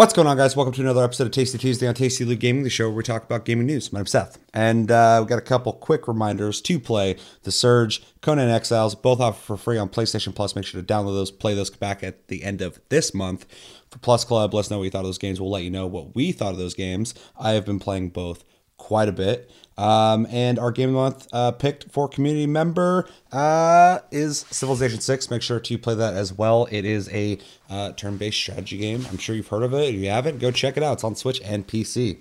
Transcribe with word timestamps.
What's 0.00 0.14
going 0.14 0.26
on, 0.26 0.38
guys? 0.38 0.56
Welcome 0.56 0.72
to 0.72 0.80
another 0.80 1.04
episode 1.04 1.26
of 1.26 1.32
Tasty 1.34 1.58
Tuesday 1.58 1.86
on 1.86 1.92
Tasty 1.92 2.24
League 2.24 2.40
Gaming, 2.40 2.62
the 2.62 2.70
show 2.70 2.88
where 2.88 2.96
we 2.96 3.02
talk 3.02 3.22
about 3.22 3.44
gaming 3.44 3.66
news. 3.66 3.92
My 3.92 3.98
name's 3.98 4.12
Seth, 4.12 4.38
and 4.54 4.90
uh, 4.90 5.18
we 5.22 5.28
got 5.28 5.36
a 5.36 5.42
couple 5.42 5.74
quick 5.74 6.08
reminders 6.08 6.62
to 6.62 6.80
play 6.80 7.18
The 7.42 7.52
Surge, 7.52 8.02
Conan 8.22 8.48
Exiles, 8.48 8.94
both 8.94 9.20
offer 9.20 9.38
for 9.38 9.56
free 9.58 9.76
on 9.76 9.90
PlayStation 9.90 10.34
Plus. 10.34 10.56
Make 10.56 10.64
sure 10.64 10.80
to 10.80 10.86
download 10.86 11.16
those, 11.16 11.30
play 11.30 11.52
those 11.52 11.68
back 11.68 12.02
at 12.02 12.28
the 12.28 12.44
end 12.44 12.62
of 12.62 12.80
this 12.88 13.12
month. 13.12 13.44
For 13.90 13.98
Plus 13.98 14.24
Club, 14.24 14.54
let 14.54 14.60
us 14.60 14.70
know 14.70 14.78
what 14.78 14.84
you 14.84 14.90
thought 14.90 15.00
of 15.00 15.04
those 15.04 15.18
games. 15.18 15.38
We'll 15.38 15.50
let 15.50 15.64
you 15.64 15.70
know 15.70 15.86
what 15.86 16.14
we 16.14 16.32
thought 16.32 16.52
of 16.52 16.58
those 16.58 16.72
games. 16.72 17.12
I 17.38 17.50
have 17.50 17.66
been 17.66 17.78
playing 17.78 18.08
both 18.08 18.42
quite 18.78 19.10
a 19.10 19.12
bit. 19.12 19.50
Um, 19.80 20.26
and 20.30 20.58
our 20.58 20.70
game 20.70 20.90
of 20.90 20.94
the 20.94 21.00
month 21.00 21.28
uh, 21.32 21.52
picked 21.52 21.90
for 21.90 22.06
community 22.06 22.46
member 22.46 23.08
uh, 23.32 24.00
is 24.10 24.44
Civilization 24.50 25.00
6. 25.00 25.30
Make 25.30 25.40
sure 25.40 25.58
to 25.58 25.78
play 25.78 25.94
that 25.94 26.12
as 26.12 26.34
well. 26.34 26.68
It 26.70 26.84
is 26.84 27.08
a 27.08 27.38
uh, 27.70 27.92
turn 27.92 28.18
based 28.18 28.38
strategy 28.38 28.76
game. 28.76 29.06
I'm 29.08 29.16
sure 29.16 29.34
you've 29.34 29.48
heard 29.48 29.62
of 29.62 29.72
it. 29.72 29.94
If 29.94 30.00
you 30.00 30.10
haven't, 30.10 30.38
go 30.38 30.50
check 30.50 30.76
it 30.76 30.82
out. 30.82 30.94
It's 30.94 31.04
on 31.04 31.14
Switch 31.14 31.40
and 31.42 31.66
PC. 31.66 32.18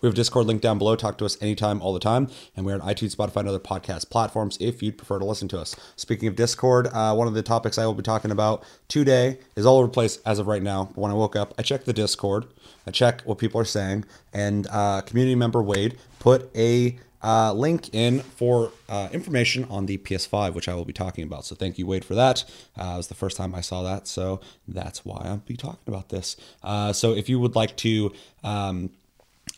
We 0.00 0.08
have 0.08 0.14
Discord 0.14 0.46
link 0.46 0.60
down 0.60 0.78
below. 0.78 0.96
Talk 0.96 1.16
to 1.18 1.24
us 1.24 1.38
anytime, 1.40 1.80
all 1.80 1.94
the 1.94 1.98
time. 1.98 2.28
And 2.54 2.66
we're 2.66 2.74
on 2.74 2.82
iTunes, 2.82 3.16
Spotify, 3.16 3.38
and 3.38 3.48
other 3.48 3.58
podcast 3.58 4.10
platforms 4.10 4.58
if 4.60 4.82
you'd 4.82 4.98
prefer 4.98 5.18
to 5.18 5.24
listen 5.24 5.48
to 5.48 5.58
us. 5.58 5.74
Speaking 5.96 6.28
of 6.28 6.36
Discord, 6.36 6.88
uh, 6.92 7.14
one 7.14 7.26
of 7.26 7.32
the 7.32 7.42
topics 7.42 7.78
I 7.78 7.86
will 7.86 7.94
be 7.94 8.02
talking 8.02 8.30
about 8.30 8.62
today 8.86 9.38
is 9.56 9.64
all 9.64 9.78
over 9.78 9.86
the 9.86 9.92
place 9.92 10.18
as 10.26 10.38
of 10.38 10.46
right 10.46 10.62
now. 10.62 10.90
When 10.94 11.10
I 11.10 11.14
woke 11.14 11.34
up, 11.34 11.54
I 11.58 11.62
checked 11.62 11.86
the 11.86 11.94
Discord, 11.94 12.44
I 12.86 12.90
check 12.90 13.22
what 13.22 13.38
people 13.38 13.60
are 13.60 13.64
saying, 13.64 14.04
and 14.32 14.66
uh, 14.70 15.00
community 15.02 15.34
member 15.34 15.62
Wade 15.62 15.96
put 16.18 16.54
a 16.56 16.98
uh, 17.24 17.54
link 17.54 17.94
in 17.94 18.20
for 18.20 18.70
uh, 18.88 19.08
information 19.10 19.64
on 19.70 19.86
the 19.86 19.96
PS5, 19.96 20.52
which 20.52 20.68
I 20.68 20.74
will 20.74 20.84
be 20.84 20.92
talking 20.92 21.24
about. 21.24 21.46
So 21.46 21.54
thank 21.54 21.78
you, 21.78 21.86
Wade, 21.86 22.04
for 22.04 22.14
that. 22.14 22.44
Uh, 22.78 22.92
it 22.94 22.96
was 22.98 23.08
the 23.08 23.14
first 23.14 23.38
time 23.38 23.54
I 23.54 23.62
saw 23.62 23.82
that, 23.82 24.06
so 24.06 24.40
that's 24.68 25.06
why 25.06 25.22
I'll 25.24 25.38
be 25.38 25.56
talking 25.56 25.80
about 25.86 26.10
this. 26.10 26.36
Uh, 26.62 26.92
so 26.92 27.14
if 27.14 27.30
you 27.30 27.40
would 27.40 27.56
like 27.56 27.76
to 27.78 28.12
um, 28.42 28.90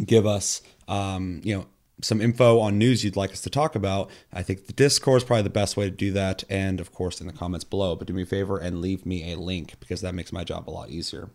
give 0.04 0.26
us, 0.26 0.62
um, 0.86 1.40
you 1.42 1.56
know, 1.56 1.66
some 2.02 2.20
info 2.20 2.60
on 2.60 2.78
news 2.78 3.04
you'd 3.04 3.16
like 3.16 3.32
us 3.32 3.40
to 3.42 3.50
talk 3.50 3.74
about, 3.74 4.10
I 4.32 4.42
think 4.42 4.66
the 4.66 4.72
Discord 4.72 5.18
is 5.18 5.24
probably 5.24 5.44
the 5.44 5.50
best 5.50 5.76
way 5.76 5.86
to 5.86 5.90
do 5.90 6.12
that. 6.12 6.44
And 6.50 6.80
of 6.80 6.92
course, 6.92 7.20
in 7.20 7.26
the 7.26 7.32
comments 7.32 7.64
below. 7.64 7.96
But 7.96 8.06
do 8.06 8.12
me 8.12 8.22
a 8.22 8.26
favor 8.26 8.58
and 8.58 8.80
leave 8.80 9.06
me 9.06 9.32
a 9.32 9.38
link 9.38 9.74
because 9.80 10.02
that 10.02 10.14
makes 10.14 10.32
my 10.32 10.44
job 10.44 10.68
a 10.68 10.70
lot 10.70 10.90
easier. 10.90 11.30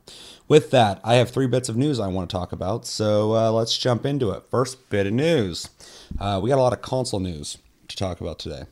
With 0.47 0.71
that, 0.71 1.01
I 1.03 1.15
have 1.15 1.31
three 1.31 1.47
bits 1.47 1.69
of 1.69 1.77
news 1.77 1.99
I 1.99 2.07
want 2.07 2.29
to 2.29 2.35
talk 2.35 2.51
about. 2.51 2.85
So 2.85 3.35
uh, 3.35 3.51
let's 3.51 3.77
jump 3.77 4.05
into 4.05 4.31
it. 4.31 4.43
First 4.51 4.89
bit 4.89 5.07
of 5.07 5.13
news 5.13 5.69
uh, 6.19 6.39
we 6.41 6.49
got 6.49 6.59
a 6.59 6.61
lot 6.61 6.73
of 6.73 6.81
console 6.81 7.19
news 7.19 7.57
to 7.87 7.95
talk 7.95 8.21
about 8.21 8.39
today. 8.39 8.63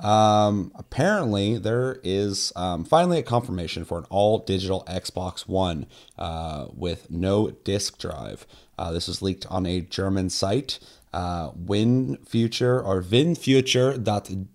Um, 0.00 0.72
apparently, 0.74 1.56
there 1.58 2.00
is 2.02 2.52
um, 2.56 2.84
finally 2.84 3.18
a 3.18 3.22
confirmation 3.22 3.84
for 3.84 3.98
an 3.98 4.04
all 4.10 4.38
digital 4.38 4.84
Xbox 4.88 5.46
One 5.46 5.86
uh, 6.18 6.66
with 6.74 7.10
no 7.10 7.50
disk 7.50 7.98
drive. 7.98 8.46
Uh, 8.76 8.90
this 8.92 9.06
was 9.06 9.22
leaked 9.22 9.46
on 9.46 9.66
a 9.66 9.80
German 9.80 10.30
site, 10.30 10.80
uh, 11.14 11.52
WinFuture 11.52 12.84
or 12.84 13.00
winfuture.de. 13.02 14.48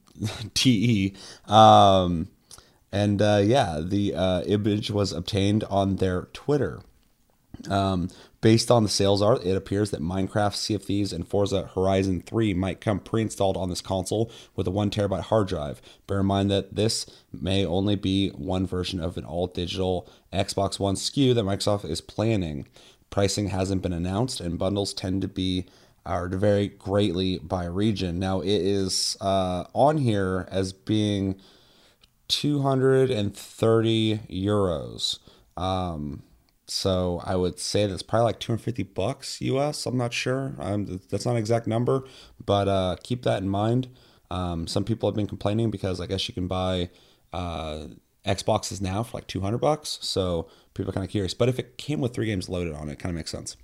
Um, 1.47 2.27
and 2.91 3.21
uh, 3.21 3.41
yeah, 3.43 3.79
the 3.81 4.13
uh, 4.13 4.41
image 4.41 4.91
was 4.91 5.13
obtained 5.13 5.63
on 5.65 5.95
their 5.95 6.23
Twitter. 6.33 6.81
Um, 7.69 8.09
based 8.41 8.71
on 8.71 8.83
the 8.83 8.89
sales 8.89 9.21
art, 9.21 9.43
it 9.45 9.55
appears 9.55 9.91
that 9.91 10.01
Minecraft, 10.01 10.55
Sea 10.55 10.73
of 10.75 10.83
Thieves, 10.83 11.13
and 11.13 11.27
Forza 11.27 11.69
Horizon 11.75 12.21
3 12.25 12.53
might 12.53 12.81
come 12.81 12.99
pre 12.99 13.21
installed 13.21 13.57
on 13.57 13.69
this 13.69 13.81
console 13.81 14.31
with 14.55 14.67
a 14.67 14.71
1 14.71 14.89
terabyte 14.89 15.23
hard 15.23 15.47
drive. 15.47 15.81
Bear 16.07 16.21
in 16.21 16.25
mind 16.25 16.51
that 16.51 16.75
this 16.75 17.05
may 17.31 17.65
only 17.65 17.95
be 17.95 18.29
one 18.29 18.65
version 18.65 18.99
of 18.99 19.17
an 19.17 19.25
all 19.25 19.47
digital 19.47 20.09
Xbox 20.33 20.79
One 20.79 20.95
SKU 20.95 21.33
that 21.35 21.45
Microsoft 21.45 21.89
is 21.89 22.01
planning. 22.01 22.67
Pricing 23.09 23.47
hasn't 23.47 23.81
been 23.81 23.93
announced, 23.93 24.39
and 24.39 24.59
bundles 24.59 24.93
tend 24.93 25.21
to 25.21 25.27
be 25.27 25.65
are 26.05 26.29
to 26.29 26.37
vary 26.37 26.67
greatly 26.67 27.39
by 27.39 27.65
region. 27.65 28.19
Now, 28.19 28.41
it 28.41 28.47
is 28.47 29.17
uh, 29.21 29.65
on 29.73 29.97
here 29.97 30.47
as 30.51 30.73
being 30.73 31.39
230 32.29 34.19
euros. 34.29 35.19
Um, 35.57 36.23
so 36.67 37.21
I 37.25 37.35
would 37.35 37.59
say 37.59 37.87
that's 37.87 38.03
probably 38.03 38.25
like 38.25 38.39
250 38.39 38.83
bucks 38.83 39.41
US. 39.41 39.85
I'm 39.85 39.97
not 39.97 40.13
sure. 40.13 40.55
Um, 40.59 41.01
that's 41.09 41.25
not 41.25 41.31
an 41.31 41.37
exact 41.37 41.67
number, 41.67 42.03
but 42.43 42.67
uh, 42.67 42.95
keep 43.03 43.23
that 43.23 43.41
in 43.41 43.49
mind. 43.49 43.89
Um, 44.31 44.67
some 44.67 44.83
people 44.83 45.09
have 45.09 45.15
been 45.15 45.27
complaining 45.27 45.71
because 45.71 45.99
I 45.99 46.05
guess 46.05 46.27
you 46.27 46.35
can 46.35 46.47
buy 46.47 46.89
uh, 47.33 47.87
Xboxes 48.25 48.81
now 48.81 49.01
for 49.03 49.17
like 49.17 49.27
200 49.27 49.57
bucks. 49.57 49.97
So 50.01 50.47
people 50.73 50.91
are 50.91 50.93
kind 50.93 51.05
of 51.05 51.11
curious. 51.11 51.33
But 51.33 51.49
if 51.49 51.57
it 51.57 51.77
came 51.77 51.99
with 51.99 52.13
three 52.13 52.27
games 52.27 52.47
loaded 52.47 52.75
on 52.75 52.89
it, 52.89 52.93
it 52.93 52.99
kind 52.99 53.09
of 53.11 53.15
makes 53.15 53.31
sense. 53.31 53.57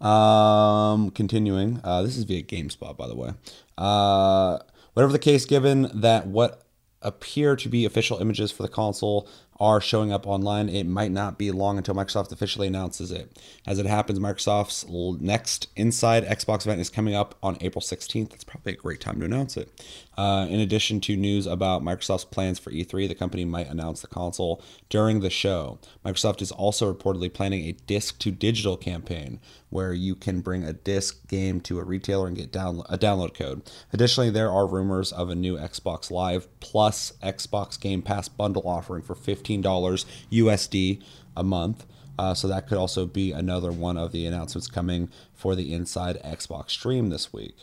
Um, 0.00 1.10
continuing, 1.10 1.80
uh, 1.84 2.02
this 2.02 2.16
is 2.16 2.24
via 2.24 2.42
GameSpot, 2.42 2.96
by 2.96 3.06
the 3.06 3.14
way. 3.14 3.32
Uh, 3.76 4.58
whatever 4.94 5.12
the 5.12 5.18
case, 5.18 5.44
given 5.44 5.90
that 5.94 6.26
what 6.26 6.62
appear 7.02 7.56
to 7.56 7.68
be 7.68 7.84
official 7.84 8.18
images 8.18 8.50
for 8.50 8.62
the 8.62 8.68
console 8.68 9.28
are 9.60 9.80
showing 9.80 10.12
up 10.12 10.26
online. 10.26 10.68
It 10.68 10.84
might 10.86 11.12
not 11.12 11.38
be 11.38 11.50
long 11.50 11.76
until 11.76 11.94
Microsoft 11.94 12.32
officially 12.32 12.66
announces 12.66 13.12
it. 13.12 13.38
As 13.66 13.78
it 13.78 13.86
happens, 13.86 14.18
Microsoft's 14.18 14.86
next 15.20 15.68
Inside 15.76 16.24
Xbox 16.24 16.64
event 16.66 16.80
is 16.80 16.90
coming 16.90 17.14
up 17.14 17.34
on 17.42 17.58
April 17.60 17.82
16th. 17.82 18.32
It's 18.32 18.44
probably 18.44 18.72
a 18.72 18.76
great 18.76 19.00
time 19.00 19.18
to 19.20 19.26
announce 19.26 19.56
it. 19.56 19.70
Uh, 20.16 20.46
in 20.50 20.60
addition 20.60 21.00
to 21.00 21.16
news 21.16 21.46
about 21.46 21.82
Microsoft's 21.82 22.24
plans 22.24 22.58
for 22.58 22.70
E3, 22.70 23.08
the 23.08 23.14
company 23.14 23.44
might 23.44 23.68
announce 23.68 24.02
the 24.02 24.06
console 24.06 24.62
during 24.90 25.20
the 25.20 25.30
show. 25.30 25.78
Microsoft 26.04 26.42
is 26.42 26.52
also 26.52 26.92
reportedly 26.92 27.32
planning 27.32 27.66
a 27.66 27.72
disc 27.72 28.18
to 28.18 28.30
digital 28.30 28.76
campaign 28.76 29.40
where 29.70 29.94
you 29.94 30.14
can 30.14 30.40
bring 30.40 30.62
a 30.62 30.74
disc 30.74 31.26
game 31.28 31.60
to 31.62 31.78
a 31.78 31.84
retailer 31.84 32.26
and 32.26 32.36
get 32.36 32.52
down, 32.52 32.82
a 32.90 32.98
download 32.98 33.32
code. 33.32 33.62
Additionally, 33.94 34.28
there 34.28 34.50
are 34.50 34.66
rumors 34.66 35.10
of 35.10 35.30
a 35.30 35.34
new 35.34 35.56
Xbox 35.56 36.10
Live 36.10 36.48
plus 36.60 37.12
Xbox 37.22 37.80
Game 37.80 38.02
Pass 38.02 38.28
bundle 38.28 38.66
offering 38.66 39.02
for 39.02 39.14
15 39.14 39.49
$15 39.58 40.04
USD 40.32 41.02
a 41.36 41.42
month. 41.42 41.86
Uh, 42.18 42.34
so 42.34 42.46
that 42.48 42.68
could 42.68 42.76
also 42.76 43.06
be 43.06 43.32
another 43.32 43.72
one 43.72 43.96
of 43.96 44.12
the 44.12 44.26
announcements 44.26 44.68
coming 44.68 45.08
for 45.32 45.54
the 45.54 45.72
Inside 45.72 46.22
Xbox 46.22 46.70
stream 46.70 47.08
this 47.08 47.32
week. 47.32 47.56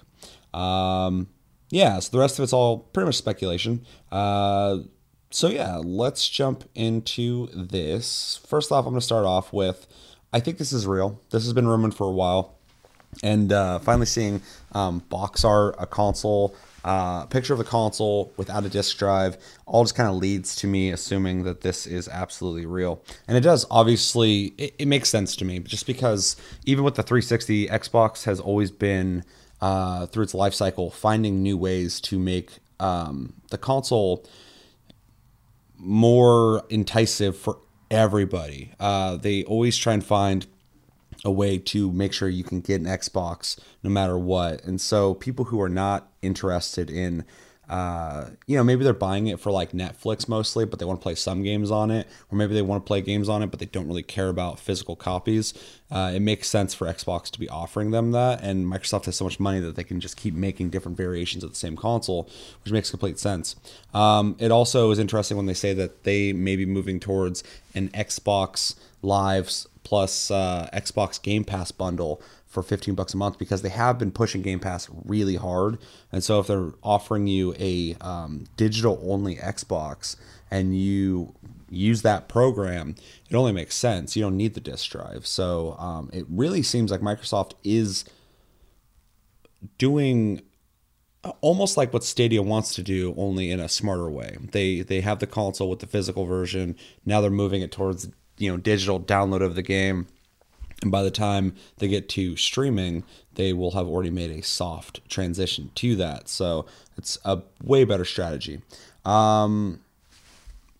Um, 0.53 1.29
yeah, 1.69 1.99
so 1.99 2.11
the 2.11 2.19
rest 2.19 2.39
of 2.39 2.43
it's 2.43 2.53
all 2.53 2.79
pretty 2.79 3.05
much 3.05 3.15
speculation. 3.15 3.85
Uh, 4.11 4.79
so 5.29 5.49
yeah, 5.49 5.77
let's 5.83 6.27
jump 6.27 6.63
into 6.73 7.49
this. 7.53 8.39
First 8.47 8.71
off, 8.71 8.85
I'm 8.85 8.93
going 8.93 8.99
to 8.99 9.05
start 9.05 9.25
off 9.25 9.53
with 9.53 9.85
I 10.33 10.39
think 10.39 10.57
this 10.57 10.73
is 10.73 10.85
real. 10.85 11.21
This 11.29 11.43
has 11.43 11.53
been 11.53 11.67
rumored 11.67 11.93
for 11.93 12.05
a 12.05 12.11
while. 12.11 12.55
And 13.23 13.51
uh, 13.51 13.79
finally 13.79 14.05
seeing 14.05 14.41
um, 14.73 14.99
box 15.09 15.45
art, 15.45 15.75
a 15.79 15.87
console 15.87 16.55
uh, 16.87 17.25
picture 17.25 17.51
of 17.51 17.59
the 17.59 17.65
console 17.65 18.31
without 18.37 18.63
a 18.63 18.69
disk 18.69 18.97
drive 18.97 19.37
all 19.65 19.83
just 19.83 19.93
kind 19.93 20.07
of 20.07 20.15
leads 20.15 20.55
to 20.55 20.67
me 20.67 20.89
assuming 20.89 21.43
that 21.43 21.59
this 21.59 21.85
is 21.85 22.07
absolutely 22.07 22.65
real. 22.65 23.03
And 23.27 23.35
it 23.35 23.41
does 23.41 23.65
obviously 23.69 24.53
it, 24.57 24.73
it 24.79 24.87
makes 24.87 25.09
sense 25.09 25.35
to 25.35 25.45
me 25.45 25.59
just 25.59 25.85
because 25.85 26.37
even 26.65 26.85
with 26.85 26.95
the 26.95 27.03
360 27.03 27.67
xbox 27.67 28.23
has 28.23 28.39
always 28.39 28.71
been 28.71 29.25
uh, 29.59 30.05
through 30.05 30.23
its 30.23 30.33
life 30.33 30.53
cycle 30.53 30.89
finding 30.89 31.43
new 31.43 31.57
ways 31.57 31.99
to 31.99 32.17
make 32.17 32.51
um, 32.79 33.33
the 33.49 33.57
console 33.57 34.25
more 35.77 36.63
enticing 36.69 37.33
for 37.33 37.59
everybody. 37.91 38.71
Uh, 38.79 39.17
they 39.17 39.43
always 39.43 39.75
try 39.75 39.91
and 39.93 40.05
find 40.05 40.47
a 41.25 41.31
way 41.31 41.57
to 41.57 41.91
make 41.91 42.13
sure 42.13 42.29
you 42.29 42.43
can 42.43 42.61
get 42.61 42.81
an 42.81 42.87
Xbox 42.87 43.59
no 43.83 43.89
matter 43.89 44.17
what. 44.17 44.63
And 44.63 44.79
so 44.79 45.13
people 45.13 45.45
who 45.45 45.61
are 45.61 45.69
not 45.69 46.11
interested 46.21 46.89
in 46.89 47.25
uh, 47.69 48.29
you 48.45 48.55
know, 48.55 48.63
maybe 48.63 48.83
they're 48.83 48.93
buying 48.93 49.27
it 49.27 49.39
for 49.39 49.51
like 49.51 49.71
Netflix 49.71 50.27
mostly, 50.27 50.65
but 50.65 50.79
they 50.79 50.85
want 50.85 50.99
to 50.99 51.03
play 51.03 51.15
some 51.15 51.43
games 51.43 51.69
on 51.69 51.91
it, 51.91 52.07
or 52.31 52.37
maybe 52.37 52.53
they 52.53 52.61
want 52.61 52.83
to 52.83 52.87
play 52.87 53.01
games 53.01 53.27
on 53.27 53.43
it, 53.43 53.51
but 53.51 53.59
they 53.59 53.65
don't 53.65 53.87
really 53.87 54.03
care 54.03 54.29
about 54.29 54.59
physical 54.59 54.95
copies. 54.95 55.53
Uh, 55.91 56.11
it 56.15 56.21
makes 56.21 56.47
sense 56.47 56.73
for 56.73 56.87
Xbox 56.87 57.29
to 57.31 57.39
be 57.39 57.49
offering 57.49 57.91
them 57.91 58.11
that, 58.11 58.41
and 58.41 58.65
Microsoft 58.65 59.05
has 59.05 59.15
so 59.15 59.25
much 59.25 59.39
money 59.39 59.59
that 59.59 59.75
they 59.75 59.83
can 59.83 59.99
just 59.99 60.17
keep 60.17 60.33
making 60.33 60.69
different 60.69 60.97
variations 60.97 61.43
of 61.43 61.49
the 61.49 61.55
same 61.55 61.75
console, 61.75 62.29
which 62.63 62.71
makes 62.71 62.89
complete 62.89 63.19
sense. 63.19 63.55
Um, 63.93 64.35
it 64.39 64.51
also 64.51 64.91
is 64.91 64.99
interesting 64.99 65.37
when 65.37 65.45
they 65.45 65.53
say 65.53 65.73
that 65.73 66.03
they 66.03 66.33
may 66.33 66.55
be 66.55 66.65
moving 66.65 66.99
towards 66.99 67.43
an 67.75 67.89
Xbox 67.89 68.75
Lives 69.01 69.67
plus 69.83 70.31
uh, 70.31 70.69
Xbox 70.73 71.21
Game 71.21 71.45
Pass 71.45 71.71
bundle 71.71 72.21
for 72.47 72.63
15 72.63 72.95
bucks 72.95 73.13
a 73.13 73.17
month 73.17 73.37
because 73.37 73.61
they 73.61 73.69
have 73.69 73.99
been 73.99 74.11
pushing 74.11 74.41
Game 74.41 74.59
Pass 74.59 74.89
really 75.05 75.35
hard. 75.35 75.77
And 76.11 76.23
so 76.23 76.39
if 76.39 76.47
they're 76.47 76.71
offering 76.81 77.27
you 77.27 77.53
a 77.59 77.95
um, 78.01 78.45
digital 78.55 78.99
only 79.03 79.35
Xbox 79.35 80.15
and 80.49 80.77
you 80.77 81.35
use 81.69 82.01
that 82.03 82.29
program, 82.29 82.95
it 83.29 83.35
only 83.35 83.51
makes 83.51 83.75
sense. 83.75 84.15
You 84.15 84.23
don't 84.23 84.37
need 84.37 84.53
the 84.53 84.61
disk 84.61 84.89
drive. 84.89 85.27
So 85.27 85.75
um, 85.77 86.09
it 86.13 86.25
really 86.29 86.63
seems 86.63 86.89
like 86.89 87.01
Microsoft 87.01 87.51
is 87.63 88.05
doing 89.77 90.41
almost 91.41 91.75
like 91.75 91.91
what 91.91 92.03
Stadia 92.03 92.41
wants 92.41 92.73
to 92.75 92.81
do, 92.83 93.13
only 93.17 93.51
in 93.51 93.59
a 93.59 93.67
smarter 93.67 94.09
way. 94.09 94.37
They 94.51 94.81
they 94.81 95.01
have 95.01 95.19
the 95.19 95.27
console 95.27 95.69
with 95.69 95.79
the 95.79 95.87
physical 95.87 96.25
version. 96.25 96.77
Now 97.05 97.19
they're 97.19 97.29
moving 97.29 97.61
it 97.61 97.71
towards 97.71 98.09
you 98.37 98.49
know 98.49 98.57
digital 98.57 98.99
download 98.99 99.41
of 99.41 99.55
the 99.55 99.63
game 99.63 100.07
and 100.81 100.91
by 100.91 101.03
the 101.03 101.11
time 101.11 101.55
they 101.77 101.87
get 101.87 102.09
to 102.09 102.35
streaming 102.35 103.03
they 103.37 103.53
will 103.53 103.71
have 103.71 103.87
already 103.87 104.09
made 104.09 104.31
a 104.31 104.41
soft 104.41 105.07
transition 105.09 105.69
to 105.75 105.95
that. 105.95 106.27
So 106.27 106.65
it's 106.97 107.19
a 107.23 107.43
way 107.63 107.83
better 107.83 108.05
strategy. 108.05 108.61
Um, 109.05 109.81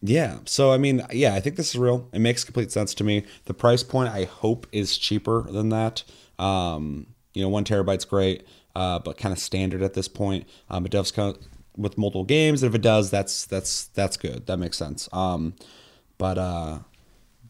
yeah 0.04 0.38
so 0.46 0.72
i 0.72 0.78
mean 0.78 1.02
yeah 1.12 1.34
i 1.34 1.40
think 1.40 1.56
this 1.56 1.70
is 1.70 1.78
real. 1.78 2.08
It 2.14 2.20
makes 2.20 2.44
complete 2.44 2.72
sense 2.72 2.94
to 2.96 3.04
me. 3.04 3.26
The 3.46 3.54
price 3.54 3.84
point 3.84 4.10
i 4.10 4.26
hope 4.26 4.68
is 4.72 4.98
cheaper 4.98 5.44
than 5.44 5.70
that. 5.70 6.04
Um, 6.38 7.08
you 7.34 7.42
know 7.42 7.50
one 7.50 7.64
terabyte's 7.64 8.06
great 8.06 8.46
uh, 8.76 9.00
but 9.00 9.18
kind 9.18 9.34
of 9.34 9.40
standard 9.40 9.82
at 9.82 9.96
this 9.96 10.08
point. 10.08 10.48
Um, 10.70 10.86
it 10.86 10.92
does 10.92 11.10
come 11.12 11.36
with 11.76 11.98
multiple 11.98 12.24
games 12.26 12.62
and 12.62 12.70
if 12.70 12.76
it 12.76 12.82
does 12.82 13.10
that's 13.10 13.46
that's 13.46 13.86
that's 13.88 14.18
good. 14.18 14.46
That 14.48 14.58
makes 14.58 14.78
sense. 14.78 15.10
Um, 15.12 15.56
but 16.18 16.38
uh 16.38 16.80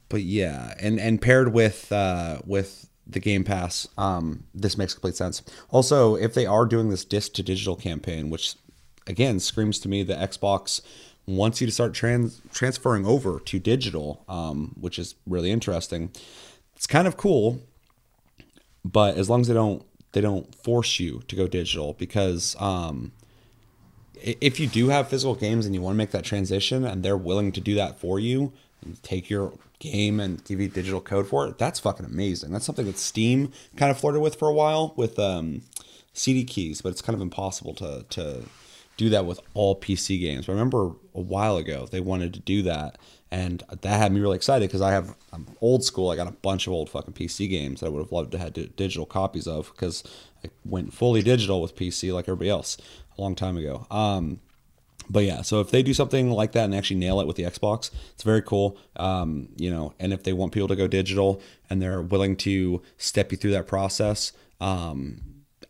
but 0.10 0.22
yeah, 0.22 0.74
and 0.80 1.00
and 1.00 1.22
paired 1.22 1.54
with 1.54 1.92
uh, 1.92 2.40
with 2.46 2.90
the 3.06 3.20
Game 3.20 3.44
Pass, 3.44 3.88
um, 3.98 4.44
this 4.54 4.78
makes 4.78 4.94
complete 4.94 5.16
sense. 5.16 5.42
Also, 5.70 6.16
if 6.16 6.34
they 6.34 6.46
are 6.46 6.66
doing 6.66 6.90
this 6.90 7.06
disc 7.06 7.34
to 7.34 7.44
digital 7.44 7.76
campaign, 7.76 8.30
which 8.30 8.56
again 9.06 9.40
screams 9.40 9.80
to 9.80 9.90
me 9.90 10.04
that 10.04 10.32
Xbox 10.32 10.82
wants 11.26 11.60
you 11.60 11.68
to 11.68 11.74
start 11.74 11.94
trans- 11.94 12.42
transferring 12.54 13.06
over 13.06 13.40
to 13.42 13.60
digital, 13.60 14.24
um, 14.30 14.74
which 14.80 14.98
is 14.98 15.16
really 15.26 15.52
interesting. 15.52 16.10
It's 16.76 16.88
kind 16.88 17.08
of 17.08 17.18
cool, 17.18 17.60
but 18.86 19.18
as 19.18 19.30
long 19.30 19.42
as 19.42 19.48
they 19.48 19.54
don't 19.54 19.84
they 20.14 20.22
don't 20.22 20.56
force 20.56 21.00
you 21.00 21.22
to 21.28 21.36
go 21.36 21.48
digital, 21.48 21.94
because 21.94 22.56
um, 22.60 23.12
if 24.22 24.60
you 24.60 24.68
do 24.68 24.90
have 24.90 25.10
physical 25.10 25.36
games 25.36 25.66
and 25.66 25.76
you 25.76 25.82
want 25.82 25.96
to 25.96 25.98
make 25.98 26.12
that 26.12 26.24
transition, 26.24 26.86
and 26.86 27.04
they're 27.04 27.18
willing 27.18 27.52
to 27.52 27.62
do 27.62 27.76
that 27.76 28.00
for 28.00 28.20
you, 28.20 28.54
take 29.02 29.30
your 29.30 29.54
game 29.80 30.20
and 30.20 30.44
give 30.46 30.60
you 30.60 30.68
digital 30.68 31.02
code 31.02 31.28
for 31.28 31.48
it, 31.48 31.58
that's 31.58 31.80
fucking 31.80 32.06
amazing. 32.06 32.52
That's 32.52 32.66
something 32.66 32.86
that 32.86 32.98
Steam 32.98 33.52
kind 33.76 33.92
of 33.92 34.00
flirted 34.00 34.22
with 34.22 34.36
for 34.36 34.48
a 34.48 34.54
while 34.54 34.94
with 34.96 35.20
um, 35.20 35.62
CD 36.14 36.44
keys, 36.44 36.82
but 36.82 36.90
it's 36.90 37.02
kind 37.02 37.16
of 37.16 37.22
impossible 37.22 37.74
to 37.76 38.06
to 38.10 38.44
do 38.98 39.10
that 39.10 39.26
with 39.26 39.40
all 39.54 39.80
PC 39.80 40.20
games. 40.20 40.50
I 40.50 40.52
remember 40.52 40.88
a 41.14 41.22
while 41.22 41.58
ago 41.58 41.88
they 41.90 42.00
wanted 42.00 42.34
to 42.34 42.40
do 42.40 42.64
that, 42.64 42.98
and 43.32 43.64
that 43.70 44.00
had 44.00 44.12
me 44.12 44.20
really 44.20 44.36
excited 44.36 44.68
because 44.68 44.82
I 44.82 44.92
have 44.92 45.16
I'm 45.32 45.46
old 45.62 45.84
school. 45.84 46.10
I 46.10 46.16
got 46.16 46.28
a 46.28 46.32
bunch 46.32 46.68
of 46.68 46.74
old 46.74 46.90
fucking 46.90 47.14
PC 47.14 47.50
games 47.50 47.80
that 47.80 47.88
I 47.88 47.90
would 47.90 48.02
have 48.02 48.12
loved 48.12 48.32
to 48.32 48.40
have 48.40 48.54
digital 48.54 49.06
copies 49.06 49.48
of 49.48 49.72
because 49.74 50.04
I 50.44 50.50
went 50.66 50.94
fully 50.94 51.22
digital 51.22 51.62
with 51.62 51.76
PC 51.76 52.14
like 52.14 52.26
everybody 52.26 52.50
else 52.50 52.78
a 53.18 53.22
long 53.22 53.36
time 53.36 53.58
ago. 53.58 53.86
Um, 53.92 54.40
but 55.10 55.24
yeah, 55.24 55.42
so 55.42 55.62
if 55.62 55.72
they 55.72 55.84
do 55.84 55.94
something 55.94 56.32
like 56.32 56.52
that 56.54 56.66
and 56.66 56.76
actually 56.76 56.98
nail 56.98 57.20
it 57.22 57.28
with 57.28 57.36
the 57.36 57.44
Xbox, 57.44 57.92
it's 58.14 58.24
very 58.24 58.42
cool. 58.42 58.78
Um, 58.96 59.50
you 59.58 59.72
know, 59.72 59.94
and 60.00 60.14
if 60.14 60.24
they 60.24 60.34
want 60.34 60.52
people 60.52 60.68
to 60.68 60.76
go 60.76 60.88
digital 60.88 61.42
and 61.70 61.82
they're 61.82 62.02
willing 62.02 62.36
to 62.38 62.82
step 62.98 63.32
you 63.32 63.38
through 63.38 63.52
that 63.52 63.68
process, 63.68 64.34
um, 64.60 65.22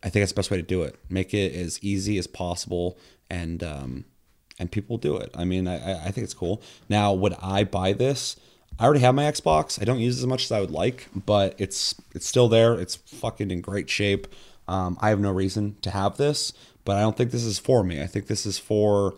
I 0.02 0.08
think 0.10 0.22
that's 0.22 0.32
the 0.32 0.36
best 0.36 0.50
way 0.50 0.56
to 0.56 0.62
do 0.62 0.82
it. 0.82 0.96
Make 1.08 1.34
it 1.34 1.54
as 1.54 1.82
easy 1.82 2.18
as 2.18 2.26
possible, 2.26 2.98
and 3.30 3.62
um, 3.62 4.04
and 4.58 4.70
people 4.70 4.96
do 4.96 5.16
it. 5.16 5.30
I 5.34 5.44
mean, 5.44 5.68
I, 5.68 6.06
I 6.06 6.10
think 6.10 6.24
it's 6.24 6.34
cool. 6.34 6.62
Now, 6.88 7.12
would 7.12 7.34
I 7.40 7.64
buy 7.64 7.92
this? 7.92 8.36
I 8.78 8.84
already 8.84 9.00
have 9.00 9.14
my 9.14 9.24
Xbox. 9.24 9.80
I 9.80 9.84
don't 9.84 9.98
use 9.98 10.18
it 10.18 10.22
as 10.22 10.26
much 10.26 10.44
as 10.44 10.52
I 10.52 10.60
would 10.60 10.70
like, 10.70 11.08
but 11.14 11.54
it's 11.58 11.94
it's 12.14 12.26
still 12.26 12.48
there. 12.48 12.74
It's 12.74 12.96
fucking 12.96 13.50
in 13.50 13.60
great 13.60 13.90
shape. 13.90 14.28
Um, 14.68 14.98
I 15.00 15.08
have 15.08 15.20
no 15.20 15.32
reason 15.32 15.76
to 15.82 15.90
have 15.90 16.16
this, 16.16 16.52
but 16.84 16.96
I 16.96 17.00
don't 17.00 17.16
think 17.16 17.30
this 17.30 17.44
is 17.44 17.58
for 17.58 17.82
me. 17.82 18.02
I 18.02 18.06
think 18.06 18.26
this 18.26 18.46
is 18.46 18.58
for 18.58 19.14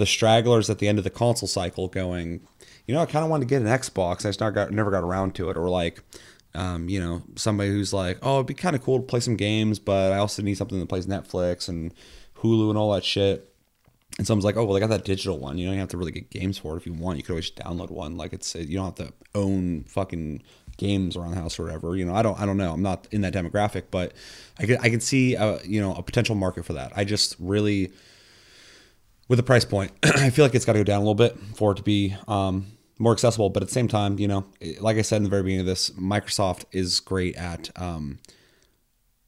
the 0.00 0.06
stragglers 0.06 0.70
at 0.70 0.78
the 0.78 0.88
end 0.88 0.96
of 0.96 1.04
the 1.04 1.10
console 1.10 1.46
cycle 1.46 1.86
going, 1.86 2.40
you 2.86 2.94
know, 2.94 3.02
I 3.02 3.06
kind 3.06 3.22
of 3.22 3.30
wanted 3.30 3.46
to 3.46 3.54
get 3.54 3.60
an 3.60 3.68
Xbox. 3.68 4.24
I 4.24 4.30
just 4.30 4.40
never 4.40 4.50
got, 4.50 4.70
never 4.70 4.90
got 4.90 5.04
around 5.04 5.34
to 5.34 5.50
it. 5.50 5.58
Or 5.58 5.68
like, 5.68 6.02
um, 6.54 6.88
you 6.88 6.98
know, 6.98 7.22
somebody 7.36 7.68
who's 7.68 7.92
like, 7.92 8.18
oh, 8.22 8.36
it'd 8.36 8.46
be 8.46 8.54
kind 8.54 8.74
of 8.74 8.82
cool 8.82 8.98
to 8.98 9.04
play 9.04 9.20
some 9.20 9.36
games, 9.36 9.78
but 9.78 10.10
I 10.10 10.16
also 10.16 10.42
need 10.42 10.56
something 10.56 10.80
that 10.80 10.88
plays 10.88 11.06
Netflix 11.06 11.68
and 11.68 11.92
Hulu 12.38 12.70
and 12.70 12.78
all 12.78 12.92
that 12.92 13.04
shit. 13.04 13.46
And 14.16 14.26
someone's 14.26 14.46
like, 14.46 14.56
oh, 14.56 14.64
well, 14.64 14.76
I 14.76 14.80
got 14.80 14.88
that 14.88 15.04
digital 15.04 15.38
one. 15.38 15.58
You 15.58 15.68
don't 15.68 15.76
have 15.76 15.88
to 15.88 15.98
really 15.98 16.12
get 16.12 16.30
games 16.30 16.56
for 16.56 16.74
it 16.74 16.78
if 16.78 16.86
you 16.86 16.94
want. 16.94 17.18
You 17.18 17.22
could 17.22 17.32
always 17.32 17.50
download 17.50 17.90
one. 17.90 18.16
Like 18.16 18.32
it's, 18.32 18.54
you 18.54 18.78
don't 18.78 18.96
have 18.98 19.06
to 19.06 19.12
own 19.34 19.84
fucking 19.84 20.42
games 20.78 21.14
around 21.14 21.32
the 21.32 21.36
house 21.36 21.58
or 21.58 21.64
whatever. 21.64 21.94
You 21.94 22.06
know, 22.06 22.14
I 22.14 22.22
don't, 22.22 22.40
I 22.40 22.46
don't 22.46 22.56
know. 22.56 22.72
I'm 22.72 22.82
not 22.82 23.06
in 23.10 23.20
that 23.20 23.34
demographic, 23.34 23.84
but 23.90 24.14
I 24.58 24.64
can, 24.64 24.78
I 24.78 24.88
can 24.88 25.00
see, 25.00 25.34
a, 25.34 25.60
you 25.62 25.80
know, 25.80 25.94
a 25.94 26.02
potential 26.02 26.34
market 26.34 26.64
for 26.64 26.72
that. 26.72 26.90
I 26.96 27.04
just 27.04 27.36
really 27.38 27.92
with 29.30 29.36
the 29.36 29.44
price 29.44 29.64
point, 29.64 29.92
I 30.02 30.28
feel 30.30 30.44
like 30.44 30.56
it's 30.56 30.64
got 30.64 30.72
to 30.72 30.80
go 30.80 30.84
down 30.84 30.96
a 30.96 31.04
little 31.04 31.14
bit 31.14 31.38
for 31.54 31.70
it 31.70 31.76
to 31.76 31.84
be 31.84 32.16
um, 32.26 32.66
more 32.98 33.12
accessible. 33.12 33.48
But 33.48 33.62
at 33.62 33.68
the 33.68 33.72
same 33.72 33.86
time, 33.86 34.18
you 34.18 34.26
know, 34.26 34.44
like 34.80 34.96
I 34.96 35.02
said 35.02 35.18
in 35.18 35.22
the 35.22 35.30
very 35.30 35.44
beginning 35.44 35.60
of 35.60 35.66
this, 35.66 35.90
Microsoft 35.90 36.64
is 36.72 36.98
great 36.98 37.36
at 37.36 37.70
um, 37.80 38.18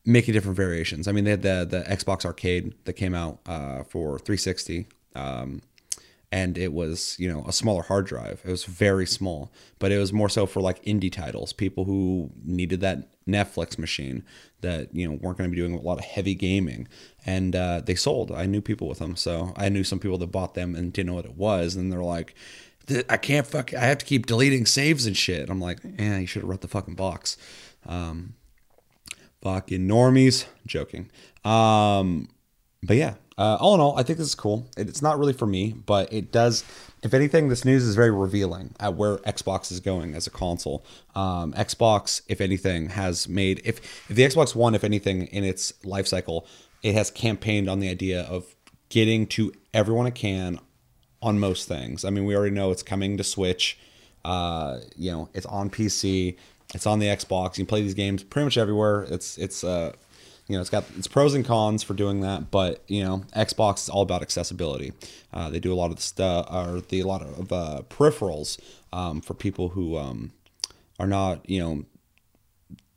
making 0.04 0.34
different 0.34 0.56
variations. 0.56 1.06
I 1.06 1.12
mean, 1.12 1.22
they 1.22 1.30
had 1.30 1.42
the 1.42 1.66
the 1.70 1.82
Xbox 1.84 2.24
Arcade 2.24 2.74
that 2.84 2.94
came 2.94 3.14
out 3.14 3.38
uh, 3.46 3.84
for 3.84 4.18
360. 4.18 4.88
Um, 5.14 5.62
and 6.32 6.56
it 6.56 6.72
was 6.72 7.14
you 7.18 7.30
know 7.30 7.44
a 7.46 7.52
smaller 7.52 7.82
hard 7.82 8.06
drive 8.06 8.40
it 8.42 8.50
was 8.50 8.64
very 8.64 9.04
small 9.04 9.52
but 9.78 9.92
it 9.92 9.98
was 9.98 10.14
more 10.14 10.30
so 10.30 10.46
for 10.46 10.62
like 10.62 10.82
indie 10.82 11.12
titles 11.12 11.52
people 11.52 11.84
who 11.84 12.30
needed 12.42 12.80
that 12.80 13.11
netflix 13.26 13.78
machine 13.78 14.24
that 14.62 14.94
you 14.94 15.06
know 15.06 15.18
weren't 15.20 15.38
going 15.38 15.50
to 15.50 15.54
be 15.54 15.60
doing 15.60 15.74
a 15.74 15.80
lot 15.80 15.98
of 15.98 16.04
heavy 16.04 16.34
gaming. 16.34 16.88
And 17.24 17.54
uh, 17.54 17.82
they 17.84 17.94
sold. 17.94 18.32
I 18.32 18.46
knew 18.46 18.60
people 18.60 18.88
with 18.88 18.98
them. 18.98 19.14
So 19.16 19.52
i 19.56 19.68
knew 19.68 19.84
some 19.84 19.98
people 19.98 20.18
that 20.18 20.32
bought 20.32 20.54
them 20.54 20.74
and 20.74 20.92
didn't 20.92 21.08
know 21.08 21.14
what 21.14 21.24
it 21.24 21.36
was. 21.36 21.76
And 21.76 21.92
they're 21.92 22.02
like 22.02 22.34
i 23.08 23.16
can't 23.16 23.46
fuck 23.46 23.72
i 23.74 23.84
have 23.84 23.98
to 23.98 24.04
keep 24.04 24.26
deleting 24.26 24.66
saves 24.66 25.06
and 25.06 25.16
shit. 25.16 25.50
I'm 25.50 25.60
like 25.60 25.78
yeah 25.98 26.18
you 26.18 26.26
should 26.26 26.42
have 26.42 26.48
read 26.48 26.62
the 26.62 26.68
fucking 26.68 26.94
box. 26.94 27.36
Um 27.86 28.34
fucking 29.42 29.86
normies. 29.86 30.46
Joking. 30.66 31.10
Um 31.44 32.28
but 32.82 32.96
yeah 32.96 33.14
uh, 33.38 33.56
all 33.60 33.74
in 33.74 33.80
all, 33.80 33.98
I 33.98 34.02
think 34.02 34.18
this 34.18 34.28
is 34.28 34.34
cool. 34.34 34.68
It's 34.76 35.02
not 35.02 35.18
really 35.18 35.32
for 35.32 35.46
me, 35.46 35.72
but 35.72 36.12
it 36.12 36.30
does. 36.32 36.64
If 37.02 37.14
anything, 37.14 37.48
this 37.48 37.64
news 37.64 37.82
is 37.82 37.96
very 37.96 38.10
revealing 38.10 38.74
at 38.78 38.94
where 38.94 39.16
Xbox 39.18 39.72
is 39.72 39.80
going 39.80 40.14
as 40.14 40.26
a 40.26 40.30
console. 40.30 40.84
Um, 41.14 41.52
Xbox, 41.54 42.20
if 42.28 42.40
anything, 42.40 42.90
has 42.90 43.28
made 43.28 43.60
if 43.64 43.78
if 44.08 44.16
the 44.16 44.22
Xbox 44.22 44.54
One, 44.54 44.74
if 44.74 44.84
anything, 44.84 45.26
in 45.28 45.44
its 45.44 45.72
life 45.84 46.06
cycle, 46.06 46.46
it 46.82 46.94
has 46.94 47.10
campaigned 47.10 47.68
on 47.68 47.80
the 47.80 47.88
idea 47.88 48.22
of 48.22 48.54
getting 48.90 49.26
to 49.28 49.52
everyone 49.72 50.06
it 50.06 50.14
can 50.14 50.58
on 51.22 51.38
most 51.38 51.66
things. 51.66 52.04
I 52.04 52.10
mean, 52.10 52.26
we 52.26 52.36
already 52.36 52.54
know 52.54 52.70
it's 52.70 52.82
coming 52.82 53.16
to 53.16 53.24
Switch. 53.24 53.78
Uh, 54.24 54.78
you 54.94 55.10
know, 55.10 55.28
it's 55.32 55.46
on 55.46 55.70
PC. 55.70 56.36
It's 56.74 56.86
on 56.86 56.98
the 56.98 57.06
Xbox. 57.06 57.56
You 57.56 57.64
can 57.64 57.66
play 57.66 57.82
these 57.82 57.94
games 57.94 58.22
pretty 58.22 58.44
much 58.44 58.58
everywhere. 58.58 59.06
It's 59.08 59.38
it's 59.38 59.64
uh, 59.64 59.92
you 60.48 60.56
know, 60.56 60.60
it's 60.60 60.70
got 60.70 60.84
its 60.96 61.06
pros 61.06 61.34
and 61.34 61.44
cons 61.44 61.82
for 61.82 61.94
doing 61.94 62.20
that, 62.20 62.50
but 62.50 62.82
you 62.88 63.02
know, 63.02 63.24
Xbox 63.36 63.84
is 63.84 63.88
all 63.88 64.02
about 64.02 64.22
accessibility. 64.22 64.92
Uh, 65.32 65.48
they 65.48 65.60
do 65.60 65.72
a 65.72 65.76
lot 65.76 65.90
of 65.90 65.96
the 65.96 66.02
stuff, 66.02 66.46
or 66.50 66.80
the 66.80 67.00
a 67.00 67.06
lot 67.06 67.22
of 67.22 67.52
uh, 67.52 67.82
peripherals 67.88 68.58
um, 68.92 69.20
for 69.20 69.34
people 69.34 69.70
who 69.70 69.96
um, 69.96 70.32
are 70.98 71.06
not, 71.06 71.48
you 71.48 71.60
know, 71.60 71.84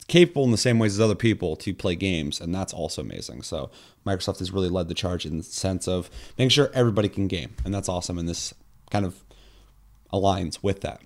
capable 0.08 0.44
in 0.44 0.50
the 0.50 0.56
same 0.56 0.78
ways 0.78 0.94
as 0.94 1.00
other 1.00 1.14
people 1.14 1.56
to 1.56 1.72
play 1.72 1.94
games, 1.94 2.40
and 2.40 2.54
that's 2.54 2.72
also 2.72 3.02
amazing. 3.02 3.42
So 3.42 3.70
Microsoft 4.04 4.38
has 4.40 4.52
really 4.52 4.68
led 4.68 4.88
the 4.88 4.94
charge 4.94 5.24
in 5.24 5.38
the 5.38 5.42
sense 5.42 5.88
of 5.88 6.10
making 6.38 6.50
sure 6.50 6.70
everybody 6.74 7.08
can 7.08 7.28
game, 7.28 7.54
and 7.64 7.72
that's 7.72 7.88
awesome. 7.88 8.18
And 8.18 8.28
this 8.28 8.54
kind 8.90 9.04
of 9.04 9.24
aligns 10.12 10.62
with 10.62 10.80
that. 10.82 11.00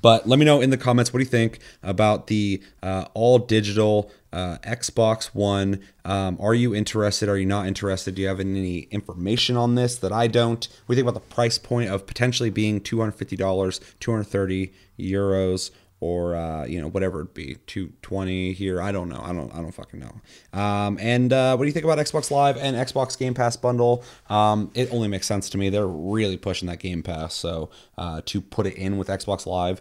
But 0.00 0.26
let 0.26 0.38
me 0.38 0.44
know 0.44 0.60
in 0.60 0.70
the 0.70 0.76
comments 0.76 1.12
what 1.12 1.18
do 1.18 1.24
you 1.24 1.30
think 1.30 1.58
about 1.82 2.26
the 2.26 2.62
uh, 2.82 3.06
all 3.14 3.38
digital 3.38 4.10
uh, 4.34 4.58
Xbox 4.58 5.26
One. 5.26 5.80
Um, 6.04 6.36
are 6.40 6.54
you 6.54 6.74
interested? 6.74 7.28
Are 7.28 7.38
you 7.38 7.46
not 7.46 7.66
interested? 7.66 8.16
Do 8.16 8.22
you 8.22 8.28
have 8.28 8.40
any 8.40 8.80
information 8.90 9.56
on 9.56 9.76
this 9.76 9.96
that 9.96 10.12
I 10.12 10.26
don't? 10.26 10.66
We 10.88 10.96
think 10.96 11.08
about 11.08 11.14
the 11.14 11.34
price 11.34 11.56
point 11.56 11.90
of 11.90 12.06
potentially 12.06 12.50
being 12.50 12.80
$250, 12.80 13.80
230 14.00 14.72
euros 14.98 15.70
or 16.00 16.34
uh, 16.34 16.66
you 16.66 16.80
know 16.80 16.88
whatever 16.88 17.22
it 17.22 17.32
be 17.32 17.56
220 17.66 18.52
here 18.52 18.82
i 18.82 18.92
don't 18.92 19.08
know 19.08 19.20
i 19.22 19.32
don't 19.32 19.50
i 19.54 19.56
don't 19.56 19.72
fucking 19.72 20.00
know 20.00 20.60
um, 20.60 20.98
and 21.00 21.32
uh, 21.32 21.56
what 21.56 21.64
do 21.64 21.66
you 21.66 21.72
think 21.72 21.84
about 21.84 21.98
xbox 21.98 22.30
live 22.30 22.58
and 22.58 22.76
xbox 22.76 23.16
game 23.18 23.32
pass 23.32 23.56
bundle 23.56 24.04
um, 24.28 24.70
it 24.74 24.92
only 24.92 25.08
makes 25.08 25.26
sense 25.26 25.48
to 25.48 25.56
me 25.56 25.70
they're 25.70 25.86
really 25.86 26.36
pushing 26.36 26.68
that 26.68 26.78
game 26.78 27.02
pass 27.02 27.32
so 27.32 27.70
uh, 27.96 28.20
to 28.26 28.40
put 28.40 28.66
it 28.66 28.74
in 28.74 28.98
with 28.98 29.08
xbox 29.08 29.46
live 29.46 29.80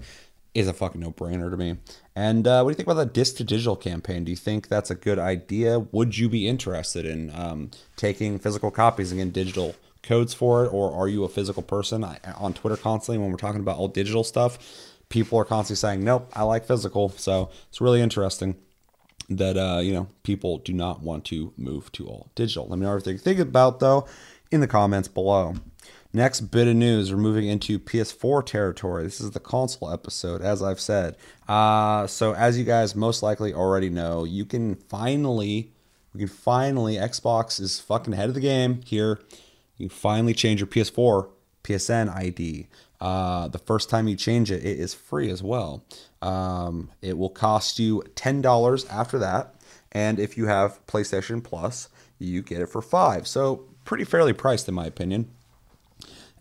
is 0.53 0.67
a 0.67 0.73
fucking 0.73 1.01
no-brainer 1.01 1.49
to 1.49 1.57
me 1.57 1.77
and 2.15 2.47
uh, 2.47 2.61
what 2.61 2.69
do 2.69 2.73
you 2.73 2.75
think 2.75 2.87
about 2.87 3.01
the 3.01 3.05
disc 3.05 3.37
to 3.37 3.43
digital 3.43 3.75
campaign 3.75 4.23
do 4.23 4.31
you 4.31 4.37
think 4.37 4.67
that's 4.67 4.91
a 4.91 4.95
good 4.95 5.19
idea 5.19 5.79
would 5.79 6.17
you 6.17 6.29
be 6.29 6.47
interested 6.47 7.05
in 7.05 7.31
um, 7.35 7.71
taking 7.95 8.39
physical 8.39 8.71
copies 8.71 9.11
and 9.11 9.19
getting 9.19 9.31
digital 9.31 9.75
codes 10.01 10.33
for 10.33 10.65
it 10.65 10.73
or 10.73 10.91
are 10.91 11.07
you 11.07 11.23
a 11.23 11.29
physical 11.29 11.63
person 11.63 12.03
I, 12.03 12.19
on 12.37 12.53
twitter 12.53 12.77
constantly 12.77 13.17
when 13.19 13.31
we're 13.31 13.37
talking 13.37 13.61
about 13.61 13.77
all 13.77 13.87
digital 13.87 14.23
stuff 14.23 14.59
people 15.13 15.37
are 15.37 15.45
constantly 15.45 15.79
saying, 15.79 16.03
nope, 16.03 16.27
I 16.33 16.41
like 16.41 16.65
physical. 16.65 17.09
So 17.09 17.51
it's 17.69 17.79
really 17.79 18.01
interesting 18.01 18.55
that, 19.29 19.55
uh, 19.55 19.79
you 19.79 19.93
know, 19.93 20.07
people 20.23 20.57
do 20.57 20.73
not 20.73 21.01
want 21.01 21.23
to 21.25 21.53
move 21.55 21.91
to 21.93 22.07
all 22.07 22.31
digital. 22.33 22.67
Let 22.67 22.79
me 22.79 22.85
know 22.85 22.95
what 22.95 23.05
you 23.05 23.17
think 23.19 23.39
about, 23.39 23.79
though, 23.79 24.07
in 24.51 24.59
the 24.59 24.67
comments 24.67 25.07
below. 25.07 25.53
Next 26.15 26.41
bit 26.41 26.67
of 26.67 26.75
news, 26.75 27.11
we're 27.11 27.17
moving 27.17 27.47
into 27.47 27.79
PS4 27.79 28.45
territory. 28.45 29.03
This 29.03 29.19
is 29.19 29.31
the 29.31 29.39
console 29.39 29.89
episode, 29.89 30.43
as 30.43 30.61
I've 30.61 30.79
said. 30.79 31.17
Uh, 31.47 32.05
so, 32.05 32.35
as 32.35 32.55
you 32.55 32.63
guys 32.63 32.95
most 32.95 33.23
likely 33.23 33.51
already 33.51 33.89
know, 33.89 34.23
you 34.23 34.45
can 34.45 34.75
finally, 34.75 35.71
we 36.13 36.19
can 36.19 36.27
finally, 36.27 36.97
Xbox 36.97 37.59
is 37.59 37.79
fucking 37.79 38.13
ahead 38.13 38.29
of 38.29 38.35
the 38.35 38.41
game 38.41 38.81
here. 38.85 39.19
You 39.75 39.89
finally 39.89 40.35
change 40.35 40.59
your 40.59 40.67
PS4 40.67 41.29
PSN 41.63 42.15
ID. 42.15 42.67
Uh, 43.01 43.47
the 43.47 43.57
first 43.57 43.89
time 43.89 44.07
you 44.07 44.15
change 44.15 44.51
it, 44.51 44.63
it 44.63 44.79
is 44.79 44.93
free 44.93 45.31
as 45.31 45.41
well. 45.41 45.83
Um, 46.21 46.91
it 47.01 47.17
will 47.17 47.29
cost 47.29 47.79
you 47.79 48.03
$10 48.13 48.87
after 48.91 49.17
that. 49.17 49.55
And 49.91 50.19
if 50.19 50.37
you 50.37 50.45
have 50.45 50.85
PlayStation 50.85 51.43
Plus, 51.43 51.89
you 52.19 52.43
get 52.43 52.61
it 52.61 52.67
for 52.67 52.83
five. 52.83 53.25
So 53.27 53.65
pretty 53.83 54.03
fairly 54.03 54.33
priced 54.33 54.69
in 54.69 54.75
my 54.75 54.85
opinion. 54.85 55.31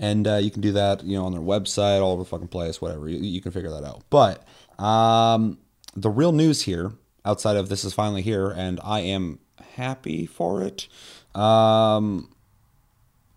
And 0.02 0.26
uh, 0.26 0.37
you 0.37 0.50
can 0.50 0.61
do 0.61 0.73
that, 0.73 1.04
you 1.04 1.16
know, 1.16 1.25
on 1.25 1.32
their 1.32 1.40
website, 1.40 2.02
all 2.02 2.11
over 2.11 2.25
the 2.25 2.28
fucking 2.28 2.49
place, 2.49 2.82
whatever. 2.82 3.09
You, 3.09 3.18
you 3.18 3.40
can 3.40 3.52
figure 3.52 3.71
that 3.71 3.85
out. 3.85 4.02
But 4.11 4.44
um, 4.82 5.59
the 5.94 6.11
real 6.11 6.32
news 6.32 6.62
here, 6.62 6.92
outside 7.25 7.56
of 7.56 7.68
this 7.68 7.85
is 7.85 7.94
finally 7.94 8.21
here, 8.21 8.50
and 8.50 8.80
I 8.82 8.99
am 9.00 9.38
happy 9.76 10.26
for 10.26 10.61
it. 10.61 10.88
Um, 11.37 12.35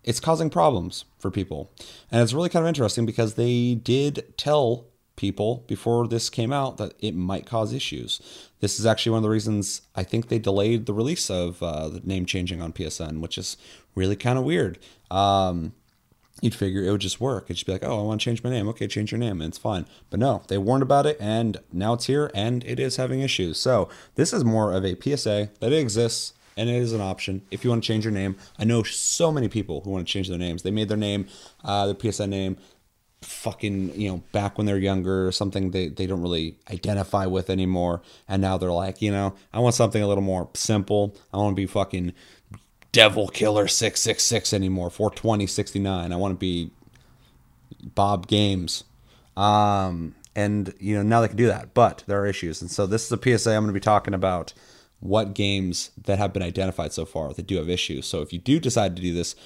it's 0.02 0.18
causing 0.18 0.50
problems 0.50 1.04
for 1.20 1.30
people. 1.30 1.70
And 2.10 2.20
it's 2.20 2.32
really 2.32 2.48
kind 2.48 2.64
of 2.64 2.68
interesting 2.68 3.06
because 3.06 3.34
they 3.34 3.76
did 3.76 4.34
tell 4.36 4.86
people 5.14 5.64
before 5.68 6.08
this 6.08 6.28
came 6.28 6.52
out 6.52 6.78
that 6.78 6.94
it 6.98 7.14
might 7.14 7.46
cause 7.46 7.72
issues. 7.72 8.20
This 8.58 8.80
is 8.80 8.86
actually 8.86 9.12
one 9.12 9.18
of 9.18 9.22
the 9.22 9.30
reasons 9.30 9.82
I 9.94 10.02
think 10.02 10.28
they 10.28 10.40
delayed 10.40 10.86
the 10.86 10.92
release 10.92 11.30
of 11.30 11.62
uh, 11.62 11.88
the 11.88 12.00
name 12.00 12.26
changing 12.26 12.60
on 12.60 12.72
PSN, 12.72 13.20
which 13.20 13.38
is 13.38 13.56
really 13.94 14.16
kind 14.16 14.36
of 14.36 14.44
weird. 14.44 14.80
Um, 15.12 15.72
you'd 16.40 16.54
figure 16.54 16.82
it 16.82 16.90
would 16.90 17.00
just 17.00 17.20
work. 17.20 17.44
It'd 17.44 17.56
just 17.56 17.66
be 17.66 17.72
like, 17.72 17.84
oh, 17.84 18.00
I 18.00 18.02
want 18.02 18.20
to 18.20 18.24
change 18.24 18.42
my 18.42 18.50
name. 18.50 18.68
Okay, 18.68 18.86
change 18.86 19.10
your 19.10 19.18
name, 19.18 19.40
and 19.40 19.50
it's 19.50 19.58
fine. 19.58 19.86
But 20.10 20.20
no, 20.20 20.42
they 20.48 20.58
warned 20.58 20.82
about 20.82 21.06
it, 21.06 21.16
and 21.20 21.58
now 21.72 21.94
it's 21.94 22.06
here, 22.06 22.30
and 22.34 22.64
it 22.64 22.78
is 22.78 22.96
having 22.96 23.20
issues. 23.20 23.58
So 23.58 23.88
this 24.14 24.32
is 24.32 24.44
more 24.44 24.72
of 24.72 24.84
a 24.84 24.96
PSA 25.00 25.50
that 25.60 25.72
it 25.72 25.78
exists 25.78 26.32
and 26.58 26.70
it 26.70 26.76
is 26.76 26.94
an 26.94 27.02
option 27.02 27.42
if 27.50 27.64
you 27.64 27.70
want 27.70 27.82
to 27.82 27.86
change 27.86 28.04
your 28.04 28.12
name. 28.12 28.34
I 28.58 28.64
know 28.64 28.82
so 28.82 29.30
many 29.30 29.46
people 29.46 29.82
who 29.82 29.90
want 29.90 30.06
to 30.06 30.12
change 30.12 30.28
their 30.28 30.38
names. 30.38 30.62
They 30.62 30.70
made 30.70 30.88
their 30.88 30.96
name, 30.96 31.28
uh, 31.62 31.84
their 31.84 31.94
PSN 31.94 32.30
name, 32.30 32.56
fucking 33.22 33.98
you 33.98 34.08
know 34.08 34.22
back 34.32 34.56
when 34.56 34.66
they're 34.66 34.78
younger 34.78 35.26
or 35.26 35.32
something 35.32 35.70
they, 35.70 35.88
they 35.88 36.06
don't 36.06 36.22
really 36.22 36.56
identify 36.70 37.26
with 37.26 37.48
anymore 37.48 38.02
and 38.28 38.42
now 38.42 38.58
they're 38.58 38.70
like 38.70 39.00
you 39.00 39.10
know 39.10 39.34
i 39.52 39.58
want 39.58 39.74
something 39.74 40.02
a 40.02 40.06
little 40.06 40.22
more 40.22 40.48
simple 40.54 41.16
i 41.32 41.36
want 41.36 41.52
to 41.52 41.56
be 41.56 41.66
fucking 41.66 42.12
devil 42.96 43.28
killer 43.28 43.68
666 43.68 44.54
anymore. 44.54 44.88
420 44.88 45.46
69 45.46 46.12
i 46.12 46.16
want 46.16 46.32
to 46.32 46.38
be 46.38 46.70
bob 47.94 48.26
games. 48.26 48.84
Um 49.36 50.14
and 50.34 50.72
you 50.80 50.96
know 50.96 51.02
now 51.02 51.20
they 51.20 51.28
can 51.28 51.36
do 51.36 51.46
that 51.46 51.74
but 51.74 52.02
there 52.06 52.20
are 52.20 52.26
issues. 52.26 52.62
And 52.62 52.70
so 52.70 52.86
this 52.86 53.04
is 53.04 53.12
a 53.12 53.38
psa 53.38 53.50
i'm 53.50 53.64
going 53.64 53.66
to 53.66 53.72
be 53.72 53.80
talking 53.80 54.14
about 54.14 54.54
what 55.00 55.34
games 55.34 55.90
that 56.04 56.18
have 56.18 56.32
been 56.32 56.42
identified 56.42 56.92
so 56.92 57.04
far 57.04 57.34
that 57.34 57.46
do 57.46 57.56
have 57.56 57.68
issues. 57.68 58.06
So 58.06 58.22
if 58.22 58.32
you 58.32 58.38
do 58.38 58.58
decide 58.58 58.96
to 58.96 59.02
do 59.02 59.12
this 59.12 59.36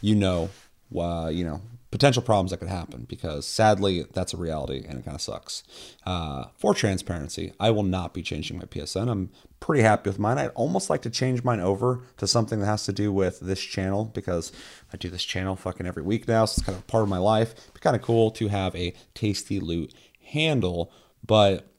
you 0.00 0.14
know 0.14 0.48
uh, 0.96 1.28
you 1.30 1.44
know 1.44 1.60
potential 1.90 2.22
problems 2.22 2.50
that 2.50 2.58
could 2.58 2.68
happen 2.68 3.06
because 3.08 3.46
sadly 3.46 4.04
that's 4.12 4.34
a 4.34 4.36
reality 4.36 4.84
and 4.86 4.98
it 4.98 5.04
kind 5.04 5.14
of 5.14 5.22
sucks. 5.22 5.62
Uh, 6.04 6.44
for 6.56 6.74
transparency, 6.74 7.52
I 7.58 7.70
will 7.70 7.82
not 7.82 8.12
be 8.12 8.22
changing 8.22 8.58
my 8.58 8.64
PSN. 8.64 9.10
I'm 9.10 9.30
pretty 9.58 9.82
happy 9.82 10.10
with 10.10 10.18
mine. 10.18 10.38
I'd 10.38 10.48
almost 10.48 10.90
like 10.90 11.02
to 11.02 11.10
change 11.10 11.44
mine 11.44 11.60
over 11.60 12.02
to 12.18 12.26
something 12.26 12.60
that 12.60 12.66
has 12.66 12.84
to 12.84 12.92
do 12.92 13.10
with 13.10 13.40
this 13.40 13.60
channel 13.60 14.04
because 14.04 14.52
I 14.92 14.98
do 14.98 15.08
this 15.08 15.24
channel 15.24 15.56
fucking 15.56 15.86
every 15.86 16.02
week 16.02 16.28
now. 16.28 16.44
So 16.44 16.60
it's 16.60 16.66
kind 16.66 16.76
of 16.76 16.86
part 16.86 17.04
of 17.04 17.08
my 17.08 17.18
life. 17.18 17.52
It'd 17.52 17.74
be 17.74 17.80
kind 17.80 17.96
of 17.96 18.02
cool 18.02 18.30
to 18.32 18.48
have 18.48 18.76
a 18.76 18.94
tasty 19.14 19.58
loot 19.58 19.94
handle, 20.26 20.92
but 21.26 21.72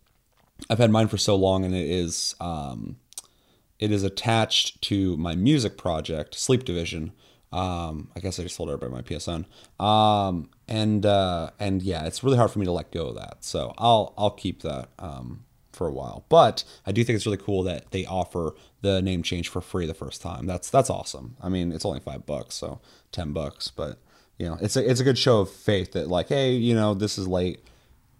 I've 0.69 0.79
had 0.79 0.91
mine 0.91 1.07
for 1.07 1.17
so 1.17 1.35
long 1.35 1.63
and 1.63 1.75
it 1.75 1.87
is 1.87 2.35
um, 2.41 2.97
it 3.77 3.91
is 3.91 4.03
attached 4.03 4.81
to 4.83 5.15
my 5.17 5.35
music 5.35 5.77
project, 5.77 6.35
Sleep 6.35 6.65
Division 6.65 7.13
um, 7.51 8.09
I 8.15 8.19
guess 8.19 8.39
I 8.39 8.43
just 8.43 8.55
told 8.55 8.69
everybody 8.69 8.91
my 8.93 9.01
PSN. 9.01 9.45
Um, 9.83 10.49
and 10.67 11.05
uh, 11.05 11.51
and 11.59 11.81
yeah, 11.81 12.05
it's 12.05 12.23
really 12.23 12.37
hard 12.37 12.51
for 12.51 12.59
me 12.59 12.65
to 12.65 12.71
let 12.71 12.91
go 12.91 13.07
of 13.07 13.15
that. 13.15 13.43
So 13.43 13.73
I'll 13.77 14.13
I'll 14.17 14.31
keep 14.31 14.61
that 14.61 14.89
um, 14.99 15.45
for 15.71 15.87
a 15.87 15.91
while. 15.91 16.25
But 16.29 16.63
I 16.85 16.91
do 16.91 17.03
think 17.03 17.15
it's 17.15 17.25
really 17.25 17.37
cool 17.37 17.63
that 17.63 17.91
they 17.91 18.05
offer 18.05 18.55
the 18.81 19.01
name 19.01 19.23
change 19.23 19.49
for 19.49 19.61
free 19.61 19.87
the 19.87 19.93
first 19.93 20.21
time. 20.21 20.45
That's 20.45 20.69
that's 20.69 20.89
awesome. 20.89 21.37
I 21.41 21.49
mean, 21.49 21.71
it's 21.71 21.85
only 21.85 21.99
five 21.99 22.25
bucks, 22.25 22.55
so 22.55 22.81
ten 23.11 23.33
bucks, 23.33 23.69
but 23.69 23.99
you 24.37 24.47
know, 24.47 24.57
it's 24.61 24.75
a 24.75 24.87
it's 24.87 24.99
a 24.99 25.03
good 25.03 25.17
show 25.17 25.41
of 25.41 25.49
faith 25.49 25.93
that 25.93 26.07
like, 26.07 26.29
hey, 26.29 26.51
you 26.53 26.75
know, 26.75 26.93
this 26.93 27.17
is 27.17 27.27
late. 27.27 27.63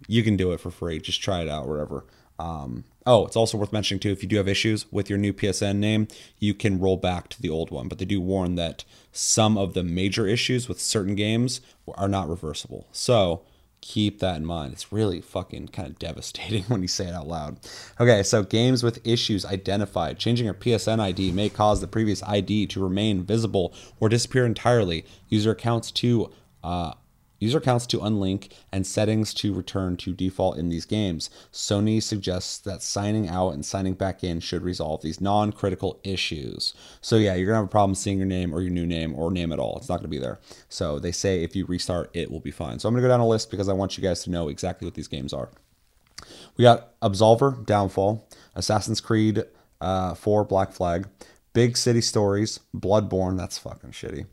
You 0.07 0.24
can 0.24 0.38
do 0.38 0.53
it 0.53 0.59
for 0.59 0.71
free. 0.71 1.00
Just 1.00 1.21
try 1.21 1.41
it 1.41 1.50
out, 1.50 1.67
whatever. 1.67 2.05
Um, 2.39 2.86
oh, 3.09 3.25
it's 3.25 3.35
also 3.35 3.57
worth 3.57 3.73
mentioning 3.73 3.99
too, 3.99 4.11
if 4.11 4.21
you 4.21 4.29
do 4.29 4.37
have 4.37 4.47
issues 4.47 4.85
with 4.91 5.09
your 5.09 5.17
new 5.17 5.33
PSN 5.33 5.77
name, 5.77 6.07
you 6.37 6.53
can 6.53 6.79
roll 6.79 6.95
back 6.95 7.27
to 7.29 7.41
the 7.41 7.49
old 7.49 7.71
one. 7.71 7.87
But 7.87 7.97
they 7.97 8.05
do 8.05 8.21
warn 8.21 8.53
that 8.55 8.83
some 9.11 9.57
of 9.57 9.73
the 9.73 9.83
major 9.83 10.27
issues 10.27 10.69
with 10.69 10.79
certain 10.79 11.15
games 11.15 11.59
are 11.95 12.07
not 12.07 12.29
reversible. 12.29 12.87
So 12.91 13.41
keep 13.81 14.19
that 14.19 14.37
in 14.37 14.45
mind. 14.45 14.73
It's 14.73 14.91
really 14.91 15.21
fucking 15.21 15.69
kind 15.69 15.87
of 15.87 15.97
devastating 15.97 16.63
when 16.67 16.83
you 16.83 16.87
say 16.87 17.07
it 17.07 17.15
out 17.15 17.27
loud. 17.27 17.59
Okay, 17.99 18.21
so 18.21 18.43
games 18.43 18.83
with 18.83 19.05
issues 19.05 19.43
identified. 19.43 20.19
Changing 20.19 20.45
your 20.45 20.53
PSN 20.53 20.99
ID 20.99 21.31
may 21.31 21.49
cause 21.49 21.81
the 21.81 21.87
previous 21.87 22.21
ID 22.21 22.67
to 22.67 22.83
remain 22.83 23.23
visible 23.23 23.73
or 23.99 24.07
disappear 24.07 24.45
entirely. 24.45 25.03
User 25.29 25.51
accounts 25.51 25.89
to 25.93 26.31
uh, 26.63 26.93
user 27.39 27.58
accounts 27.58 27.86
to 27.88 27.98
unlink, 28.00 28.51
and 28.72 28.86
settings 28.86 29.34
to 29.36 29.53
return 29.53 29.98
to 29.98 30.13
default 30.13 30.58
in 30.58 30.69
these 30.69 30.86
games. 30.86 31.29
Sony 31.51 32.01
suggests 32.01 32.58
that 32.60 32.84
signing 32.84 33.27
out 33.27 33.53
and 33.53 33.65
signing 33.65 33.93
back 33.93 34.24
in 34.24 34.39
should 34.39 34.62
resolve 34.62 35.01
these 35.01 35.19
non 35.19 35.51
critical 35.51 36.00
issues. 36.03 36.74
So, 37.01 37.15
yeah, 37.15 37.36
you're 37.36 37.51
to 37.51 37.55
have 37.55 37.65
a 37.65 37.67
problem 37.67 37.96
seeing 37.96 38.17
your 38.17 38.27
name 38.27 38.53
or 38.53 38.62
your 38.62 38.72
new 38.72 38.86
name 38.86 39.15
or 39.15 39.31
name 39.31 39.51
at 39.51 39.60
all. 39.60 39.77
It's 39.77 39.89
not 39.89 40.01
to 40.01 40.08
be 40.08 40.19
there. 40.19 40.39
So, 40.69 41.00
they 41.00 41.12
say 41.12 41.43
if 41.43 41.55
you 41.55 41.65
restart, 41.65 42.10
it 42.13 42.31
will 42.31 42.39
be 42.39 42.51
fine. 42.51 42.79
So, 42.79 42.88
I'm 42.88 42.96
to 42.96 43.01
go 43.01 43.08
down 43.08 43.19
a 43.19 43.27
list 43.27 43.51
because 43.51 43.69
I 43.69 43.74
want 43.74 43.98
you 43.98 44.03
guys 44.03 44.24
to 44.24 44.29
know 44.29 44.50
exactly 44.50 44.86
what 44.86 44.96
these 44.96 45.08
games 45.08 45.34
are. 45.34 45.50
We 46.58 46.63
got 46.63 47.00
Absolver, 47.01 47.65
Downfall, 47.65 48.27
Assassin's 48.55 49.00
Creed 49.00 49.43
uh, 49.81 50.13
4, 50.13 50.43
Black 50.46 50.72
Flag, 50.72 51.08
Big 51.53 51.77
City 51.77 52.01
Stories, 52.01 52.60
Bloodborne, 52.75 53.38
that's 53.38 53.58
fucking 53.58 53.91
shitty. 53.91 54.25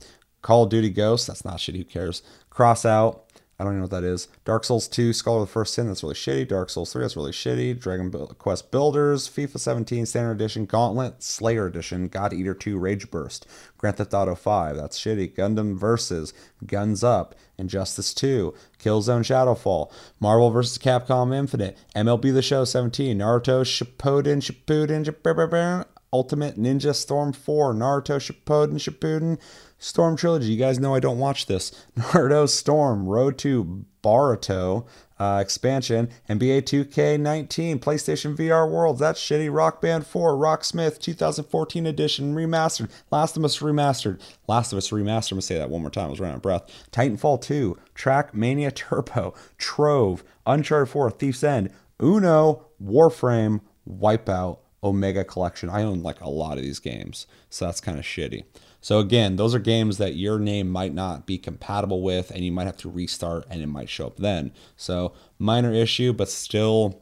Call 0.42 0.64
of 0.64 0.70
Duty 0.70 0.90
Ghosts, 0.90 1.26
that's 1.26 1.44
not 1.44 1.56
shitty, 1.56 1.78
who 1.78 1.84
cares? 1.84 2.22
Crossout. 2.56 3.20
I 3.58 3.64
don't 3.64 3.72
even 3.72 3.78
know 3.80 3.84
what 3.84 3.90
that 3.92 4.04
is. 4.04 4.28
Dark 4.44 4.64
Souls 4.64 4.86
2, 4.88 5.12
Scholar 5.14 5.42
of 5.42 5.48
the 5.48 5.52
First 5.52 5.74
Sin, 5.74 5.88
that's 5.88 6.02
really 6.02 6.14
shitty. 6.14 6.48
Dark 6.48 6.68
Souls 6.68 6.92
3, 6.92 7.02
that's 7.02 7.16
really 7.16 7.32
shitty. 7.32 7.78
Dragon 7.78 8.10
Quest 8.38 8.70
Builders, 8.70 9.28
FIFA 9.28 9.58
17, 9.58 10.06
Standard 10.06 10.32
Edition, 10.32 10.66
Gauntlet, 10.66 11.22
Slayer 11.22 11.66
Edition, 11.66 12.08
God 12.08 12.34
Eater 12.34 12.52
2, 12.54 12.78
Rage 12.78 13.10
Burst, 13.10 13.46
Grand 13.78 13.96
Theft 13.96 14.12
Auto 14.12 14.34
5, 14.34 14.76
that's 14.76 14.98
shitty. 14.98 15.34
Gundam 15.34 15.76
Versus, 15.78 16.34
Guns 16.66 17.02
Up, 17.02 17.34
Injustice 17.56 18.12
2, 18.12 18.54
Killzone 18.78 19.20
Shadowfall, 19.20 19.90
Marvel 20.20 20.50
vs. 20.50 20.76
Capcom 20.76 21.34
Infinite, 21.34 21.78
MLB 21.94 22.32
The 22.34 22.42
Show 22.42 22.64
17, 22.64 23.18
Naruto 23.18 23.62
Shippuden, 23.64 24.42
Shippuden, 24.42 25.06
Shippuden, 25.06 25.86
Ultimate 26.12 26.56
Ninja 26.58 26.94
Storm 26.94 27.32
4, 27.32 27.74
Naruto 27.74 28.16
Shippuden, 28.18 28.74
Shippuden, 28.74 29.38
Storm 29.78 30.16
Trilogy. 30.16 30.52
You 30.52 30.58
guys 30.58 30.78
know 30.78 30.94
I 30.94 31.00
don't 31.00 31.18
watch 31.18 31.46
this. 31.46 31.70
Naruto 31.98 32.48
Storm, 32.48 33.06
Road 33.06 33.38
to 33.38 33.84
Boruto 34.02 34.86
uh, 35.18 35.38
expansion, 35.42 36.08
NBA 36.28 36.62
2K19, 36.62 37.78
PlayStation 37.78 38.36
VR 38.36 38.70
Worlds. 38.70 39.00
That's 39.00 39.20
shitty. 39.20 39.54
Rock 39.54 39.80
Band 39.80 40.06
4, 40.06 40.34
Rocksmith 40.34 41.00
2014 41.00 41.86
edition 41.86 42.34
remastered. 42.34 42.90
Last 43.10 43.36
of 43.36 43.44
Us 43.44 43.58
remastered. 43.58 44.20
Last 44.46 44.72
of 44.72 44.78
Us 44.78 44.90
remastered. 44.90 45.32
I'm 45.32 45.36
gonna 45.36 45.42
say 45.42 45.58
that 45.58 45.70
one 45.70 45.80
more 45.82 45.90
time. 45.90 46.06
I 46.06 46.10
was 46.10 46.20
running 46.20 46.34
out 46.34 46.36
of 46.36 46.42
breath. 46.42 46.86
Titanfall 46.92 47.40
2, 47.42 47.78
Trackmania 47.94 48.74
Turbo, 48.74 49.34
Trove, 49.58 50.22
Uncharted 50.46 50.90
4, 50.90 51.10
Thief's 51.12 51.42
End, 51.42 51.70
Uno, 52.00 52.66
Warframe, 52.82 53.60
Wipeout. 53.88 54.58
Omega 54.82 55.24
Collection. 55.24 55.68
I 55.68 55.82
own 55.82 56.02
like 56.02 56.20
a 56.20 56.28
lot 56.28 56.58
of 56.58 56.64
these 56.64 56.78
games, 56.78 57.26
so 57.50 57.66
that's 57.66 57.80
kind 57.80 57.98
of 57.98 58.04
shitty. 58.04 58.44
So 58.80 59.00
again, 59.00 59.36
those 59.36 59.54
are 59.54 59.58
games 59.58 59.98
that 59.98 60.14
your 60.14 60.38
name 60.38 60.70
might 60.70 60.94
not 60.94 61.26
be 61.26 61.38
compatible 61.38 62.02
with, 62.02 62.30
and 62.30 62.44
you 62.44 62.52
might 62.52 62.66
have 62.66 62.76
to 62.78 62.90
restart, 62.90 63.44
and 63.50 63.62
it 63.62 63.66
might 63.66 63.88
show 63.88 64.06
up 64.06 64.16
then. 64.18 64.52
So 64.76 65.12
minor 65.38 65.72
issue, 65.72 66.12
but 66.12 66.28
still 66.28 67.00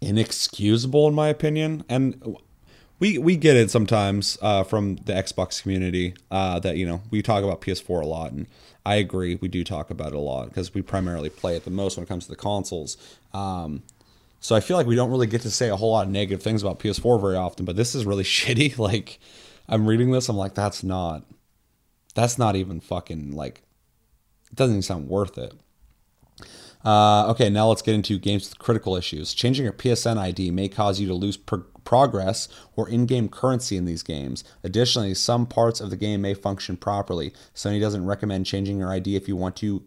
inexcusable 0.00 1.08
in 1.08 1.14
my 1.14 1.28
opinion. 1.28 1.84
And 1.88 2.36
we 2.98 3.18
we 3.18 3.36
get 3.36 3.56
it 3.56 3.70
sometimes 3.70 4.38
uh, 4.40 4.64
from 4.64 4.96
the 4.96 5.12
Xbox 5.12 5.62
community 5.62 6.14
uh, 6.30 6.58
that 6.60 6.76
you 6.76 6.86
know 6.86 7.02
we 7.10 7.22
talk 7.22 7.44
about 7.44 7.60
PS4 7.60 8.02
a 8.02 8.06
lot, 8.06 8.32
and 8.32 8.46
I 8.86 8.96
agree 8.96 9.36
we 9.36 9.48
do 9.48 9.64
talk 9.64 9.90
about 9.90 10.08
it 10.08 10.14
a 10.14 10.20
lot 10.20 10.48
because 10.48 10.72
we 10.72 10.82
primarily 10.82 11.30
play 11.30 11.56
it 11.56 11.64
the 11.64 11.70
most 11.70 11.96
when 11.96 12.04
it 12.04 12.08
comes 12.08 12.24
to 12.24 12.30
the 12.30 12.36
consoles. 12.36 12.96
Um, 13.32 13.82
so 14.44 14.54
I 14.54 14.60
feel 14.60 14.76
like 14.76 14.86
we 14.86 14.94
don't 14.94 15.10
really 15.10 15.26
get 15.26 15.40
to 15.40 15.50
say 15.50 15.70
a 15.70 15.76
whole 15.76 15.92
lot 15.92 16.06
of 16.06 16.12
negative 16.12 16.42
things 16.42 16.60
about 16.60 16.78
PS4 16.78 17.18
very 17.18 17.34
often, 17.34 17.64
but 17.64 17.76
this 17.76 17.94
is 17.94 18.04
really 18.04 18.24
shitty. 18.36 18.76
Like 18.76 19.18
I'm 19.66 19.86
reading 19.86 20.10
this, 20.10 20.28
I'm 20.28 20.36
like, 20.36 20.54
that's 20.54 20.84
not, 20.84 21.24
that's 22.14 22.38
not 22.38 22.54
even 22.54 22.78
fucking 22.78 23.32
like 23.32 23.62
it 24.50 24.56
doesn't 24.56 24.74
even 24.74 24.82
sound 24.82 25.08
worth 25.08 25.38
it. 25.38 25.54
Uh, 26.84 27.26
okay, 27.30 27.48
now 27.48 27.68
let's 27.68 27.80
get 27.80 27.94
into 27.94 28.18
games 28.18 28.50
with 28.50 28.58
critical 28.58 28.96
issues. 28.96 29.32
Changing 29.32 29.64
your 29.64 29.72
PSN 29.72 30.18
ID 30.18 30.50
may 30.50 30.68
cause 30.68 31.00
you 31.00 31.06
to 31.08 31.14
lose 31.14 31.38
pro- 31.38 31.64
progress 31.84 32.46
or 32.76 32.86
in 32.86 33.06
game 33.06 33.30
currency 33.30 33.78
in 33.78 33.86
these 33.86 34.02
games. 34.02 34.44
Additionally, 34.62 35.14
some 35.14 35.46
parts 35.46 35.80
of 35.80 35.88
the 35.88 35.96
game 35.96 36.20
may 36.20 36.34
function 36.34 36.76
properly. 36.76 37.32
Sony 37.54 37.80
doesn't 37.80 38.04
recommend 38.04 38.44
changing 38.44 38.78
your 38.80 38.92
ID 38.92 39.16
if 39.16 39.26
you 39.26 39.36
want 39.36 39.56
to 39.56 39.84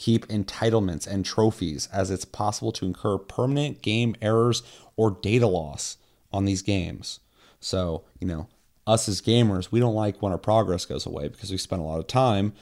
keep 0.00 0.26
entitlements 0.28 1.06
and 1.06 1.26
trophies, 1.26 1.86
as 1.92 2.10
it's 2.10 2.24
possible 2.24 2.72
to 2.72 2.86
incur 2.86 3.18
permanent 3.18 3.82
game 3.82 4.16
errors 4.22 4.62
or 4.96 5.10
data 5.10 5.46
loss 5.46 5.98
on 6.32 6.46
these 6.46 6.62
games. 6.62 7.20
So, 7.60 8.04
you 8.18 8.26
know, 8.26 8.48
us 8.86 9.10
as 9.10 9.20
gamers, 9.20 9.70
we 9.70 9.78
don't 9.78 9.94
like 9.94 10.22
when 10.22 10.32
our 10.32 10.38
progress 10.38 10.86
goes 10.86 11.04
away 11.04 11.28
because 11.28 11.50
we 11.50 11.58
spend 11.58 11.82
a 11.82 11.84
lot 11.84 11.98
of 11.98 12.06
time 12.06 12.54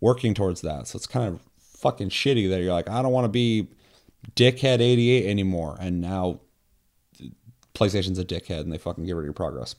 working 0.00 0.32
towards 0.32 0.62
that. 0.62 0.86
So 0.86 0.96
it's 0.96 1.06
kind 1.06 1.28
of 1.28 1.42
fucking 1.58 2.08
shitty 2.08 2.48
that 2.48 2.62
you're 2.62 2.72
like, 2.72 2.88
I 2.88 3.02
don't 3.02 3.12
want 3.12 3.26
to 3.26 3.28
be 3.28 3.68
dickhead 4.34 4.80
88 4.80 5.26
anymore. 5.26 5.76
And 5.78 6.00
now 6.00 6.40
PlayStation's 7.74 8.18
a 8.18 8.24
dickhead 8.24 8.60
and 8.60 8.72
they 8.72 8.78
fucking 8.78 9.04
get 9.04 9.12
rid 9.12 9.24
of 9.24 9.26
your 9.26 9.34
progress. 9.34 9.74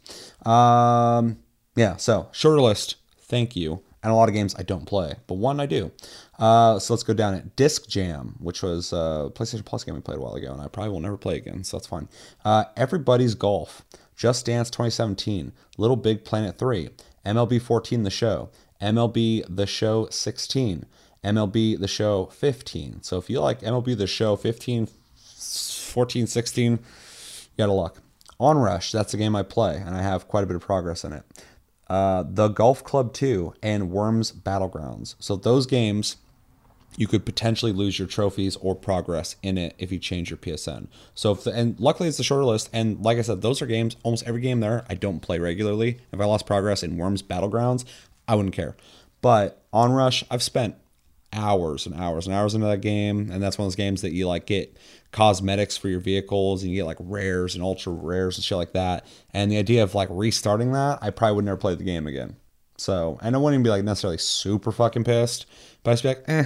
Um, 0.46 1.40
yeah, 1.76 1.96
so 1.96 2.30
shorter 2.34 2.62
list. 2.62 2.98
Thank 3.18 3.56
you. 3.56 3.82
And 4.04 4.12
a 4.12 4.16
lot 4.16 4.30
of 4.30 4.36
games 4.36 4.56
I 4.60 4.62
don't 4.62 4.86
play, 4.86 5.16
but 5.26 5.36
one 5.40 5.60
I 5.60 5.66
do. 5.66 5.92
Uh, 6.40 6.80
so 6.80 6.94
let's 6.94 7.04
go 7.04 7.14
down 7.14 7.34
it. 7.34 7.56
Disc 7.58 7.88
Jam, 7.88 8.36
which 8.40 8.64
was 8.64 8.94
a 8.94 9.30
PlayStation 9.36 9.66
Plus 9.66 9.84
game 9.84 9.96
we 9.96 10.02
played 10.02 10.18
a 10.18 10.22
while 10.22 10.36
ago, 10.36 10.54
and 10.54 10.62
I 10.62 10.68
probably 10.68 10.92
will 10.92 11.02
never 11.02 11.18
play 11.18 11.36
again, 11.36 11.64
so 11.64 11.78
that's 11.78 11.88
fine. 11.88 12.08
Uh, 12.46 12.64
Everybody's 12.78 13.36
Golf, 13.36 13.84
Just 14.16 14.46
Dance 14.46 14.70
2017, 14.70 15.52
Little 15.78 15.98
Big 15.98 16.24
Planet 16.24 16.58
3, 16.58 16.90
MLB 17.26 17.62
14 17.62 18.04
The 18.04 18.10
Show, 18.10 18.50
MLB 18.82 19.44
The 19.54 19.68
Show 19.68 20.08
16, 20.10 20.86
MLB 21.24 21.78
The 21.78 21.88
Show 21.88 22.28
15. 22.28 23.04
So 23.04 23.18
if 23.18 23.30
you 23.30 23.42
like 23.42 23.60
MLB 23.60 23.98
The 23.98 24.08
Show 24.08 24.38
15, 24.38 24.88
14, 25.18 26.28
16, 26.28 26.72
you 26.72 26.80
got 27.58 27.68
a 27.68 27.74
luck. 27.74 28.02
Onrush, 28.40 28.94
that's 28.94 29.14
a 29.14 29.18
game 29.18 29.36
I 29.36 29.44
play, 29.44 29.76
and 29.76 29.94
I 29.94 30.02
have 30.02 30.30
quite 30.30 30.46
a 30.46 30.48
bit 30.48 30.56
of 30.56 30.62
progress 30.62 31.04
in 31.04 31.12
it. 31.12 31.24
Uh, 31.90 32.24
the 32.26 32.48
Golf 32.48 32.84
Club 32.84 33.14
2 33.14 33.56
and 33.62 33.90
Worms 33.92 34.32
Battlegrounds. 34.32 35.16
So 35.20 35.36
those 35.36 35.66
games, 35.66 36.18
you 36.98 37.08
could 37.08 37.26
potentially 37.26 37.72
lose 37.72 37.98
your 37.98 38.08
trophies 38.08 38.56
or 38.58 38.76
progress 38.76 39.36
in 39.42 39.58
it 39.58 39.76
if 39.78 39.92
you 39.92 40.00
change 40.00 40.30
your 40.30 40.38
PSN. 40.38 40.88
So 41.14 41.32
if 41.32 41.44
the, 41.44 41.52
and 41.52 41.80
luckily 41.80 42.10
it's 42.10 42.18
the 42.18 42.24
shorter 42.24 42.46
list. 42.46 42.70
And 42.74 43.00
like 43.04 43.18
I 43.18 43.22
said, 43.22 43.42
those 43.42 43.62
are 43.62 43.66
games. 43.66 43.96
Almost 44.04 44.28
every 44.28 44.42
game 44.42 44.60
there 44.60 44.86
I 44.90 44.96
don't 44.96 45.22
play 45.22 45.40
regularly. 45.40 46.00
If 46.12 46.20
I 46.20 46.26
lost 46.26 46.46
progress 46.46 46.84
in 46.84 46.98
Worms 46.98 47.22
Battlegrounds, 47.22 47.86
I 48.28 48.36
wouldn't 48.36 48.56
care. 48.56 48.76
But 49.22 49.64
Onrush, 49.74 50.24
I've 50.30 50.44
spent 50.44 50.76
hours 51.32 51.86
and 51.86 51.96
hours 51.96 52.26
and 52.26 52.36
hours 52.36 52.56
into 52.56 52.68
that 52.68 52.82
game, 52.82 53.30
and 53.32 53.42
that's 53.42 53.58
one 53.58 53.66
of 53.66 53.72
those 53.72 53.76
games 53.76 54.02
that 54.02 54.14
you 54.14 54.28
like 54.28 54.46
get 54.46 54.76
cosmetics 55.12 55.78
for 55.78 55.88
your 55.90 56.00
vehicles 56.00 56.64
and 56.64 56.72
you 56.72 56.78
get 56.78 56.86
like 56.86 56.98
rares 57.00 57.56
and 57.56 57.64
ultra 57.64 57.92
rares 57.92 58.38
and 58.38 58.44
shit 58.44 58.58
like 58.58 58.74
that. 58.74 59.06
And 59.34 59.52
the 59.52 59.58
idea 59.58 59.84
of 59.84 59.96
like 59.96 60.10
restarting 60.12 60.72
that, 60.74 61.00
I 61.02 61.10
probably 61.10 61.36
would 61.36 61.46
never 61.46 61.58
play 61.58 61.76
the 61.76 61.84
game 61.84 62.08
again. 62.08 62.36
So, 62.78 63.20
and 63.22 63.36
I 63.36 63.40
wouldn't 63.40 63.56
even 63.56 63.64
be 63.64 63.70
like 63.70 63.84
necessarily 63.84 64.18
super 64.18 64.72
fucking 64.72 65.04
pissed, 65.04 65.46
but 65.84 65.92
I'd 65.92 66.02
be 66.02 66.08
like, 66.08 66.24
eh, 66.28 66.46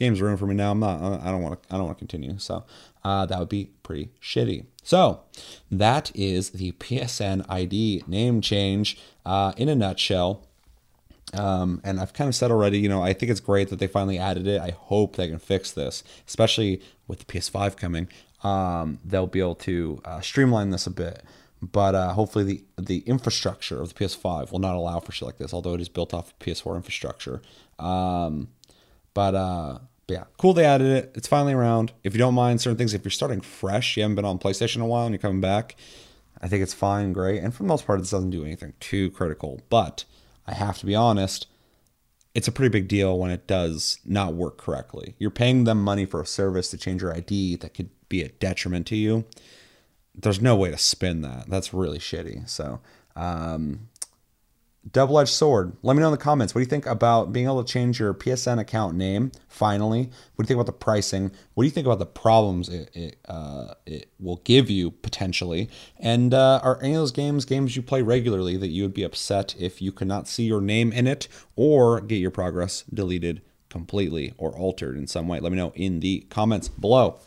game's 0.00 0.20
ruined 0.20 0.38
for 0.38 0.46
me 0.46 0.54
now. 0.54 0.72
I'm 0.72 0.80
not, 0.80 1.00
I 1.22 1.30
don't 1.30 1.42
want 1.42 1.62
to, 1.62 1.74
I 1.74 1.76
don't 1.76 1.86
want 1.86 1.98
to 1.98 2.04
continue. 2.04 2.38
So, 2.38 2.64
uh, 3.04 3.26
that 3.26 3.38
would 3.38 3.48
be 3.48 3.70
pretty 3.84 4.08
shitty. 4.20 4.64
So, 4.82 5.20
that 5.70 6.10
is 6.14 6.50
the 6.50 6.72
PSN 6.72 7.44
ID 7.48 8.04
name 8.08 8.40
change 8.40 8.98
uh, 9.24 9.52
in 9.56 9.68
a 9.68 9.76
nutshell. 9.76 10.46
Um, 11.34 11.80
and 11.84 12.00
I've 12.00 12.12
kind 12.12 12.26
of 12.26 12.34
said 12.34 12.50
already, 12.50 12.78
you 12.78 12.88
know, 12.88 13.02
I 13.02 13.12
think 13.12 13.30
it's 13.30 13.40
great 13.40 13.68
that 13.68 13.78
they 13.78 13.86
finally 13.86 14.18
added 14.18 14.48
it. 14.48 14.60
I 14.60 14.70
hope 14.70 15.14
they 15.14 15.28
can 15.28 15.38
fix 15.38 15.70
this, 15.70 16.02
especially 16.26 16.82
with 17.06 17.20
the 17.20 17.24
PS5 17.26 17.76
coming. 17.76 18.08
Um, 18.42 18.98
they'll 19.04 19.28
be 19.28 19.38
able 19.38 19.54
to 19.56 20.00
uh, 20.04 20.20
streamline 20.22 20.70
this 20.70 20.88
a 20.88 20.90
bit. 20.90 21.22
But 21.62 21.94
uh, 21.94 22.14
hopefully, 22.14 22.44
the 22.44 22.64
the 22.82 22.98
infrastructure 23.00 23.82
of 23.82 23.92
the 23.92 23.94
PS5 23.94 24.50
will 24.50 24.60
not 24.60 24.76
allow 24.76 24.98
for 24.98 25.12
shit 25.12 25.26
like 25.26 25.36
this, 25.36 25.52
although 25.52 25.74
it 25.74 25.80
is 25.82 25.90
built 25.90 26.14
off 26.14 26.28
of 26.28 26.38
PS4 26.38 26.74
infrastructure. 26.74 27.42
Um, 27.78 28.48
but, 29.14 29.34
uh, 29.34 29.78
but 30.10 30.16
yeah, 30.16 30.24
cool 30.38 30.54
they 30.54 30.64
added 30.64 30.88
it. 30.88 31.12
It's 31.14 31.28
finally 31.28 31.52
around. 31.52 31.92
If 32.02 32.14
you 32.14 32.18
don't 32.18 32.34
mind 32.34 32.60
certain 32.60 32.76
things, 32.76 32.94
if 32.94 33.04
you're 33.04 33.12
starting 33.12 33.40
fresh, 33.40 33.96
you 33.96 34.02
haven't 34.02 34.16
been 34.16 34.24
on 34.24 34.40
PlayStation 34.40 34.76
in 34.76 34.82
a 34.82 34.86
while, 34.86 35.06
and 35.06 35.12
you're 35.12 35.20
coming 35.20 35.40
back, 35.40 35.76
I 36.42 36.48
think 36.48 36.64
it's 36.64 36.74
fine, 36.74 37.12
great. 37.12 37.44
And 37.44 37.54
for 37.54 37.62
the 37.62 37.68
most 37.68 37.86
part, 37.86 38.00
this 38.00 38.10
doesn't 38.10 38.30
do 38.30 38.44
anything 38.44 38.72
too 38.80 39.12
critical. 39.12 39.60
But 39.70 40.04
I 40.48 40.54
have 40.54 40.78
to 40.78 40.86
be 40.86 40.96
honest, 40.96 41.46
it's 42.34 42.48
a 42.48 42.52
pretty 42.52 42.70
big 42.70 42.88
deal 42.88 43.16
when 43.20 43.30
it 43.30 43.46
does 43.46 44.00
not 44.04 44.34
work 44.34 44.58
correctly. 44.58 45.14
You're 45.20 45.30
paying 45.30 45.62
them 45.62 45.80
money 45.80 46.06
for 46.06 46.20
a 46.20 46.26
service 46.26 46.70
to 46.70 46.76
change 46.76 47.02
your 47.02 47.14
ID 47.14 47.56
that 47.56 47.74
could 47.74 47.90
be 48.08 48.22
a 48.22 48.30
detriment 48.30 48.88
to 48.88 48.96
you. 48.96 49.26
There's 50.12 50.40
no 50.40 50.56
way 50.56 50.72
to 50.72 50.78
spin 50.78 51.22
that. 51.22 51.48
That's 51.48 51.72
really 51.72 52.00
shitty. 52.00 52.48
So, 52.48 52.80
um, 53.14 53.89
double 54.90 55.18
edged 55.18 55.30
sword. 55.30 55.76
Let 55.82 55.94
me 55.94 56.00
know 56.00 56.08
in 56.08 56.12
the 56.12 56.18
comments. 56.18 56.54
What 56.54 56.60
do 56.60 56.62
you 56.62 56.70
think 56.70 56.86
about 56.86 57.32
being 57.32 57.46
able 57.46 57.62
to 57.62 57.70
change 57.70 58.00
your 58.00 58.14
PSN 58.14 58.58
account 58.58 58.96
name 58.96 59.30
finally? 59.48 60.10
What 60.34 60.36
do 60.38 60.42
you 60.44 60.46
think 60.46 60.56
about 60.56 60.66
the 60.66 60.72
pricing? 60.72 61.30
What 61.54 61.62
do 61.62 61.66
you 61.66 61.70
think 61.70 61.86
about 61.86 61.98
the 61.98 62.06
problems 62.06 62.68
it, 62.68 62.90
it, 62.94 63.18
uh, 63.28 63.74
it 63.86 64.10
will 64.18 64.40
give 64.44 64.70
you 64.70 64.90
potentially? 64.90 65.68
And 65.98 66.32
uh, 66.32 66.60
are 66.62 66.82
any 66.82 66.94
of 66.94 67.00
those 67.00 67.12
games 67.12 67.44
games 67.44 67.76
you 67.76 67.82
play 67.82 68.02
regularly 68.02 68.56
that 68.56 68.68
you 68.68 68.82
would 68.82 68.94
be 68.94 69.02
upset 69.02 69.54
if 69.58 69.82
you 69.82 69.92
could 69.92 70.08
not 70.08 70.28
see 70.28 70.44
your 70.44 70.60
name 70.60 70.92
in 70.92 71.06
it 71.06 71.28
or 71.56 72.00
get 72.00 72.16
your 72.16 72.30
progress 72.30 72.84
deleted 72.92 73.42
completely 73.68 74.34
or 74.38 74.56
altered 74.56 74.96
in 74.96 75.06
some 75.06 75.28
way? 75.28 75.40
Let 75.40 75.52
me 75.52 75.58
know 75.58 75.72
in 75.74 76.00
the 76.00 76.26
comments 76.30 76.68
below. 76.68 77.20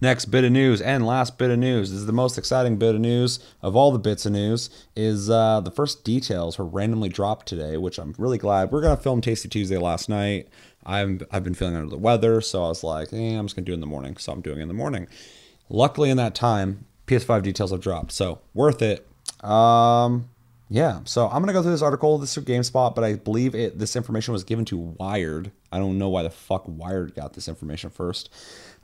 Next 0.00 0.26
bit 0.26 0.44
of 0.44 0.52
news 0.52 0.80
and 0.80 1.04
last 1.04 1.38
bit 1.38 1.50
of 1.50 1.58
news 1.58 1.90
this 1.90 1.98
is 1.98 2.06
the 2.06 2.12
most 2.12 2.38
exciting 2.38 2.76
bit 2.76 2.94
of 2.94 3.00
news 3.00 3.40
of 3.62 3.74
all 3.74 3.90
the 3.90 3.98
bits 3.98 4.26
of 4.26 4.32
news 4.32 4.70
is 4.94 5.28
uh, 5.28 5.60
the 5.60 5.72
first 5.72 6.04
details 6.04 6.56
were 6.56 6.64
randomly 6.64 7.08
dropped 7.08 7.46
today, 7.46 7.76
which 7.76 7.98
I'm 7.98 8.14
really 8.16 8.38
glad. 8.38 8.70
We 8.70 8.78
are 8.78 8.82
gonna 8.82 8.96
film 8.96 9.20
Tasty 9.20 9.48
Tuesday 9.48 9.76
last 9.76 10.08
night. 10.08 10.48
I'm 10.86 11.20
I've 11.32 11.42
been 11.42 11.54
feeling 11.54 11.74
under 11.74 11.90
the 11.90 11.98
weather, 11.98 12.40
so 12.40 12.64
I 12.64 12.68
was 12.68 12.84
like, 12.84 13.12
eh, 13.12 13.36
I'm 13.36 13.46
just 13.46 13.56
gonna 13.56 13.66
do 13.66 13.72
it 13.72 13.74
in 13.74 13.80
the 13.80 13.86
morning. 13.86 14.16
So 14.18 14.32
I'm 14.32 14.40
doing 14.40 14.60
it 14.60 14.62
in 14.62 14.68
the 14.68 14.74
morning. 14.74 15.08
Luckily, 15.68 16.10
in 16.10 16.16
that 16.16 16.34
time, 16.34 16.86
PS5 17.08 17.42
details 17.42 17.72
have 17.72 17.80
dropped, 17.80 18.12
so 18.12 18.40
worth 18.54 18.80
it. 18.82 19.06
Um, 19.42 20.28
yeah, 20.70 21.00
so 21.04 21.26
I'm 21.26 21.40
gonna 21.40 21.52
go 21.52 21.62
through 21.62 21.72
this 21.72 21.82
article. 21.82 22.18
This 22.18 22.36
is 22.36 22.44
GameSpot, 22.44 22.94
but 22.94 23.02
I 23.02 23.14
believe 23.14 23.54
it. 23.54 23.78
This 23.78 23.96
information 23.96 24.32
was 24.32 24.44
given 24.44 24.64
to 24.66 24.76
Wired. 24.76 25.50
I 25.72 25.78
don't 25.78 25.98
know 25.98 26.08
why 26.08 26.22
the 26.22 26.30
fuck 26.30 26.64
Wired 26.66 27.14
got 27.14 27.32
this 27.32 27.48
information 27.48 27.90
first. 27.90 28.28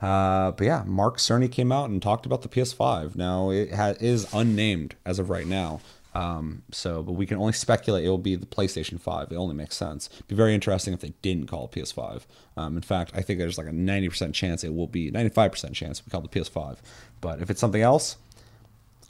Uh, 0.01 0.51
but 0.51 0.65
yeah, 0.65 0.83
Mark 0.85 1.17
Cerny 1.17 1.51
came 1.51 1.71
out 1.71 1.89
and 1.89 2.01
talked 2.01 2.25
about 2.25 2.41
the 2.41 2.49
PS5. 2.49 3.15
Now 3.15 3.51
it 3.51 3.73
ha- 3.73 3.93
is 3.99 4.31
unnamed 4.33 4.95
as 5.05 5.19
of 5.19 5.29
right 5.29 5.47
now. 5.47 5.79
Um, 6.15 6.63
so, 6.71 7.03
but 7.03 7.11
we 7.11 7.25
can 7.25 7.37
only 7.37 7.51
speculate 7.51 8.05
it 8.05 8.09
will 8.09 8.17
be 8.17 8.35
the 8.35 8.45
PlayStation 8.45 8.99
5. 8.99 9.31
It 9.31 9.35
only 9.35 9.53
makes 9.53 9.75
sense. 9.75 10.09
It'd 10.13 10.27
be 10.27 10.35
very 10.35 10.55
interesting 10.55 10.93
if 10.93 11.01
they 11.01 11.13
didn't 11.21 11.47
call 11.47 11.65
it 11.65 11.71
PS5. 11.71 12.21
Um, 12.55 12.77
in 12.77 12.81
fact, 12.81 13.11
I 13.13 13.21
think 13.21 13.37
there's 13.37 13.57
like 13.57 13.67
a 13.67 13.71
90% 13.71 14.33
chance 14.33 14.63
it 14.63 14.73
will 14.73 14.87
be 14.87 15.11
95% 15.11 15.73
chance 15.73 16.03
we 16.05 16.09
call 16.09 16.23
it 16.23 16.31
the 16.31 16.39
PS5. 16.39 16.77
But 17.19 17.41
if 17.41 17.49
it's 17.49 17.59
something 17.59 17.81
else, 17.81 18.15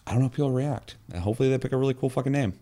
I 0.07 0.11
don't 0.11 0.21
know 0.21 0.25
if 0.25 0.33
people 0.33 0.51
react. 0.51 0.95
And 1.13 1.21
hopefully 1.21 1.49
they 1.49 1.59
pick 1.59 1.71
a 1.71 1.77
really 1.77 1.93
cool 1.93 2.09
fucking 2.09 2.31
name. 2.31 2.53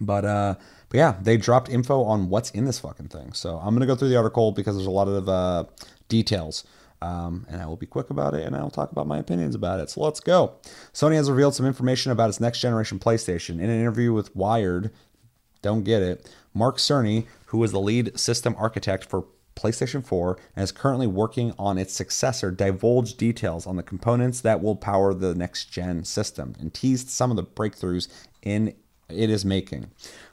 But 0.00 0.24
uh, 0.24 0.54
but 0.88 0.98
yeah, 0.98 1.16
they 1.20 1.36
dropped 1.36 1.68
info 1.68 2.02
on 2.02 2.28
what's 2.28 2.50
in 2.50 2.64
this 2.64 2.78
fucking 2.78 3.08
thing. 3.08 3.32
So 3.32 3.58
I'm 3.58 3.74
gonna 3.74 3.86
go 3.86 3.94
through 3.94 4.08
the 4.08 4.16
article 4.16 4.52
because 4.52 4.76
there's 4.76 4.86
a 4.86 4.90
lot 4.90 5.08
of 5.08 5.28
uh, 5.28 5.64
details. 6.08 6.64
Um, 7.02 7.46
and 7.50 7.60
I 7.60 7.66
will 7.66 7.76
be 7.76 7.86
quick 7.86 8.08
about 8.08 8.32
it 8.34 8.46
and 8.46 8.56
I'll 8.56 8.70
talk 8.70 8.90
about 8.90 9.06
my 9.06 9.18
opinions 9.18 9.54
about 9.54 9.80
it. 9.80 9.90
So 9.90 10.00
let's 10.00 10.18
go. 10.18 10.54
Sony 10.94 11.14
has 11.16 11.30
revealed 11.30 11.54
some 11.54 11.66
information 11.66 12.10
about 12.10 12.30
its 12.30 12.40
next 12.40 12.60
generation 12.60 12.98
PlayStation. 12.98 13.60
In 13.60 13.68
an 13.68 13.78
interview 13.78 14.14
with 14.14 14.34
Wired, 14.34 14.90
don't 15.60 15.84
get 15.84 16.02
it, 16.02 16.32
Mark 16.54 16.78
Cerny, 16.78 17.26
who 17.46 17.62
is 17.62 17.72
the 17.72 17.80
lead 17.80 18.18
system 18.18 18.54
architect 18.58 19.04
for 19.04 19.26
PlayStation 19.56 20.04
4 20.04 20.38
and 20.54 20.62
is 20.62 20.72
currently 20.72 21.06
working 21.06 21.52
on 21.58 21.78
its 21.78 21.92
successor, 21.94 22.50
divulged 22.50 23.18
details 23.18 23.66
on 23.66 23.76
the 23.76 23.82
components 23.82 24.40
that 24.42 24.62
will 24.62 24.76
power 24.76 25.12
the 25.12 25.34
next 25.34 25.66
gen 25.66 26.04
system 26.04 26.54
and 26.60 26.72
teased 26.72 27.08
some 27.08 27.30
of 27.30 27.36
the 27.36 27.42
breakthroughs 27.42 28.08
in 28.42 28.74
it 29.08 29.30
is 29.30 29.44
making. 29.44 29.90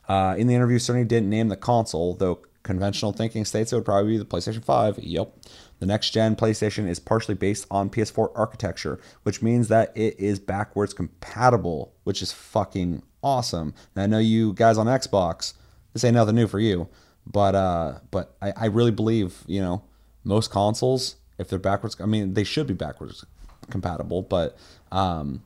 Uh, 0.07 0.35
in 0.37 0.47
the 0.47 0.55
interview, 0.55 0.77
Cerny 0.79 1.07
didn't 1.07 1.29
name 1.29 1.47
the 1.47 1.57
console, 1.57 2.13
though 2.15 2.41
conventional 2.63 3.11
thinking 3.11 3.45
states 3.45 3.71
it 3.71 3.75
would 3.75 3.85
probably 3.85 4.13
be 4.13 4.17
the 4.17 4.25
PlayStation 4.25 4.63
5. 4.63 4.99
Yep. 4.99 5.33
The 5.79 5.85
next 5.85 6.11
gen 6.11 6.35
PlayStation 6.35 6.87
is 6.87 6.99
partially 6.99 7.35
based 7.35 7.67
on 7.69 7.89
PS4 7.89 8.31
architecture, 8.35 8.99
which 9.23 9.41
means 9.41 9.67
that 9.67 9.91
it 9.95 10.17
is 10.17 10.39
backwards 10.39 10.93
compatible, 10.93 11.93
which 12.05 12.21
is 12.21 12.31
fucking 12.31 13.03
awesome. 13.21 13.73
I 13.95 14.07
know 14.07 14.19
you 14.19 14.53
guys 14.53 14.77
on 14.77 14.87
Xbox, 14.87 15.53
this 15.91 16.03
ain't 16.03 16.15
nothing 16.15 16.35
new 16.35 16.47
for 16.47 16.59
you, 16.59 16.87
but 17.27 17.55
uh, 17.55 17.99
but 18.11 18.35
I, 18.41 18.53
I 18.55 18.65
really 18.67 18.91
believe 18.91 19.43
you 19.45 19.61
know 19.61 19.83
most 20.23 20.51
consoles, 20.51 21.17
if 21.37 21.49
they're 21.49 21.59
backwards, 21.59 21.97
I 21.99 22.05
mean 22.05 22.33
they 22.33 22.43
should 22.43 22.67
be 22.67 22.73
backwards 22.73 23.25
compatible, 23.69 24.21
but 24.21 24.57
um, 24.91 25.43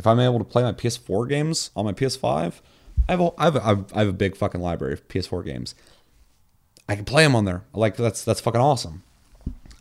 if 0.00 0.06
I'm 0.06 0.18
able 0.18 0.38
to 0.38 0.46
play 0.46 0.62
my 0.62 0.72
PS4 0.72 1.28
games 1.28 1.70
on 1.76 1.84
my 1.84 1.92
PS5, 1.92 2.54
I 3.06 3.12
have 3.12 3.20
a, 3.20 3.30
I 3.36 3.44
have 3.44 3.56
a, 3.56 3.84
I 3.94 3.98
have 3.98 4.08
a 4.08 4.14
big 4.14 4.34
fucking 4.34 4.60
library 4.60 4.94
of 4.94 5.06
PS4 5.08 5.44
games. 5.44 5.74
I 6.88 6.96
can 6.96 7.04
play 7.04 7.22
them 7.22 7.36
on 7.36 7.44
there. 7.44 7.64
Like 7.74 7.96
that's 7.96 8.24
that's 8.24 8.40
fucking 8.40 8.62
awesome. 8.62 9.02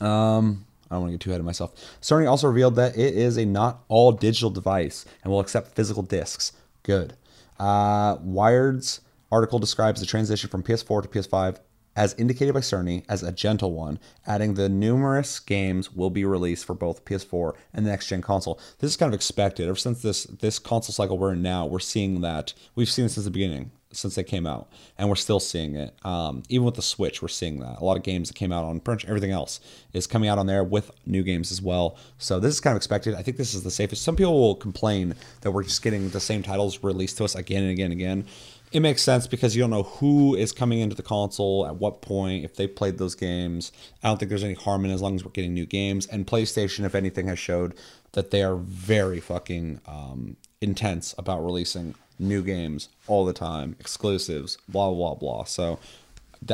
Um, 0.01 0.65
I 0.91 0.95
don't 0.95 1.03
want 1.03 1.11
to 1.11 1.11
get 1.13 1.21
too 1.21 1.29
ahead 1.29 1.39
of 1.39 1.45
myself. 1.45 1.73
Sony 2.01 2.29
also 2.29 2.47
revealed 2.47 2.75
that 2.75 2.97
it 2.97 3.13
is 3.13 3.37
a 3.37 3.45
not 3.45 3.85
all 3.87 4.11
digital 4.11 4.49
device 4.49 5.05
and 5.23 5.31
will 5.31 5.39
accept 5.39 5.73
physical 5.73 6.03
discs. 6.03 6.51
Good. 6.83 7.15
Uh, 7.57 8.17
Wired's 8.19 8.99
article 9.31 9.57
describes 9.57 10.01
the 10.01 10.05
transition 10.05 10.49
from 10.49 10.63
PS4 10.63 11.03
to 11.03 11.07
PS5 11.07 11.59
as 11.99 12.15
indicated 12.17 12.53
by 12.53 12.61
Cerny 12.61 13.03
as 13.09 13.23
a 13.23 13.31
gentle 13.33 13.73
one, 13.73 13.99
adding 14.25 14.53
the 14.53 14.69
numerous 14.69 15.37
games 15.37 15.93
will 15.93 16.09
be 16.09 16.23
released 16.23 16.63
for 16.63 16.73
both 16.73 17.03
PS4 17.03 17.51
and 17.73 17.85
the 17.85 17.89
next 17.89 18.07
gen 18.07 18.21
console. 18.21 18.57
This 18.79 18.91
is 18.91 18.95
kind 18.95 19.09
of 19.09 19.13
expected. 19.13 19.67
Ever 19.67 19.75
since 19.75 20.01
this 20.01 20.23
this 20.23 20.59
console 20.59 20.93
cycle 20.93 21.17
we're 21.17 21.33
in 21.33 21.41
now, 21.41 21.65
we're 21.65 21.79
seeing 21.79 22.21
that 22.21 22.53
we've 22.73 22.89
seen 22.89 23.03
this 23.03 23.15
since 23.15 23.25
the 23.25 23.31
beginning, 23.31 23.71
since 23.91 24.15
they 24.15 24.23
came 24.23 24.47
out, 24.47 24.71
and 24.97 25.09
we're 25.09 25.15
still 25.15 25.41
seeing 25.41 25.75
it. 25.75 25.93
Um, 26.05 26.43
even 26.47 26.63
with 26.65 26.75
the 26.75 26.81
Switch, 26.81 27.21
we're 27.21 27.27
seeing 27.27 27.59
that 27.59 27.81
a 27.81 27.83
lot 27.83 27.97
of 27.97 28.03
games 28.03 28.29
that 28.29 28.35
came 28.35 28.53
out 28.53 28.63
on 28.63 28.79
pretty 28.79 29.05
everything 29.05 29.31
else 29.31 29.59
is 29.91 30.07
coming 30.07 30.29
out 30.29 30.37
on 30.37 30.45
there 30.45 30.63
with 30.63 30.91
new 31.05 31.21
games 31.21 31.51
as 31.51 31.61
well. 31.61 31.97
So 32.17 32.39
this 32.39 32.53
is 32.53 32.61
kind 32.61 32.71
of 32.71 32.77
expected. 32.77 33.13
I 33.13 33.23
think 33.23 33.35
this 33.35 33.53
is 33.53 33.63
the 33.63 33.71
safest. 33.71 34.03
Some 34.03 34.15
people 34.15 34.39
will 34.39 34.55
complain 34.55 35.15
that 35.41 35.51
we're 35.51 35.63
just 35.63 35.81
getting 35.81 36.09
the 36.11 36.21
same 36.21 36.43
titles 36.43 36.81
released 36.81 37.17
to 37.17 37.25
us 37.25 37.35
again 37.35 37.63
and 37.63 37.71
again 37.71 37.91
and 37.91 37.99
again 37.99 38.25
it 38.71 38.81
makes 38.81 39.01
sense 39.01 39.27
because 39.27 39.55
you 39.55 39.61
don't 39.61 39.69
know 39.69 39.83
who 39.83 40.35
is 40.35 40.51
coming 40.51 40.79
into 40.79 40.95
the 40.95 41.03
console 41.03 41.65
at 41.65 41.75
what 41.77 42.01
point 42.01 42.45
if 42.45 42.55
they 42.55 42.67
played 42.67 42.97
those 42.97 43.15
games. 43.15 43.71
I 44.03 44.07
don't 44.07 44.17
think 44.17 44.29
there's 44.29 44.43
any 44.43 44.53
harm 44.53 44.85
in 44.85 44.91
as 44.91 45.01
long 45.01 45.15
as 45.15 45.25
we're 45.25 45.31
getting 45.31 45.53
new 45.53 45.65
games. 45.65 46.05
And 46.05 46.27
playstation 46.27 46.85
if 46.85 46.93
anything 46.93 47.27
has 47.27 47.39
showed 47.39 47.73
that 48.11 48.31
they 48.31 48.43
are 48.43 48.55
very 48.55 49.19
fucking 49.19 49.81
um, 49.87 50.35
intense 50.61 51.15
about 51.17 51.43
releasing 51.43 51.95
new 52.19 52.43
games 52.43 52.89
all 53.07 53.23
the 53.23 53.31
time 53.31 53.77
exclusives 53.79 54.57
blah 54.67 54.91
blah 54.91 55.15
blah 55.15 55.45
so 55.45 55.79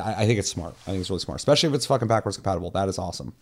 i 0.03 0.23
think 0.23 0.37
it's 0.37 0.47
smart. 0.47 0.75
I 0.83 0.91
think 0.91 1.01
it's 1.01 1.09
really 1.09 1.21
smart 1.21 1.39
especially 1.39 1.69
if 1.69 1.75
it's 1.75 1.87
fucking 1.87 2.07
backwards 2.07 2.37
compatible. 2.37 2.69
That 2.71 2.87
is 2.87 2.99
awesome. 2.99 3.33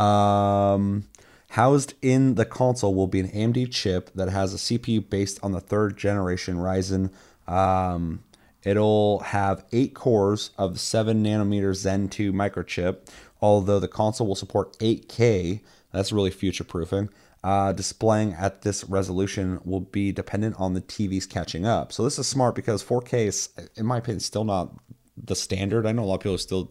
Um 0.00 1.04
Housed 1.50 1.92
in 2.00 2.36
the 2.36 2.46
console 2.46 2.94
will 2.94 3.08
be 3.08 3.20
an 3.20 3.28
AMD 3.28 3.70
chip 3.70 4.10
that 4.14 4.30
has 4.30 4.54
a 4.54 4.56
CPU 4.56 5.06
based 5.06 5.38
on 5.42 5.52
the 5.52 5.60
third 5.60 5.98
generation 5.98 6.56
Ryzen 6.56 7.10
um, 7.48 8.22
it'll 8.64 9.20
have 9.20 9.64
eight 9.72 9.94
cores 9.94 10.50
of 10.58 10.74
the 10.74 10.78
7 10.78 11.22
nanometer 11.22 11.74
Zen 11.74 12.08
2 12.08 12.32
microchip, 12.32 13.08
although 13.40 13.80
the 13.80 13.88
console 13.88 14.26
will 14.26 14.34
support 14.34 14.78
8K. 14.78 15.60
That's 15.92 16.12
really 16.12 16.30
future 16.30 16.64
proofing. 16.64 17.10
Uh, 17.44 17.72
displaying 17.72 18.34
at 18.34 18.62
this 18.62 18.84
resolution 18.84 19.60
will 19.64 19.80
be 19.80 20.12
dependent 20.12 20.54
on 20.58 20.74
the 20.74 20.80
TVs 20.80 21.28
catching 21.28 21.66
up. 21.66 21.92
So 21.92 22.04
this 22.04 22.18
is 22.18 22.28
smart 22.28 22.54
because 22.54 22.84
4K 22.84 23.26
is, 23.26 23.48
in 23.74 23.84
my 23.84 23.98
opinion, 23.98 24.20
still 24.20 24.44
not 24.44 24.72
the 25.16 25.34
standard. 25.34 25.84
I 25.84 25.92
know 25.92 26.04
a 26.04 26.06
lot 26.06 26.14
of 26.16 26.20
people 26.20 26.38
still 26.38 26.70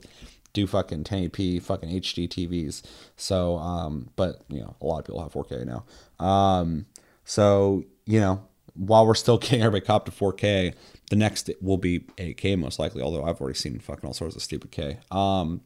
do 0.54 0.68
fucking 0.68 1.04
1080p, 1.04 1.62
fucking 1.62 1.90
HD 1.90 2.28
TVs. 2.28 2.84
So, 3.18 3.58
um, 3.58 4.10
but 4.16 4.42
you 4.50 4.62
know, 4.62 4.76
a 4.82 4.86
lot 4.86 5.00
of 5.00 5.06
people 5.06 5.22
have 5.22 5.34
4K 5.34 5.66
now. 5.66 6.26
Um, 6.26 6.86
so 7.26 7.84
you 8.06 8.20
know, 8.20 8.42
while 8.76 9.06
we're 9.06 9.16
still 9.16 9.38
getting 9.38 9.62
everybody 9.62 9.86
cop 9.86 10.06
to 10.06 10.12
4K, 10.12 10.74
the 11.10 11.16
next 11.16 11.50
will 11.62 11.78
be 11.78 12.00
8K 12.18 12.58
most 12.58 12.80
likely. 12.80 13.02
Although 13.02 13.24
I've 13.24 13.40
already 13.42 13.58
seen 13.58 13.80
fucking 13.80 14.06
all 14.06 14.14
sorts 14.14 14.36
of 14.36 14.42
stupid 14.42 14.72
K. 14.72 15.00
Um, 15.12 15.62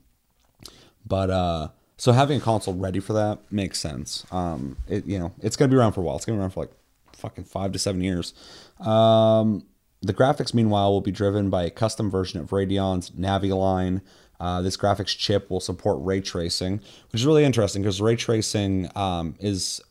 but 1.05 1.29
uh, 1.29 1.67
so 1.97 2.11
having 2.11 2.39
a 2.39 2.41
console 2.41 2.73
ready 2.73 2.99
for 2.99 3.13
that 3.13 3.39
makes 3.51 3.79
sense. 3.79 4.25
Um, 4.31 4.77
it 4.87 5.05
you 5.05 5.19
know 5.19 5.33
it's 5.41 5.55
gonna 5.55 5.69
be 5.69 5.75
around 5.75 5.93
for 5.93 6.01
a 6.01 6.03
while. 6.03 6.15
It's 6.15 6.25
gonna 6.25 6.37
be 6.37 6.41
around 6.41 6.51
for 6.51 6.61
like 6.61 6.71
fucking 7.13 7.45
five 7.45 7.71
to 7.73 7.79
seven 7.79 8.01
years. 8.01 8.33
Um, 8.79 9.65
the 10.01 10.13
graphics, 10.13 10.53
meanwhile, 10.53 10.91
will 10.91 11.01
be 11.01 11.11
driven 11.11 11.49
by 11.49 11.63
a 11.63 11.69
custom 11.69 12.11
version 12.11 12.39
of 12.39 12.49
Radeon's 12.49 13.11
Navi 13.11 13.55
line. 13.55 14.01
Uh, 14.39 14.61
this 14.61 14.75
graphics 14.77 15.17
chip 15.17 15.49
will 15.49 15.61
support 15.61 15.97
ray 16.01 16.21
tracing, 16.21 16.77
which 17.11 17.21
is 17.21 17.25
really 17.25 17.45
interesting 17.45 17.81
because 17.81 18.01
ray 18.01 18.15
tracing 18.15 18.89
um, 18.95 19.35
is 19.39 19.81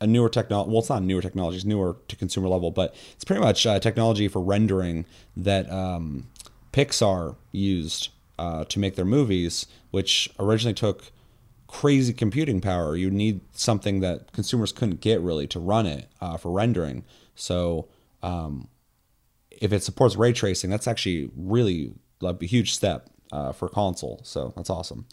a 0.00 0.06
newer 0.06 0.28
technology. 0.28 0.70
Well, 0.70 0.80
it's 0.80 0.88
not 0.88 1.02
newer 1.02 1.22
technology; 1.22 1.56
it's 1.56 1.66
newer 1.66 1.96
to 2.08 2.16
consumer 2.16 2.48
level, 2.48 2.70
but 2.70 2.94
it's 3.12 3.24
pretty 3.24 3.42
much 3.42 3.66
uh, 3.66 3.78
technology 3.78 4.28
for 4.28 4.40
rendering 4.40 5.04
that 5.36 5.70
um, 5.70 6.26
Pixar 6.72 7.36
used 7.52 8.08
uh, 8.38 8.64
to 8.64 8.78
make 8.78 8.96
their 8.96 9.04
movies, 9.04 9.66
which 9.90 10.30
originally 10.38 10.74
took 10.74 11.10
crazy 11.66 12.12
computing 12.12 12.60
power. 12.60 12.96
You 12.96 13.10
need 13.10 13.40
something 13.52 14.00
that 14.00 14.32
consumers 14.32 14.72
couldn't 14.72 15.00
get 15.00 15.20
really 15.20 15.46
to 15.48 15.60
run 15.60 15.86
it 15.86 16.08
uh, 16.20 16.36
for 16.36 16.50
rendering. 16.50 17.04
So, 17.34 17.88
um, 18.22 18.68
if 19.50 19.72
it 19.72 19.82
supports 19.82 20.16
ray 20.16 20.32
tracing, 20.32 20.70
that's 20.70 20.88
actually 20.88 21.30
really 21.36 21.92
a 22.22 22.44
huge 22.44 22.74
step 22.74 23.10
uh, 23.32 23.52
for 23.52 23.68
console. 23.68 24.20
So 24.24 24.52
that's 24.56 24.70
awesome. 24.70 25.06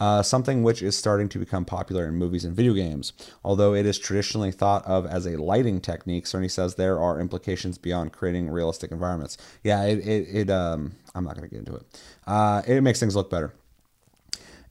Uh, 0.00 0.22
something 0.22 0.62
which 0.62 0.80
is 0.80 0.96
starting 0.96 1.28
to 1.28 1.38
become 1.38 1.66
popular 1.66 2.08
in 2.08 2.14
movies 2.14 2.42
and 2.42 2.56
video 2.56 2.72
games. 2.72 3.12
Although 3.44 3.74
it 3.74 3.84
is 3.84 3.98
traditionally 3.98 4.50
thought 4.50 4.84
of 4.86 5.04
as 5.04 5.26
a 5.26 5.36
lighting 5.36 5.78
technique, 5.78 6.24
Cerny 6.24 6.50
says 6.50 6.74
there 6.74 6.98
are 6.98 7.20
implications 7.20 7.76
beyond 7.76 8.12
creating 8.12 8.48
realistic 8.48 8.92
environments. 8.92 9.36
Yeah, 9.62 9.84
it, 9.84 9.98
it, 9.98 10.28
it 10.34 10.50
um, 10.50 10.92
I'm 11.14 11.24
not 11.24 11.36
going 11.36 11.46
to 11.46 11.54
get 11.54 11.58
into 11.58 11.74
it. 11.74 12.00
Uh, 12.26 12.62
it 12.66 12.80
makes 12.80 12.98
things 12.98 13.14
look 13.14 13.28
better. 13.28 13.52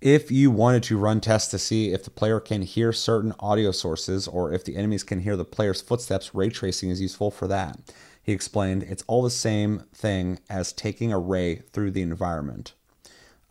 If 0.02 0.32
you 0.32 0.50
wanted 0.50 0.82
to 0.84 0.98
run 0.98 1.20
tests 1.20 1.52
to 1.52 1.60
see 1.60 1.92
if 1.92 2.06
the 2.06 2.10
player 2.10 2.40
can 2.40 2.62
hear 2.62 2.94
certain 2.94 3.34
audio 3.40 3.72
sources 3.72 4.28
or 4.28 4.52
if 4.52 4.64
the 4.64 4.78
enemies 4.78 5.04
can 5.04 5.20
hear 5.20 5.36
the 5.36 5.46
player's 5.46 5.82
footsteps, 5.82 6.34
ray 6.34 6.50
tracing 6.50 6.90
is 6.90 7.02
useful 7.02 7.30
for 7.32 7.48
that. 7.50 7.78
He 8.24 8.32
explained, 8.32 8.84
it's 8.84 9.04
all 9.08 9.22
the 9.22 9.30
same 9.30 9.84
thing 9.94 10.40
as 10.50 10.72
taking 10.72 11.12
a 11.12 11.20
ray 11.20 11.58
through 11.74 11.92
the 11.92 12.02
environment. 12.02 12.74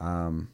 Um, 0.01 0.49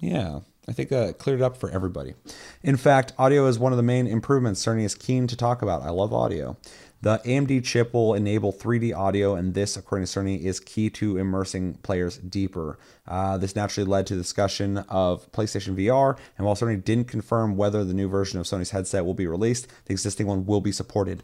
yeah, 0.00 0.40
I 0.68 0.72
think 0.72 0.90
that 0.90 1.18
cleared 1.18 1.40
it 1.40 1.44
up 1.44 1.56
for 1.56 1.70
everybody. 1.70 2.14
In 2.62 2.76
fact, 2.76 3.14
audio 3.18 3.46
is 3.46 3.58
one 3.58 3.72
of 3.72 3.78
the 3.78 3.82
main 3.82 4.06
improvements 4.06 4.64
Cerny 4.64 4.82
is 4.84 4.94
keen 4.94 5.26
to 5.26 5.36
talk 5.36 5.62
about. 5.62 5.82
I 5.82 5.88
love 5.88 6.12
audio. 6.12 6.58
The 7.00 7.18
AMD 7.24 7.64
chip 7.64 7.94
will 7.94 8.12
enable 8.14 8.52
3D 8.52 8.94
audio, 8.94 9.34
and 9.34 9.54
this, 9.54 9.76
according 9.76 10.06
to 10.06 10.20
Cerny, 10.20 10.42
is 10.42 10.60
key 10.60 10.90
to 10.90 11.16
immersing 11.16 11.74
players 11.74 12.18
deeper. 12.18 12.78
Uh, 13.06 13.38
this 13.38 13.56
naturally 13.56 13.88
led 13.88 14.06
to 14.08 14.16
discussion 14.16 14.78
of 14.88 15.30
PlayStation 15.32 15.76
VR, 15.76 16.18
and 16.36 16.44
while 16.44 16.56
Cerny 16.56 16.82
didn't 16.84 17.06
confirm 17.06 17.56
whether 17.56 17.84
the 17.84 17.94
new 17.94 18.08
version 18.08 18.38
of 18.38 18.46
Sony's 18.46 18.70
headset 18.70 19.06
will 19.06 19.14
be 19.14 19.28
released, 19.28 19.68
the 19.86 19.92
existing 19.92 20.26
one 20.26 20.44
will 20.44 20.60
be 20.60 20.72
supported. 20.72 21.22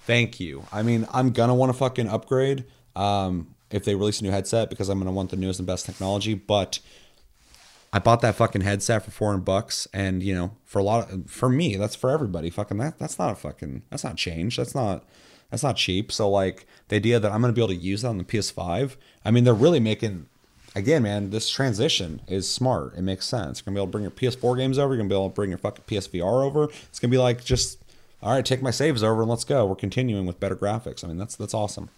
Thank 0.00 0.38
you. 0.38 0.64
I 0.70 0.82
mean, 0.82 1.08
I'm 1.12 1.30
gonna 1.30 1.54
want 1.54 1.72
to 1.72 1.78
fucking 1.78 2.08
upgrade. 2.08 2.66
Um, 2.94 3.54
if 3.70 3.84
they 3.84 3.94
release 3.94 4.20
a 4.20 4.24
new 4.24 4.30
headset 4.30 4.70
because 4.70 4.88
I'm 4.88 4.98
gonna 4.98 5.12
want 5.12 5.30
the 5.30 5.36
newest 5.36 5.60
and 5.60 5.66
best 5.66 5.86
technology. 5.86 6.34
But 6.34 6.80
I 7.92 7.98
bought 7.98 8.20
that 8.20 8.34
fucking 8.34 8.60
headset 8.62 9.04
for 9.04 9.10
400 9.10 9.44
bucks, 9.44 9.88
and 9.94 10.22
you 10.22 10.34
know, 10.34 10.52
for 10.64 10.78
a 10.78 10.82
lot 10.82 11.10
of, 11.10 11.30
for 11.30 11.48
me, 11.48 11.76
that's 11.76 11.96
for 11.96 12.10
everybody. 12.10 12.50
Fucking 12.50 12.76
that 12.78 12.98
that's 12.98 13.18
not 13.18 13.32
a 13.32 13.34
fucking 13.34 13.82
that's 13.90 14.04
not 14.04 14.16
change. 14.16 14.56
That's 14.56 14.74
not 14.74 15.04
that's 15.50 15.62
not 15.62 15.76
cheap. 15.76 16.12
So 16.12 16.28
like 16.28 16.66
the 16.88 16.96
idea 16.96 17.18
that 17.18 17.32
I'm 17.32 17.40
gonna 17.40 17.54
be 17.54 17.62
able 17.62 17.74
to 17.74 17.74
use 17.74 18.02
that 18.02 18.08
on 18.08 18.18
the 18.18 18.24
PS5. 18.24 18.96
I 19.24 19.30
mean, 19.30 19.44
they're 19.44 19.54
really 19.54 19.80
making. 19.80 20.26
Again, 20.74 21.02
man, 21.02 21.30
this 21.30 21.48
transition 21.48 22.20
is 22.28 22.48
smart. 22.48 22.94
It 22.94 23.00
makes 23.02 23.24
sense. 23.24 23.60
You're 23.60 23.64
gonna 23.64 23.76
be 23.76 23.78
able 23.80 23.86
to 23.86 23.92
bring 23.92 24.02
your 24.02 24.10
PS4 24.10 24.58
games 24.58 24.78
over. 24.78 24.92
You're 24.92 24.98
gonna 24.98 25.08
be 25.08 25.14
able 25.14 25.30
to 25.30 25.34
bring 25.34 25.48
your 25.48 25.58
fucking 25.58 25.84
PSVR 25.86 26.44
over. 26.44 26.64
It's 26.64 27.00
gonna 27.00 27.10
be 27.10 27.18
like 27.18 27.42
just, 27.42 27.82
all 28.22 28.32
right, 28.32 28.44
take 28.44 28.62
my 28.62 28.70
saves 28.70 29.02
over 29.02 29.22
and 29.22 29.30
let's 29.30 29.44
go. 29.44 29.64
We're 29.64 29.76
continuing 29.76 30.26
with 30.26 30.38
better 30.38 30.54
graphics. 30.54 31.02
I 31.02 31.08
mean, 31.08 31.16
that's 31.16 31.36
that's 31.36 31.54
awesome. 31.54 31.88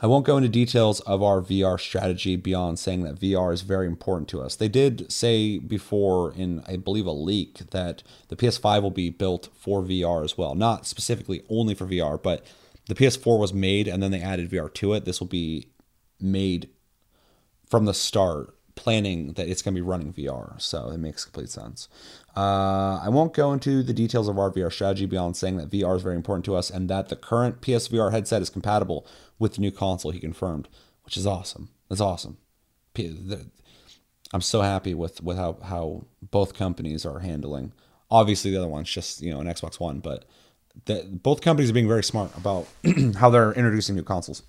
I 0.00 0.06
won't 0.06 0.26
go 0.26 0.36
into 0.36 0.48
details 0.48 1.00
of 1.00 1.22
our 1.22 1.40
VR 1.40 1.78
strategy 1.78 2.36
beyond 2.36 2.78
saying 2.78 3.04
that 3.04 3.20
VR 3.20 3.52
is 3.52 3.62
very 3.62 3.86
important 3.86 4.28
to 4.30 4.42
us. 4.42 4.56
They 4.56 4.68
did 4.68 5.10
say 5.10 5.58
before 5.58 6.32
in, 6.34 6.62
I 6.66 6.76
believe, 6.76 7.06
a 7.06 7.12
leak 7.12 7.70
that 7.70 8.02
the 8.28 8.36
PS5 8.36 8.82
will 8.82 8.90
be 8.90 9.10
built 9.10 9.48
for 9.54 9.82
VR 9.82 10.24
as 10.24 10.36
well. 10.36 10.54
Not 10.54 10.86
specifically 10.86 11.42
only 11.48 11.74
for 11.74 11.86
VR, 11.86 12.20
but 12.20 12.44
the 12.86 12.94
PS4 12.94 13.38
was 13.38 13.54
made 13.54 13.86
and 13.86 14.02
then 14.02 14.10
they 14.10 14.20
added 14.20 14.50
VR 14.50 14.72
to 14.74 14.94
it. 14.94 15.04
This 15.04 15.20
will 15.20 15.28
be 15.28 15.68
made 16.20 16.68
from 17.68 17.84
the 17.84 17.94
start 17.94 18.54
planning 18.74 19.32
that 19.34 19.48
it's 19.48 19.62
going 19.62 19.74
to 19.74 19.80
be 19.80 19.86
running 19.86 20.12
VR. 20.12 20.60
So 20.60 20.90
it 20.90 20.98
makes 20.98 21.24
complete 21.24 21.50
sense. 21.50 21.88
Uh, 22.36 23.00
I 23.02 23.08
won't 23.08 23.32
go 23.32 23.52
into 23.52 23.82
the 23.82 23.92
details 23.92 24.28
of 24.28 24.38
our 24.38 24.50
VR 24.50 24.72
strategy 24.72 25.06
beyond 25.06 25.36
saying 25.36 25.56
that 25.58 25.70
VR 25.70 25.96
is 25.96 26.02
very 26.02 26.16
important 26.16 26.44
to 26.46 26.56
us 26.56 26.70
and 26.70 26.90
that 26.90 27.08
the 27.08 27.16
current 27.16 27.60
PSVR 27.60 28.10
headset 28.10 28.42
is 28.42 28.50
compatible 28.50 29.06
with 29.38 29.54
the 29.54 29.60
new 29.60 29.70
console, 29.70 30.10
he 30.10 30.20
confirmed, 30.20 30.68
which 31.04 31.16
is 31.16 31.26
awesome. 31.26 31.68
That's 31.88 32.00
awesome. 32.00 32.38
I'm 32.96 34.40
so 34.40 34.62
happy 34.62 34.94
with, 34.94 35.22
with 35.22 35.36
how, 35.36 35.58
how 35.64 36.06
both 36.22 36.54
companies 36.54 37.06
are 37.06 37.20
handling. 37.20 37.72
Obviously, 38.10 38.50
the 38.50 38.58
other 38.58 38.68
one's 38.68 38.90
just 38.90 39.22
you 39.22 39.32
know 39.32 39.40
an 39.40 39.46
Xbox 39.46 39.80
One, 39.80 40.00
but 40.00 40.24
the, 40.84 41.04
both 41.10 41.40
companies 41.40 41.70
are 41.70 41.74
being 41.74 41.88
very 41.88 42.04
smart 42.04 42.36
about 42.36 42.66
how 43.16 43.30
they're 43.30 43.52
introducing 43.52 43.96
new 43.96 44.02
consoles. 44.02 44.42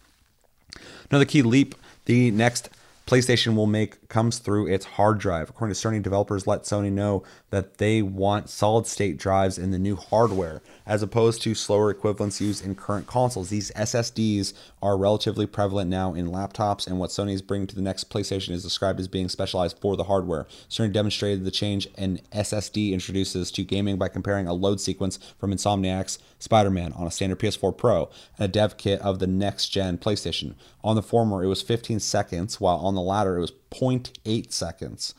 Another 1.10 1.26
key 1.26 1.42
leap: 1.42 1.74
the 2.06 2.32
next 2.32 2.70
PlayStation 3.06 3.56
will 3.56 3.68
make 3.68 4.10
comes 4.10 4.40
through 4.40 4.66
its 4.66 4.86
hard 4.86 5.20
drive. 5.20 5.50
According 5.50 5.76
to 5.76 5.88
Sony, 5.88 6.02
developers 6.02 6.48
let 6.48 6.64
Sony 6.64 6.92
know 6.92 7.24
that 7.52 7.78
they 7.78 8.02
want 8.02 8.50
solid 8.50 8.88
state 8.88 9.18
drives 9.18 9.60
in 9.60 9.70
the 9.70 9.78
new 9.78 9.96
hardware, 9.96 10.64
as 10.88 11.04
opposed 11.04 11.44
to 11.44 11.54
slower 11.54 11.92
equivalents 11.92 12.42
used 12.42 12.66
in 12.66 12.74
current 12.74 13.06
consoles. 13.06 13.50
These 13.50 13.72
SSDs 13.74 14.54
are 14.82 14.98
relatively 14.98 15.46
prevalent 15.46 15.88
now 15.88 16.16
in 16.16 16.30
laptops, 16.30 16.88
and 16.88 16.98
what 16.98 17.12
Sony 17.12 17.34
is 17.34 17.44
bringing 17.44 17.68
to 17.68 17.76
the 17.76 17.82
next 17.82 18.10
PlayStation 18.10 18.50
is 18.50 18.64
described 18.64 19.00
as 19.00 19.08
being 19.08 19.30
specialized 19.30 19.78
for 19.80 19.96
the 19.96 20.06
hardware. 20.06 20.48
Sony 20.68 20.92
demonstrated 20.92 21.46
the 21.46 21.52
change 21.52 21.88
an 22.00 22.22
SSD 22.34 22.92
introduces 22.92 23.52
to 23.52 23.64
gaming 23.64 23.98
by 23.98 24.08
comparing 24.08 24.48
a 24.48 24.54
load 24.54 24.82
sequence 24.82 25.20
from 25.38 25.52
Insomniac's 25.52 26.18
Spider 26.40 26.72
Man 26.72 26.92
on 26.94 27.06
a 27.06 27.12
standard 27.12 27.38
PS4 27.40 27.78
Pro 27.78 28.10
and 28.38 28.46
a 28.46 28.48
dev 28.48 28.78
kit 28.78 29.00
of 29.02 29.20
the 29.20 29.28
next 29.28 29.70
gen 29.70 30.00
PlayStation. 30.00 30.56
On 30.84 30.96
the 30.96 31.04
former, 31.04 31.44
it 31.44 31.48
was 31.48 31.62
15 31.62 32.00
seconds, 32.00 32.60
while 32.60 32.78
on 32.78 32.95
the 32.96 33.02
latter, 33.02 33.38
it 33.38 33.42
was 33.42 33.52
0.8 33.72 34.52
seconds. 34.52 35.14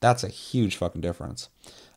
That's 0.00 0.24
a 0.24 0.28
huge 0.28 0.76
fucking 0.76 1.00
difference. 1.00 1.48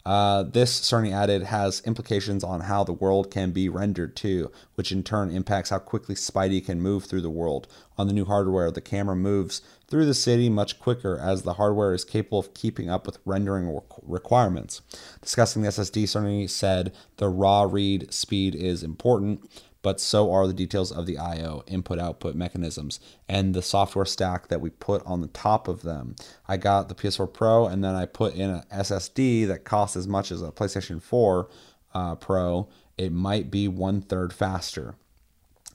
Uh, 0.04 0.44
this, 0.44 0.80
Cerny 0.82 1.14
added, 1.14 1.44
has 1.44 1.82
implications 1.86 2.44
on 2.44 2.62
how 2.62 2.84
the 2.84 2.94
world 2.94 3.30
can 3.30 3.52
be 3.52 3.70
rendered 3.70 4.16
too, 4.16 4.52
which 4.76 4.92
in 4.92 5.04
turn 5.04 5.30
impacts 5.30 5.70
how 5.70 5.78
quickly 5.78 6.16
Spidey 6.16 6.66
can 6.66 6.82
move 6.82 7.06
through 7.06 7.22
the 7.22 7.30
world. 7.30 7.68
On 7.98 8.08
the 8.08 8.14
new 8.14 8.26
hardware, 8.26 8.72
the 8.72 8.82
camera 8.82 9.16
moves 9.16 9.62
through 9.88 10.06
the 10.06 10.16
city 10.16 10.50
much 10.50 10.80
quicker 10.80 11.20
as 11.20 11.44
the 11.44 11.54
hardware 11.54 11.94
is 11.94 12.04
capable 12.04 12.40
of 12.40 12.54
keeping 12.56 12.90
up 12.90 13.06
with 13.06 13.20
rendering 13.26 13.80
requirements. 14.02 14.82
Discussing 15.22 15.62
the 15.62 15.70
SSD, 15.70 16.04
Cerny 16.04 16.50
said 16.50 16.94
the 17.18 17.30
raw 17.30 17.64
read 17.64 18.12
speed 18.12 18.56
is 18.56 18.82
important 18.82 19.48
but 19.82 20.00
so 20.00 20.32
are 20.32 20.48
the 20.48 20.54
details 20.54 20.92
of 20.92 21.06
the 21.06 21.18
I/O 21.18 21.64
input 21.68 22.00
output 22.00 22.36
mechanisms 22.36 23.00
and 23.28 23.54
the 23.54 23.62
software 23.62 24.06
stack 24.06 24.48
that 24.48 24.62
we 24.62 24.70
put 24.70 25.06
on 25.06 25.22
the 25.22 25.28
top 25.28 25.68
of 25.68 25.82
them. 25.82 26.16
I 26.48 26.58
got 26.58 26.90
the 26.90 26.96
PS4 26.96 27.32
Pro 27.34 27.68
and 27.68 27.84
then 27.84 27.96
I 27.96 28.06
put 28.06 28.36
in 28.36 28.50
an 28.50 28.64
SSD 28.72 29.48
that 29.48 29.64
costs 29.64 29.96
as 29.96 30.08
much 30.08 30.32
as 30.32 30.42
a 30.42 30.52
PlayStation 30.52 31.02
4 31.02 31.50
uh, 31.94 32.16
Pro. 32.16 32.70
It 32.98 33.12
might 33.12 33.50
be 33.50 33.68
one 33.68 34.02
third 34.02 34.34
faster. 34.34 34.96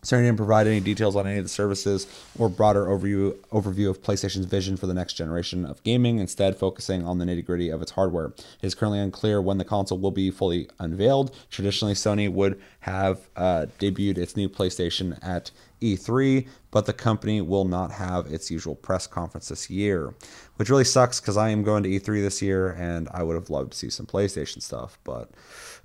Sony 0.07 0.23
didn't 0.23 0.37
provide 0.37 0.69
any 0.69 0.79
details 0.79 1.17
on 1.17 1.27
any 1.27 1.39
of 1.39 1.45
the 1.45 1.49
services 1.49 2.07
or 2.39 2.49
broader 2.49 2.87
overview 2.87 3.35
overview 3.51 3.91
of 3.91 4.01
PlayStation's 4.03 4.47
vision 4.47 4.77
for 4.77 4.87
the 4.87 4.95
next 4.95 5.15
generation 5.15 5.67
of 5.67 5.83
gaming, 5.83 6.21
instead 6.21 6.57
focusing 6.57 7.05
on 7.05 7.19
the 7.19 7.25
nitty-gritty 7.25 7.71
of 7.71 7.83
its 7.83 7.91
hardware. 7.91 8.27
It 8.27 8.45
is 8.63 8.77
currently 8.77 9.01
unclear 9.01 9.43
when 9.43 9.59
the 9.59 9.65
console 9.65 9.99
will 9.99 10.13
be 10.13 10.31
fully 10.31 10.69
unveiled. 10.79 11.35
Traditionally, 11.51 11.95
Sony 11.95 12.33
would 12.33 12.61
have 12.81 13.29
uh, 13.35 13.67
debuted 13.81 14.17
its 14.17 14.37
new 14.37 14.49
PlayStation 14.49 15.19
at 15.25 15.51
E3, 15.83 16.47
but 16.71 16.87
the 16.87 16.93
company 16.93 17.41
will 17.41 17.65
not 17.65 17.91
have 17.91 18.27
its 18.33 18.51
usual 18.51 18.75
press 18.75 19.07
conference 19.07 19.49
this 19.49 19.69
year, 19.69 20.15
which 20.57 20.71
really 20.71 20.85
sucks 20.85 21.21
because 21.21 21.37
I 21.37 21.51
am 21.51 21.63
going 21.63 21.83
to 21.83 21.89
E3 21.89 22.23
this 22.23 22.41
year 22.41 22.71
and 22.71 23.09
I 23.13 23.23
would 23.23 23.35
have 23.35 23.51
loved 23.51 23.73
to 23.73 23.79
see 23.79 23.91
some 23.91 24.07
PlayStation 24.07 24.63
stuff, 24.63 24.99
but 25.05 25.31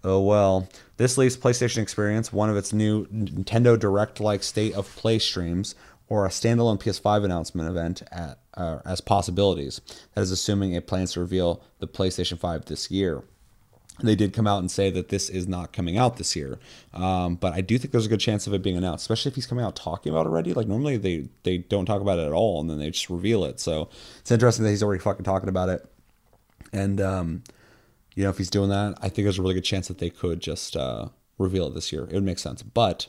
oh 0.04 0.22
well. 0.22 0.68
This 0.98 1.18
leaves 1.18 1.36
PlayStation 1.36 1.80
Experience, 1.80 2.32
one 2.32 2.50
of 2.50 2.58
its 2.58 2.74
new 2.74 3.06
Nintendo 3.08 3.78
Direct 3.80 4.20
like 4.20 4.44
state 4.44 4.74
of 4.76 4.96
play 4.96 5.20
streams, 5.20 5.76
or 6.12 6.26
a 6.26 6.30
standalone 6.30 6.80
PS5 6.80 7.24
announcement 7.24 7.70
event 7.70 8.04
at, 8.12 8.38
uh, 8.56 8.80
as 8.86 9.00
possibilities. 9.02 9.80
That 10.14 10.22
is 10.22 10.32
assuming 10.32 10.74
it 10.74 10.86
plans 10.86 11.14
to 11.14 11.22
reveal 11.22 11.64
the 11.80 11.88
PlayStation 11.88 12.38
5 12.38 12.66
this 12.66 12.92
year. 12.92 13.24
They 14.04 14.16
did 14.16 14.34
come 14.34 14.46
out 14.46 14.60
and 14.60 14.70
say 14.70 14.90
that 14.90 15.10
this 15.10 15.30
is 15.30 15.48
not 15.48 15.74
coming 15.74 15.98
out 15.98 16.18
this 16.18 16.36
year, 16.36 16.60
um, 16.94 17.36
but 17.36 17.54
I 17.54 17.62
do 17.62 17.78
think 17.78 17.92
there's 17.92 18.06
a 18.06 18.10
good 18.10 18.20
chance 18.20 18.48
of 18.48 18.54
it 18.54 18.62
being 18.62 18.76
announced, 18.76 19.04
especially 19.04 19.30
if 19.30 19.36
he's 19.36 19.46
coming 19.46 19.64
out 19.64 19.76
talking 19.76 20.12
about 20.12 20.26
it 20.26 20.30
already. 20.30 20.54
Like 20.54 20.68
normally 20.68 20.98
they 20.98 21.28
they 21.44 21.60
don't 21.60 21.86
talk 21.86 22.02
about 22.02 22.20
it 22.20 22.26
at 22.26 22.32
all, 22.32 22.60
and 22.60 22.70
then 22.70 22.80
they 22.80 22.90
just 22.90 23.10
reveal 23.10 23.44
it. 23.46 23.60
So 23.60 23.90
it's 24.20 24.32
interesting 24.32 24.64
that 24.66 24.72
he's 24.72 24.84
already 24.84 25.02
fucking 25.02 25.24
talking 25.24 25.50
about 25.50 25.70
it. 25.70 25.86
And 26.74 27.00
um, 27.00 27.44
you 28.16 28.24
know, 28.24 28.30
if 28.30 28.38
he's 28.38 28.50
doing 28.50 28.70
that, 28.70 28.98
I 29.02 29.10
think 29.10 29.26
there's 29.26 29.40
a 29.40 29.42
really 29.42 29.54
good 29.54 29.64
chance 29.64 29.88
that 29.88 30.00
they 30.00 30.10
could 30.10 30.40
just 30.40 30.76
uh, 30.76 31.10
reveal 31.38 31.68
it 31.68 31.74
this 31.74 31.92
year. 31.92 32.04
It 32.04 32.14
would 32.14 32.24
make 32.24 32.40
sense. 32.40 32.62
But 32.64 33.08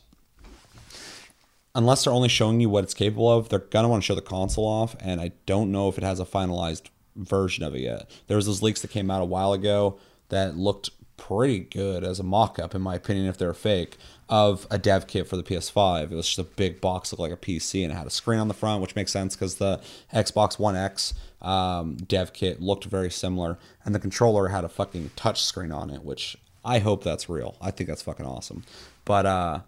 unless 1.74 2.04
they're 2.04 2.12
only 2.12 2.28
showing 2.28 2.60
you 2.60 2.68
what 2.68 2.84
it's 2.84 2.94
capable 2.94 3.30
of, 3.30 3.48
they're 3.48 3.58
gonna 3.58 3.88
want 3.88 4.02
to 4.02 4.06
show 4.06 4.14
the 4.14 4.22
console 4.22 4.66
off, 4.66 4.96
and 5.00 5.20
I 5.20 5.32
don't 5.46 5.72
know 5.72 5.88
if 5.88 5.98
it 5.98 6.04
has 6.04 6.20
a 6.20 6.24
finalized 6.24 6.88
version 7.16 7.64
of 7.64 7.74
it 7.74 7.80
yet. 7.80 8.10
There 8.26 8.36
was 8.36 8.46
those 8.46 8.62
leaks 8.62 8.82
that 8.82 8.90
came 8.90 9.10
out 9.10 9.22
a 9.22 9.26
while 9.26 9.52
ago 9.52 9.98
that 10.28 10.56
looked 10.56 10.90
pretty 11.16 11.60
good 11.60 12.04
as 12.04 12.18
a 12.18 12.22
mock-up, 12.22 12.74
in 12.74 12.82
my 12.82 12.94
opinion, 12.94 13.26
if 13.26 13.38
they're 13.38 13.54
fake, 13.54 13.96
of 14.28 14.66
a 14.70 14.78
dev 14.78 15.06
kit 15.06 15.28
for 15.28 15.36
the 15.36 15.42
PS5. 15.42 16.10
It 16.10 16.14
was 16.14 16.26
just 16.26 16.38
a 16.38 16.44
big 16.44 16.80
box, 16.80 17.12
looked 17.12 17.20
like 17.20 17.32
a 17.32 17.36
PC, 17.36 17.82
and 17.82 17.92
it 17.92 17.96
had 17.96 18.06
a 18.06 18.10
screen 18.10 18.40
on 18.40 18.48
the 18.48 18.54
front, 18.54 18.82
which 18.82 18.96
makes 18.96 19.12
sense 19.12 19.36
because 19.36 19.56
the 19.56 19.80
Xbox 20.12 20.58
One 20.58 20.74
X 20.74 21.14
um, 21.42 21.96
dev 21.96 22.33
kit 22.33 22.61
looked 22.61 22.85
very 22.85 23.11
similar, 23.11 23.59
and 23.85 23.94
the 23.94 23.98
controller 23.98 24.48
had 24.48 24.64
a 24.64 24.68
fucking 24.68 25.11
touch 25.16 25.42
screen 25.42 25.72
on 25.72 25.90
it, 25.90 26.02
which 26.05 26.37
I 26.64 26.78
hope 26.78 27.05
that's 27.05 27.28
real. 27.28 27.57
I 27.61 27.70
think 27.70 27.88
that's 27.88 28.02
fucking 28.02 28.26
awesome. 28.26 28.64
But 29.05 29.26
uh, 29.26 29.61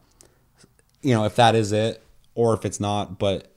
you 1.03 1.15
know, 1.15 1.25
if 1.25 1.37
that 1.37 1.55
is 1.55 1.73
it, 1.73 2.03
or 2.35 2.55
if 2.55 2.65
it's 2.65 2.81
not, 2.81 3.19
but 3.19 3.51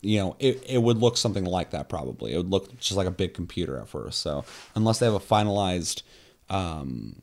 you 0.00 0.18
know, 0.18 0.36
it, 0.38 0.62
it 0.68 0.82
would 0.82 0.98
look 0.98 1.16
something 1.16 1.44
like 1.44 1.70
that 1.70 1.88
probably. 1.88 2.34
It 2.34 2.36
would 2.36 2.50
look 2.50 2.78
just 2.78 2.96
like 2.96 3.06
a 3.06 3.12
big 3.12 3.32
computer 3.32 3.78
at 3.78 3.88
first. 3.88 4.20
So 4.20 4.44
unless 4.74 4.98
they 4.98 5.06
have 5.06 5.14
a 5.14 5.20
finalized 5.20 6.02
um, 6.50 7.22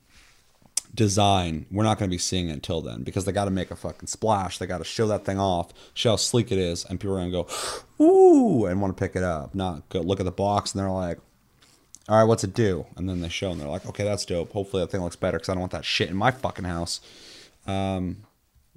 design, 0.93 1.65
we're 1.71 1.83
not 1.83 1.97
going 1.97 2.09
to 2.09 2.13
be 2.13 2.17
seeing 2.17 2.49
it 2.49 2.53
until 2.53 2.81
then 2.81 3.03
because 3.03 3.25
they 3.25 3.31
got 3.31 3.45
to 3.45 3.51
make 3.51 3.71
a 3.71 3.75
fucking 3.75 4.07
splash. 4.07 4.57
They 4.57 4.65
got 4.65 4.79
to 4.79 4.83
show 4.83 5.07
that 5.07 5.25
thing 5.25 5.39
off, 5.39 5.71
show 5.93 6.11
how 6.11 6.15
sleek 6.17 6.51
it 6.51 6.57
is, 6.57 6.85
and 6.85 6.99
people 6.99 7.15
are 7.15 7.19
going 7.19 7.31
to 7.31 7.43
go, 7.43 8.03
ooh, 8.03 8.65
and 8.65 8.81
want 8.81 8.95
to 8.95 9.01
pick 9.01 9.15
it 9.15 9.23
up. 9.23 9.55
Not 9.55 9.87
go 9.89 10.01
look 10.01 10.19
at 10.19 10.25
the 10.25 10.31
box 10.31 10.73
and 10.73 10.81
they're 10.81 10.91
like, 10.91 11.19
all 12.09 12.17
right, 12.17 12.23
what's 12.23 12.43
it 12.43 12.53
do? 12.53 12.85
And 12.97 13.07
then 13.07 13.21
they 13.21 13.29
show 13.29 13.51
and 13.51 13.61
they're 13.61 13.67
like, 13.67 13.85
okay, 13.85 14.03
that's 14.03 14.25
dope. 14.25 14.51
Hopefully 14.51 14.83
that 14.83 14.91
thing 14.91 15.01
looks 15.01 15.15
better 15.15 15.37
because 15.37 15.49
I 15.49 15.53
don't 15.53 15.61
want 15.61 15.71
that 15.71 15.85
shit 15.85 16.09
in 16.09 16.15
my 16.15 16.31
fucking 16.31 16.65
house. 16.65 16.99
Um, 17.67 18.23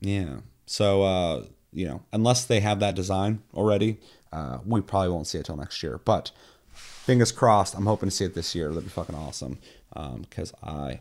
yeah. 0.01 0.41
So, 0.67 1.03
uh, 1.03 1.45
you 1.73 1.87
know, 1.87 2.03
unless 2.13 2.45
they 2.45 2.61
have 2.61 2.81
that 2.81 2.95
design 2.95 3.43
already, 3.55 3.99
uh, 4.33 4.59
we 4.65 4.81
probably 4.81 5.09
won't 5.09 5.27
see 5.27 5.39
it 5.39 5.47
till 5.47 5.57
next 5.57 5.83
year. 5.83 5.99
But 6.05 6.31
fingers 6.73 7.33
crossed, 7.33 7.75
I'm 7.75 7.87
hoping 7.87 8.09
to 8.09 8.15
see 8.15 8.25
it 8.25 8.35
this 8.35 8.55
year. 8.55 8.69
That'd 8.69 8.85
be 8.85 8.91
fucking 8.91 9.15
awesome 9.15 9.59
because 9.93 10.53
um, 10.63 10.77
I 10.77 11.01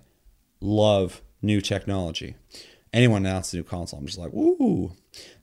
love 0.63 1.21
new 1.41 1.61
technology. 1.61 2.35
Anyone 2.91 3.25
announces 3.25 3.53
a 3.53 3.57
new 3.57 3.63
console, 3.63 3.99
I'm 3.99 4.05
just 4.05 4.19
like, 4.19 4.33
ooh. 4.33 4.91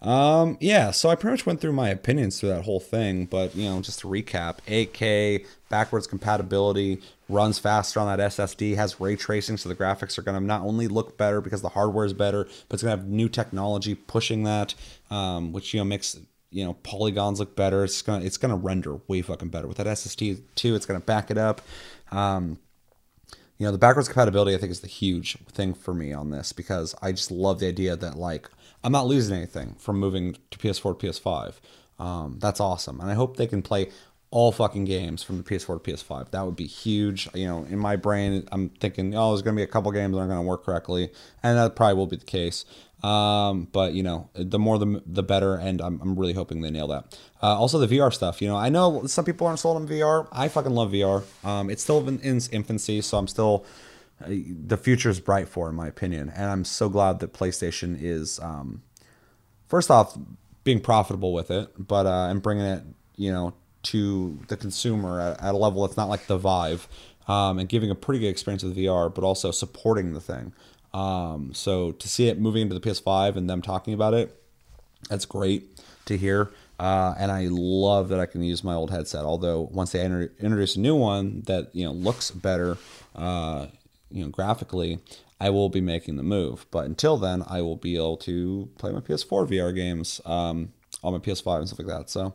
Um, 0.00 0.56
yeah, 0.60 0.92
so 0.92 1.08
I 1.08 1.16
pretty 1.16 1.32
much 1.32 1.46
went 1.46 1.60
through 1.60 1.72
my 1.72 1.88
opinions 1.88 2.38
through 2.38 2.50
that 2.50 2.64
whole 2.64 2.80
thing, 2.80 3.26
but 3.26 3.54
you 3.54 3.68
know, 3.68 3.80
just 3.80 4.00
to 4.00 4.06
recap, 4.06 4.58
8K 4.66 5.46
backwards 5.68 6.06
compatibility 6.06 7.00
runs 7.28 7.58
faster 7.58 8.00
on 8.00 8.06
that 8.06 8.30
SSD, 8.30 8.76
has 8.76 9.00
ray 9.00 9.16
tracing, 9.16 9.56
so 9.56 9.68
the 9.68 9.74
graphics 9.74 10.16
are 10.16 10.22
going 10.22 10.40
to 10.40 10.44
not 10.44 10.62
only 10.62 10.88
look 10.88 11.18
better 11.18 11.40
because 11.40 11.60
the 11.60 11.70
hardware 11.70 12.04
is 12.04 12.12
better, 12.12 12.44
but 12.68 12.74
it's 12.74 12.82
going 12.82 12.96
to 12.96 13.02
have 13.02 13.08
new 13.08 13.28
technology 13.28 13.94
pushing 13.94 14.44
that, 14.44 14.74
um, 15.10 15.52
which 15.52 15.74
you 15.74 15.80
know 15.80 15.84
makes 15.84 16.18
you 16.50 16.64
know 16.64 16.74
polygons 16.82 17.38
look 17.38 17.56
better. 17.56 17.84
It's 17.84 18.02
gonna 18.02 18.24
it's 18.24 18.36
gonna 18.36 18.56
render 18.56 19.00
way 19.06 19.22
fucking 19.22 19.48
better 19.48 19.66
with 19.66 19.76
that 19.78 19.86
SSD 19.86 20.42
too. 20.54 20.74
It's 20.74 20.86
gonna 20.86 21.00
back 21.00 21.30
it 21.30 21.38
up. 21.38 21.62
Um, 22.10 22.58
you 23.60 23.66
know 23.66 23.72
the 23.72 23.78
backwards 23.78 24.08
compatibility 24.08 24.54
i 24.54 24.58
think 24.58 24.72
is 24.72 24.80
the 24.80 24.88
huge 24.88 25.36
thing 25.52 25.74
for 25.74 25.94
me 25.94 26.12
on 26.12 26.30
this 26.30 26.52
because 26.52 26.94
i 27.02 27.12
just 27.12 27.30
love 27.30 27.60
the 27.60 27.68
idea 27.68 27.94
that 27.94 28.16
like 28.16 28.50
i'm 28.82 28.90
not 28.90 29.06
losing 29.06 29.36
anything 29.36 29.76
from 29.78 30.00
moving 30.00 30.34
to 30.50 30.58
ps4 30.58 30.98
to 30.98 31.06
ps5 31.06 31.54
um, 32.00 32.38
that's 32.40 32.60
awesome. 32.60 32.98
And 33.00 33.10
i 33.10 33.14
hope 33.14 33.36
they 33.36 33.46
can 33.46 33.62
play 33.62 33.90
all 34.30 34.52
fucking 34.52 34.86
games 34.86 35.22
from 35.22 35.36
the 35.36 35.42
ps4 35.42 35.84
to 35.84 35.92
ps5 35.92 36.30
that 36.30 36.46
would 36.46 36.56
be 36.56 36.66
huge. 36.66 37.28
You 37.34 37.46
know 37.46 37.64
in 37.64 37.78
my 37.78 37.96
brain 37.96 38.48
i'm 38.50 38.70
thinking 38.70 39.14
oh 39.14 39.30
there's 39.30 39.42
going 39.42 39.54
to 39.54 39.60
be 39.60 39.64
a 39.64 39.66
couple 39.66 39.92
games 39.92 40.14
that 40.14 40.18
aren't 40.18 40.30
going 40.30 40.42
to 40.42 40.48
work 40.48 40.64
correctly. 40.64 41.10
And 41.42 41.58
that 41.58 41.76
probably 41.76 41.94
will 41.94 42.06
be 42.06 42.16
the 42.16 42.24
case 42.24 42.64
um, 43.02 43.68
but 43.72 43.94
you 43.94 44.02
know, 44.02 44.28
the 44.34 44.58
more 44.58 44.78
the 44.78 45.02
the 45.06 45.22
better, 45.22 45.54
and 45.54 45.80
I'm, 45.80 46.00
I'm 46.02 46.18
really 46.18 46.34
hoping 46.34 46.60
they 46.60 46.70
nail 46.70 46.88
that. 46.88 47.18
Uh, 47.42 47.58
also, 47.58 47.78
the 47.78 47.86
VR 47.86 48.12
stuff. 48.12 48.42
You 48.42 48.48
know, 48.48 48.56
I 48.56 48.68
know 48.68 49.06
some 49.06 49.24
people 49.24 49.46
aren't 49.46 49.60
sold 49.60 49.76
on 49.76 49.88
VR. 49.88 50.28
I 50.32 50.48
fucking 50.48 50.72
love 50.72 50.92
VR. 50.92 51.24
Um, 51.44 51.70
it's 51.70 51.82
still 51.82 52.06
in, 52.06 52.20
in 52.20 52.40
infancy, 52.52 53.00
so 53.00 53.16
I'm 53.18 53.28
still 53.28 53.64
uh, 54.22 54.28
the 54.28 54.76
future 54.76 55.08
is 55.08 55.20
bright 55.20 55.48
for, 55.48 55.68
in 55.68 55.74
my 55.74 55.86
opinion, 55.86 56.30
and 56.34 56.50
I'm 56.50 56.64
so 56.64 56.88
glad 56.88 57.20
that 57.20 57.32
PlayStation 57.32 57.96
is 58.00 58.38
um, 58.40 58.82
first 59.68 59.90
off 59.90 60.16
being 60.62 60.80
profitable 60.80 61.32
with 61.32 61.50
it, 61.50 61.70
but 61.78 62.06
uh, 62.06 62.28
and 62.28 62.42
bringing 62.42 62.66
it, 62.66 62.82
you 63.16 63.32
know, 63.32 63.54
to 63.82 64.38
the 64.48 64.56
consumer 64.56 65.20
at, 65.20 65.42
at 65.42 65.54
a 65.54 65.56
level 65.56 65.86
that's 65.86 65.96
not 65.96 66.08
like 66.08 66.26
the 66.26 66.36
Vive. 66.36 66.88
Um, 67.28 67.60
and 67.60 67.68
giving 67.68 67.90
a 67.90 67.94
pretty 67.94 68.18
good 68.18 68.30
experience 68.30 68.64
with 68.64 68.76
VR, 68.76 69.14
but 69.14 69.22
also 69.22 69.52
supporting 69.52 70.14
the 70.14 70.20
thing. 70.20 70.52
Um, 70.92 71.52
so 71.54 71.92
to 71.92 72.08
see 72.08 72.28
it 72.28 72.40
moving 72.40 72.62
into 72.62 72.78
the 72.78 72.80
PS5 72.80 73.36
and 73.36 73.48
them 73.48 73.62
talking 73.62 73.94
about 73.94 74.14
it, 74.14 74.36
that's 75.08 75.24
great 75.24 75.78
to 76.06 76.16
hear. 76.16 76.50
Uh, 76.78 77.14
and 77.18 77.30
I 77.30 77.46
love 77.50 78.08
that 78.08 78.18
I 78.18 78.26
can 78.26 78.42
use 78.42 78.64
my 78.64 78.74
old 78.74 78.90
headset. 78.90 79.24
Although 79.24 79.68
once 79.70 79.92
they 79.92 80.04
introduce 80.04 80.76
a 80.76 80.80
new 80.80 80.94
one 80.94 81.42
that 81.42 81.74
you 81.74 81.84
know 81.84 81.92
looks 81.92 82.30
better, 82.30 82.78
uh, 83.14 83.66
you 84.10 84.24
know 84.24 84.30
graphically, 84.30 84.98
I 85.38 85.50
will 85.50 85.68
be 85.68 85.80
making 85.80 86.16
the 86.16 86.22
move. 86.22 86.66
But 86.70 86.86
until 86.86 87.18
then, 87.18 87.44
I 87.46 87.60
will 87.60 87.76
be 87.76 87.96
able 87.96 88.16
to 88.18 88.68
play 88.78 88.92
my 88.92 89.00
PS4 89.00 89.46
VR 89.48 89.74
games 89.74 90.20
um, 90.24 90.72
on 91.04 91.12
my 91.12 91.18
PS5 91.18 91.58
and 91.58 91.68
stuff 91.68 91.78
like 91.78 91.88
that. 91.88 92.08
So 92.08 92.34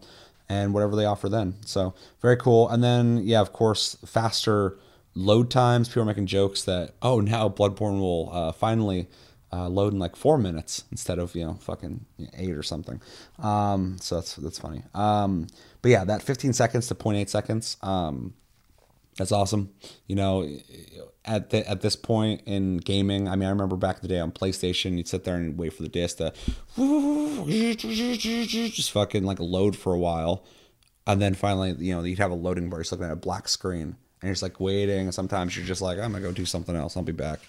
and 0.50 0.74
whatever 0.74 0.96
they 0.96 1.06
offer 1.06 1.30
then. 1.30 1.56
So 1.66 1.94
very 2.22 2.38
cool. 2.38 2.70
And 2.70 2.84
then 2.84 3.22
yeah, 3.24 3.42
of 3.42 3.54
course, 3.54 3.98
faster 4.06 4.78
load 5.16 5.50
times. 5.50 5.88
People 5.88 6.04
are 6.04 6.06
making 6.06 6.28
jokes 6.28 6.64
that 6.66 6.96
oh 7.02 7.20
now 7.20 7.50
Bloodborne 7.50 8.00
will 8.00 8.30
uh, 8.32 8.52
finally 8.52 9.08
uh, 9.52 9.70
load 9.70 9.94
in 9.94 10.00
like 10.00 10.16
four 10.16 10.38
minutes 10.38 10.84
instead 10.92 11.18
of 11.18 11.36
you 11.36 11.46
know 11.46 11.56
fucking 11.56 12.06
eight 12.38 12.56
or 12.56 12.64
something. 12.64 13.02
Um, 13.40 13.98
so 14.00 14.16
that's 14.16 14.36
that's 14.36 14.60
funny. 14.60 14.84
Um, 14.94 15.48
but 15.82 15.92
yeah, 15.92 16.04
that 16.04 16.22
15 16.22 16.54
seconds 16.54 16.88
to 16.88 16.96
0.8 16.96 17.30
seconds. 17.30 17.78
Um, 17.82 18.34
that's 19.18 19.32
awesome. 19.32 19.72
You 20.08 20.16
know, 20.16 20.50
at 21.24 21.50
the, 21.50 21.68
at 21.70 21.82
this 21.82 21.96
point 21.96 22.42
in 22.46 22.78
gaming, 22.78 23.30
I 23.30 23.36
mean, 23.36 23.48
I 23.48 23.52
remember 23.52 23.78
back 23.78 23.98
in 23.98 24.02
the 24.02 24.08
day 24.10 24.20
on 24.20 24.32
PlayStation, 24.32 24.98
you'd 24.98 25.08
sit 25.08 25.24
there 25.24 25.36
and 25.36 25.58
wait 25.58 25.74
for 25.74 25.84
the 25.84 25.90
disc 25.90 26.18
to 26.18 26.34
just 28.70 28.92
fucking 28.92 29.24
like 29.24 29.40
load 29.40 29.78
for 29.78 29.94
a 29.94 30.00
while, 30.00 30.44
and 31.08 31.22
then 31.22 31.34
finally, 31.34 31.76
you 31.78 31.96
know, 31.96 32.04
you'd 32.04 32.20
have 32.20 32.32
a 32.32 32.36
loading 32.36 32.70
bar. 32.70 32.80
You're 32.80 32.88
looking 32.92 33.06
at 33.06 33.12
a 33.12 33.16
black 33.16 33.48
screen, 33.48 33.96
and 34.26 34.30
you're 34.30 34.34
just 34.34 34.42
like 34.42 34.60
waiting. 34.60 35.02
And 35.02 35.14
sometimes 35.14 35.56
you're 35.56 35.66
just 35.66 35.84
like, 35.84 36.00
I'm 36.00 36.12
gonna 36.12 36.24
go 36.24 36.32
do 36.32 36.48
something 36.48 36.76
else. 36.76 36.98
I'll 36.98 37.04
be 37.04 37.12
back. 37.12 37.40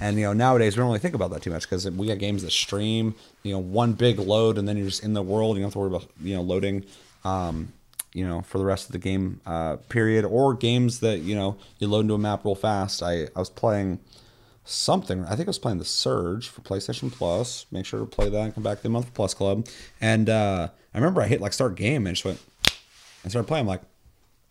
And 0.00 0.16
you 0.16 0.24
know, 0.24 0.32
nowadays 0.32 0.76
we 0.76 0.80
don't 0.80 0.88
really 0.88 0.98
think 0.98 1.14
about 1.14 1.30
that 1.30 1.42
too 1.42 1.50
much 1.50 1.62
because 1.62 1.88
we 1.88 2.08
got 2.08 2.18
games 2.18 2.42
that 2.42 2.50
stream. 2.50 3.14
You 3.44 3.52
know, 3.52 3.60
one 3.60 3.92
big 3.92 4.18
load, 4.18 4.58
and 4.58 4.66
then 4.66 4.76
you're 4.76 4.86
just 4.86 5.04
in 5.04 5.14
the 5.14 5.22
world. 5.22 5.56
You 5.56 5.62
don't 5.62 5.68
have 5.68 5.72
to 5.74 5.78
worry 5.78 5.88
about 5.88 6.06
you 6.20 6.34
know 6.34 6.42
loading. 6.42 6.84
Um, 7.24 7.72
you 8.12 8.26
know, 8.26 8.42
for 8.42 8.58
the 8.58 8.64
rest 8.64 8.86
of 8.86 8.92
the 8.92 8.98
game 8.98 9.40
uh, 9.46 9.76
period, 9.88 10.24
or 10.24 10.54
games 10.54 10.98
that 11.00 11.20
you 11.20 11.36
know 11.36 11.56
you 11.78 11.86
load 11.86 12.00
into 12.00 12.14
a 12.14 12.18
map 12.18 12.44
real 12.44 12.56
fast. 12.56 13.00
I 13.00 13.28
I 13.36 13.38
was 13.38 13.50
playing 13.50 14.00
something. 14.64 15.24
I 15.26 15.36
think 15.36 15.46
I 15.46 15.50
was 15.50 15.60
playing 15.60 15.78
the 15.78 15.84
Surge 15.84 16.48
for 16.48 16.62
PlayStation 16.62 17.12
Plus. 17.12 17.66
Make 17.70 17.86
sure 17.86 18.00
to 18.00 18.06
play 18.06 18.28
that 18.28 18.40
and 18.40 18.54
come 18.54 18.64
back 18.64 18.78
to 18.78 18.82
the 18.82 18.88
Month 18.88 19.14
Plus 19.14 19.34
Club. 19.34 19.68
And 20.00 20.28
uh, 20.28 20.68
I 20.92 20.98
remember 20.98 21.22
I 21.22 21.28
hit 21.28 21.40
like 21.40 21.52
start 21.52 21.76
game 21.76 22.08
and 22.08 22.16
just 22.16 22.24
went 22.24 22.42
and 23.22 23.30
started 23.30 23.46
playing. 23.46 23.62
I'm 23.62 23.68
like, 23.68 23.82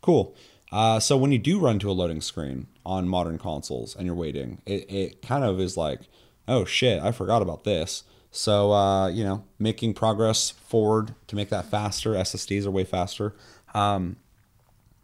cool. 0.02 0.36
Uh, 0.74 1.00
so 1.00 1.16
when 1.16 1.32
you 1.32 1.38
do 1.38 1.60
run 1.60 1.78
to 1.78 1.90
a 1.90 1.94
loading 1.94 2.20
screen 2.20 2.66
on 2.84 3.08
modern 3.08 3.38
consoles 3.38 3.96
and 3.96 4.08
you're 4.08 4.16
waiting, 4.16 4.60
it, 4.66 4.92
it 4.92 5.22
kind 5.22 5.44
of 5.44 5.60
is 5.60 5.78
like, 5.78 6.02
oh 6.48 6.66
shit, 6.66 7.02
I 7.02 7.12
forgot 7.12 7.44
about 7.44 7.64
this. 7.64 8.04
So 8.32 8.74
uh, 8.74 9.08
you 9.10 9.24
know, 9.24 9.44
making 9.60 9.94
progress 9.94 10.50
forward 10.50 11.14
to 11.28 11.36
make 11.36 11.50
that 11.50 11.66
faster. 11.66 12.14
SSDs 12.14 12.66
are 12.66 12.72
way 12.72 12.84
faster 12.84 13.36
um, 13.74 14.18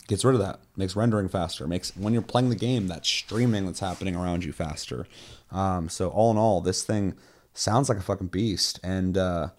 gets 0.08 0.26
rid 0.26 0.34
of 0.34 0.42
that 0.42 0.60
makes 0.76 0.96
rendering 0.96 1.30
faster 1.30 1.68
makes 1.68 1.96
when 1.96 2.14
you're 2.14 2.22
playing 2.22 2.50
the 2.50 2.56
game 2.56 2.88
that 2.88 3.06
streaming 3.06 3.66
that's 3.66 3.80
happening 3.80 4.16
around 4.16 4.44
you 4.44 4.52
faster 4.52 5.08
um, 5.52 5.90
so 5.90 6.10
all 6.10 6.32
in 6.32 6.38
all 6.38 6.62
this 6.62 6.84
thing 6.84 7.16
sounds 7.54 7.90
like 7.90 7.98
a 7.98 8.02
fucking 8.02 8.28
beast 8.28 8.80
and 8.84 9.18
uh, 9.18 9.50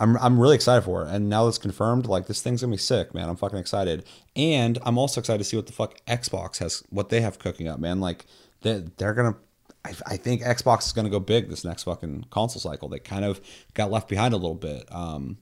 I'm, 0.00 0.16
I'm 0.18 0.38
really 0.38 0.56
excited 0.56 0.82
for 0.82 1.04
it. 1.04 1.08
And 1.10 1.28
now 1.28 1.46
it's 1.46 1.58
confirmed 1.58 2.06
like 2.06 2.26
this 2.26 2.42
thing's 2.42 2.62
gonna 2.62 2.72
be 2.72 2.76
sick 2.78 3.14
man. 3.14 3.28
I'm 3.28 3.36
fucking 3.36 3.58
excited. 3.58 4.04
And 4.36 4.78
i'm 4.84 4.98
also 4.98 5.20
excited 5.20 5.38
to 5.38 5.44
see 5.44 5.56
what 5.56 5.66
the 5.66 5.72
fuck 5.72 6.04
xbox 6.06 6.58
has 6.58 6.82
what 6.90 7.08
they 7.08 7.20
have 7.20 7.38
cooking 7.38 7.68
up 7.68 7.78
man. 7.78 8.00
Like 8.00 8.26
they, 8.62 8.84
they're 8.96 9.14
gonna 9.14 9.36
I, 9.84 9.94
I 10.06 10.16
think 10.16 10.42
xbox 10.42 10.86
is 10.86 10.92
gonna 10.92 11.10
go 11.10 11.20
big 11.20 11.48
this 11.48 11.64
next 11.64 11.84
fucking 11.84 12.26
console 12.30 12.60
cycle. 12.60 12.88
They 12.88 12.98
kind 12.98 13.24
of 13.24 13.40
got 13.74 13.90
left 13.90 14.08
behind 14.08 14.34
a 14.34 14.38
little 14.38 14.54
bit 14.54 14.84
um, 14.92 15.38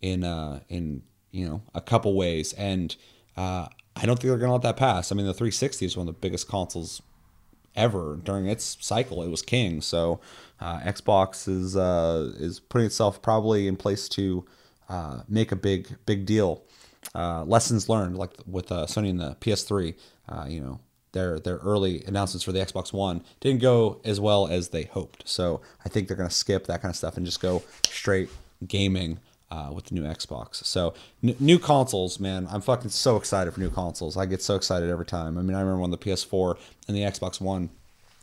in 0.00 0.24
uh, 0.24 0.60
in 0.68 1.02
you 1.36 1.46
know, 1.46 1.62
a 1.74 1.80
couple 1.82 2.14
ways. 2.14 2.54
And 2.54 2.96
uh, 3.36 3.68
I 3.94 4.06
don't 4.06 4.18
think 4.18 4.30
they're 4.30 4.38
to 4.38 4.52
let 4.52 4.62
that 4.62 4.78
pass. 4.78 5.12
I 5.12 5.14
mean, 5.14 5.26
the 5.26 5.34
360 5.34 5.84
is 5.84 5.96
one 5.96 6.08
of 6.08 6.14
the 6.14 6.18
biggest 6.18 6.48
consoles 6.48 7.02
ever 7.76 8.18
during 8.22 8.46
its 8.46 8.76
cycle. 8.80 9.22
It 9.22 9.28
was 9.28 9.42
king. 9.42 9.80
So 9.80 10.20
uh, 10.60 10.80
Xbox 10.80 11.48
is 11.48 11.76
uh, 11.76 12.32
is 12.38 12.60
putting 12.60 12.86
itself 12.86 13.22
probably 13.22 13.68
in 13.68 13.76
place 13.76 14.08
to 14.10 14.44
uh, 14.88 15.20
make 15.28 15.52
a 15.52 15.56
big 15.56 15.96
big 16.06 16.26
deal. 16.26 16.62
Uh, 17.14 17.44
lessons 17.44 17.88
learned, 17.88 18.16
like 18.16 18.32
with 18.46 18.70
uh, 18.72 18.86
Sony 18.86 19.10
and 19.10 19.20
the 19.20 19.36
PS3. 19.40 19.94
Uh, 20.28 20.46
you 20.48 20.60
know, 20.60 20.80
their 21.12 21.38
their 21.38 21.56
early 21.58 22.02
announcements 22.06 22.44
for 22.44 22.52
the 22.52 22.58
Xbox 22.58 22.92
One 22.92 23.22
didn't 23.40 23.60
go 23.60 24.00
as 24.04 24.20
well 24.20 24.48
as 24.48 24.70
they 24.70 24.84
hoped. 24.84 25.28
So 25.28 25.60
I 25.84 25.88
think 25.88 26.08
they're 26.08 26.16
going 26.16 26.28
to 26.28 26.34
skip 26.34 26.66
that 26.66 26.82
kind 26.82 26.90
of 26.90 26.96
stuff 26.96 27.16
and 27.16 27.24
just 27.24 27.40
go 27.40 27.62
straight 27.86 28.28
gaming 28.66 29.18
uh, 29.50 29.70
with 29.72 29.86
the 29.86 29.94
new 29.94 30.02
Xbox. 30.02 30.64
So 30.64 30.94
n- 31.22 31.36
new 31.38 31.58
consoles, 31.58 32.18
man, 32.18 32.46
I'm 32.50 32.60
fucking 32.60 32.90
so 32.90 33.16
excited 33.16 33.52
for 33.52 33.60
new 33.60 33.70
consoles. 33.70 34.16
I 34.16 34.26
get 34.26 34.42
so 34.42 34.56
excited 34.56 34.90
every 34.90 35.06
time. 35.06 35.38
I 35.38 35.42
mean, 35.42 35.54
I 35.54 35.60
remember 35.60 35.80
when 35.80 35.90
the 35.90 35.98
PS4 35.98 36.58
and 36.88 36.96
the 36.96 37.02
Xbox 37.02 37.40
One 37.40 37.70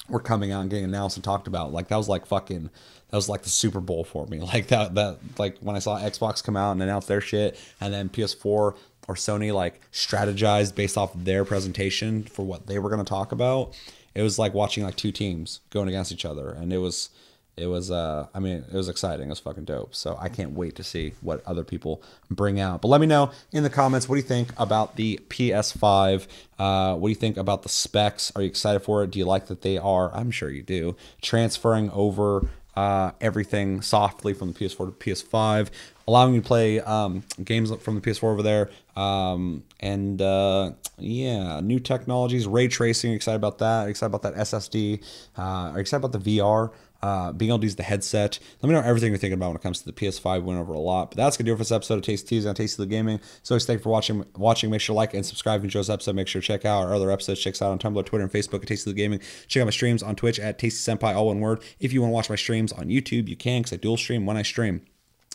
were 0.10 0.20
coming 0.20 0.52
out 0.52 0.62
and 0.62 0.70
getting 0.70 0.86
announced 0.86 1.18
and 1.18 1.24
talked 1.24 1.48
about. 1.48 1.72
Like 1.72 1.88
that 1.88 1.98
was 1.98 2.10
like 2.10 2.26
fucking 2.26 2.70
that 3.10 3.18
was 3.18 3.30
like 3.30 3.44
the 3.44 3.50
Super 3.50 3.80
Bowl 3.80 4.04
for 4.04 4.26
me. 4.28 4.40
Like 4.54 4.68
that 4.68 4.96
that 4.96 5.18
like 5.38 5.58
when 5.60 5.76
I 5.76 5.80
saw 5.80 6.00
Xbox 6.00 6.44
come 6.44 6.58
out 6.58 6.72
and 6.72 6.84
announce 6.84 7.06
their 7.06 7.22
shit, 7.22 7.60
and 7.80 7.94
then 7.94 8.10
PS4 8.10 8.76
or 9.08 9.16
Sony 9.16 9.54
like 9.54 9.80
strategized 9.92 10.76
based 10.76 10.98
off 10.98 11.12
their 11.16 11.46
presentation 11.46 12.24
for 12.24 12.44
what 12.46 12.68
they 12.68 12.80
were 12.80 12.90
going 12.90 13.04
to 13.04 13.10
talk 13.10 13.32
about. 13.32 13.78
It 14.16 14.22
was 14.22 14.38
like 14.38 14.54
watching 14.54 14.84
like 14.84 14.96
two 14.96 15.12
teams 15.12 15.62
going 15.70 15.88
against 15.88 16.12
each 16.12 16.26
other, 16.26 16.50
and 16.50 16.72
it 16.72 16.78
was 16.78 17.10
it 17.56 17.68
was 17.68 17.92
uh 17.92 18.28
i 18.34 18.40
mean 18.40 18.64
it 18.68 18.74
was 18.74 18.90
exciting. 18.90 19.28
It 19.28 19.30
was 19.30 19.40
fucking 19.40 19.66
dope. 19.66 19.94
So 19.96 20.18
i 20.20 20.30
can't 20.30 20.52
wait 20.52 20.76
to 20.76 20.84
see 20.84 21.14
what 21.22 21.46
other 21.46 21.64
people 21.64 22.02
bring 22.30 22.60
out. 22.60 22.82
But 22.82 22.88
let 22.88 23.02
me 23.02 23.08
know 23.08 23.32
in 23.52 23.64
the 23.64 23.70
comments 23.70 24.10
what 24.10 24.16
do 24.16 24.22
you 24.22 24.28
think 24.28 24.50
about 24.58 24.96
the 24.96 25.20
ps5 25.30 26.28
uh, 26.60 26.96
what 26.96 27.08
do 27.08 27.10
you 27.10 27.16
think 27.16 27.36
about 27.36 27.64
the 27.64 27.70
specs? 27.70 28.32
Are 28.36 28.42
you 28.42 28.48
excited 28.48 28.82
for 28.82 29.04
it? 29.04 29.12
Do 29.12 29.20
you 29.20 29.26
like 29.26 29.48
that 29.48 29.62
they 29.62 29.78
are 29.78 30.14
i'm 30.16 30.32
sure 30.32 30.50
you 30.50 30.64
do 30.64 30.96
transferring 31.22 31.90
over 31.92 32.48
uh, 32.76 33.12
everything 33.22 33.82
softly 33.82 34.34
from 34.34 34.52
the 34.52 34.60
ps4 34.60 34.78
to 34.78 34.92
ps5 34.92 35.70
allowing 36.08 36.34
you 36.34 36.42
to 36.42 36.48
play 36.48 36.82
um, 36.82 37.24
games 37.44 37.72
from 37.82 37.96
the 37.96 38.02
ps4 38.02 38.24
over 38.24 38.42
there? 38.42 38.70
Um, 38.96 39.64
and 39.80 40.22
uh, 40.22 40.72
yeah 40.98 41.60
new 41.62 41.80
technologies 41.80 42.48
ray 42.48 42.68
tracing. 42.68 43.14
Excited 43.14 43.36
about 43.38 43.60
that? 43.60 43.90
Excited 43.90 44.14
about 44.16 44.24
that 44.24 44.36
ssd 44.48 45.04
uh, 45.38 45.74
excited 45.78 46.04
about 46.04 46.24
the 46.24 46.40
vr 46.40 46.72
uh, 47.04 47.34
being 47.34 47.52
able 47.52 47.60
to 47.60 47.66
use 47.66 47.76
the 47.76 47.84
headset. 47.84 48.40
Let 48.62 48.70
me 48.70 48.74
know 48.74 48.82
everything 48.82 49.12
you're 49.12 49.18
thinking 49.18 49.38
about 49.38 49.50
when 49.50 49.58
it 49.58 49.62
comes 49.62 49.80
to 49.80 49.86
the 49.86 49.92
PS5. 49.92 50.44
Went 50.44 50.58
over 50.58 50.72
a 50.72 50.80
lot, 50.80 51.12
but 51.12 51.18
that's 51.18 51.36
gonna 51.36 51.48
do 51.48 51.52
it 51.52 51.58
for 51.58 51.64
this 51.64 51.72
episode 51.72 51.96
of 51.96 52.04
Tasty 52.04 52.30
Tuesday 52.30 52.48
on 52.48 52.56
Tasty 52.56 52.82
the 52.82 52.88
Gaming. 52.88 53.20
So 53.44 53.60
thank 53.60 53.80
you 53.80 53.84
for 53.84 53.90
watching. 53.90 54.26
Watching, 54.38 54.72
make 54.72 54.80
sure 54.80 54.94
to 54.94 54.98
like 54.98 55.14
and 55.14 55.26
subscribe 55.26 55.60
if 55.60 55.64
you 55.64 55.68
enjoy 55.68 55.82
this 55.82 55.90
episode. 55.90 56.16
Make 56.16 56.30
sure 56.30 56.42
to 56.42 56.48
check 56.48 56.64
out 56.64 56.88
our 56.88 56.96
other 56.96 57.12
episodes. 57.12 57.42
Check 57.42 57.56
us 57.56 57.62
out 57.62 57.72
on 57.72 57.80
Tumblr, 57.80 58.06
Twitter, 58.06 58.24
and 58.24 58.32
Facebook 58.32 58.62
at 58.62 58.68
Tasty 58.68 58.90
the 58.90 58.96
Gaming. 58.96 59.20
Check 59.48 59.60
out 59.60 59.66
my 59.66 59.72
streams 59.72 60.02
on 60.02 60.16
Twitch 60.16 60.40
at 60.40 60.58
Tasty 60.58 60.92
Senpai, 60.92 61.14
all 61.14 61.28
one 61.28 61.42
word. 61.42 61.62
If 61.82 61.92
you 61.92 62.02
want 62.02 62.12
to 62.12 62.16
watch 62.16 62.30
my 62.30 62.38
streams 62.38 62.72
on 62.72 62.86
YouTube, 62.88 63.28
you 63.28 63.36
can 63.36 63.64
because 63.64 63.74
I 63.74 63.76
dual 63.76 63.98
stream 63.98 64.26
when 64.26 64.38
I 64.38 64.44
stream. 64.44 64.82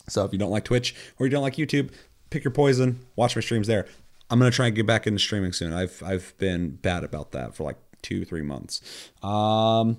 So 0.08 0.24
if 0.24 0.32
you 0.32 0.38
don't 0.38 0.50
like 0.50 0.64
Twitch 0.64 0.94
or 1.18 1.26
you 1.26 1.30
don't 1.30 1.42
like 1.42 1.56
YouTube, 1.56 1.90
pick 2.30 2.44
your 2.44 2.50
poison. 2.50 3.00
Watch 3.14 3.36
my 3.36 3.42
streams 3.42 3.66
there. 3.66 3.86
I'm 4.30 4.38
gonna 4.38 4.50
try 4.50 4.68
and 4.68 4.74
get 4.74 4.86
back 4.86 5.06
into 5.06 5.18
streaming 5.18 5.52
soon. 5.52 5.74
I've 5.74 6.02
I've 6.02 6.32
been 6.38 6.76
bad 6.76 7.04
about 7.04 7.32
that 7.32 7.54
for 7.54 7.64
like 7.64 7.76
two 8.00 8.24
three 8.24 8.42
months. 8.42 9.10
Um, 9.22 9.98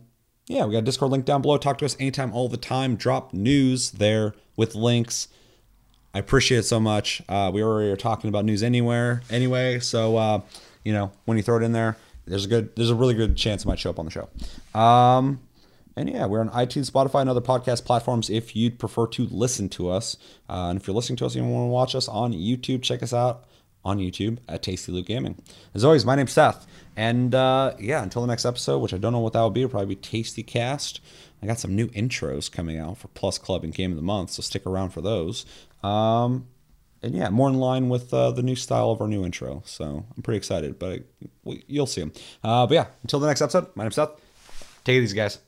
yeah, 0.49 0.65
we 0.65 0.73
got 0.73 0.79
a 0.79 0.81
Discord 0.81 1.11
link 1.11 1.25
down 1.25 1.41
below. 1.41 1.57
Talk 1.57 1.77
to 1.77 1.85
us 1.85 1.95
anytime, 1.99 2.33
all 2.33 2.49
the 2.49 2.57
time. 2.57 2.95
Drop 2.95 3.33
news 3.33 3.91
there 3.91 4.33
with 4.57 4.73
links. 4.75 5.27
I 6.13 6.19
appreciate 6.19 6.57
it 6.57 6.63
so 6.63 6.79
much. 6.79 7.21
Uh, 7.29 7.51
we 7.53 7.63
already 7.63 7.91
are 7.91 7.95
talking 7.95 8.29
about 8.29 8.45
news 8.45 8.63
anywhere, 8.63 9.21
anyway. 9.29 9.79
So 9.79 10.17
uh, 10.17 10.41
you 10.83 10.91
know, 10.91 11.11
when 11.25 11.37
you 11.37 11.43
throw 11.43 11.57
it 11.57 11.63
in 11.63 11.71
there, 11.71 11.97
there's 12.25 12.45
a 12.45 12.47
good, 12.47 12.75
there's 12.75 12.89
a 12.89 12.95
really 12.95 13.13
good 13.13 13.37
chance 13.37 13.63
it 13.63 13.67
might 13.67 13.77
show 13.77 13.91
up 13.91 13.99
on 13.99 14.05
the 14.05 14.11
show. 14.11 14.79
Um, 14.79 15.39
and 15.95 16.09
yeah, 16.09 16.25
we're 16.25 16.39
on 16.39 16.49
iTunes, 16.49 16.89
Spotify, 16.89 17.21
and 17.21 17.29
other 17.29 17.41
podcast 17.41 17.85
platforms 17.85 18.29
if 18.29 18.55
you'd 18.55 18.79
prefer 18.79 19.05
to 19.07 19.27
listen 19.27 19.69
to 19.69 19.89
us. 19.89 20.17
Uh, 20.49 20.69
and 20.69 20.79
if 20.79 20.87
you're 20.87 20.95
listening 20.95 21.17
to 21.17 21.27
us 21.27 21.35
and 21.35 21.45
you 21.45 21.51
want 21.51 21.63
to 21.63 21.67
watch 21.67 21.93
us 21.93 22.07
on 22.07 22.33
YouTube, 22.33 22.81
check 22.81 23.03
us 23.03 23.13
out 23.13 23.45
on 23.83 23.97
YouTube 23.97 24.39
at 24.47 24.63
Tasty 24.63 24.91
Luke 24.91 25.05
Gaming. 25.05 25.41
As 25.73 25.83
always, 25.83 26.05
my 26.05 26.15
name's 26.15 26.31
Seth. 26.31 26.67
And 26.95 27.33
uh, 27.33 27.73
yeah, 27.79 28.03
until 28.03 28.21
the 28.21 28.27
next 28.27 28.45
episode, 28.45 28.79
which 28.79 28.93
I 28.93 28.97
don't 28.97 29.13
know 29.13 29.19
what 29.19 29.33
that 29.33 29.41
will 29.41 29.49
be, 29.49 29.61
it'll 29.61 29.71
probably 29.71 29.95
be 29.95 30.01
Tasty 30.01 30.43
Cast. 30.43 30.99
I 31.41 31.45
got 31.45 31.59
some 31.59 31.75
new 31.75 31.87
intros 31.89 32.51
coming 32.51 32.77
out 32.77 32.97
for 32.97 33.07
Plus 33.09 33.37
Club 33.37 33.63
and 33.63 33.73
Game 33.73 33.91
of 33.91 33.95
the 33.95 34.03
Month, 34.03 34.31
so 34.31 34.41
stick 34.41 34.65
around 34.65 34.89
for 34.89 35.01
those. 35.01 35.45
Um, 35.81 36.47
and 37.01 37.15
yeah, 37.15 37.29
more 37.29 37.47
in 37.47 37.55
line 37.55 37.87
with 37.87 38.13
uh, 38.13 38.31
the 38.31 38.43
new 38.43 38.55
style 38.55 38.91
of 38.91 38.99
our 38.99 39.07
new 39.07 39.23
intro. 39.23 39.63
So 39.65 40.05
I'm 40.15 40.23
pretty 40.23 40.37
excited, 40.37 40.77
but 40.77 40.99
I, 41.45 41.61
you'll 41.67 41.85
see 41.85 42.01
them. 42.01 42.11
Uh, 42.43 42.67
but 42.67 42.73
yeah, 42.73 42.85
until 43.03 43.19
the 43.19 43.27
next 43.27 43.41
episode, 43.41 43.67
my 43.75 43.85
name's 43.85 43.95
Seth. 43.95 44.11
Take 44.83 44.97
it 44.97 45.03
easy, 45.03 45.15
guys. 45.15 45.39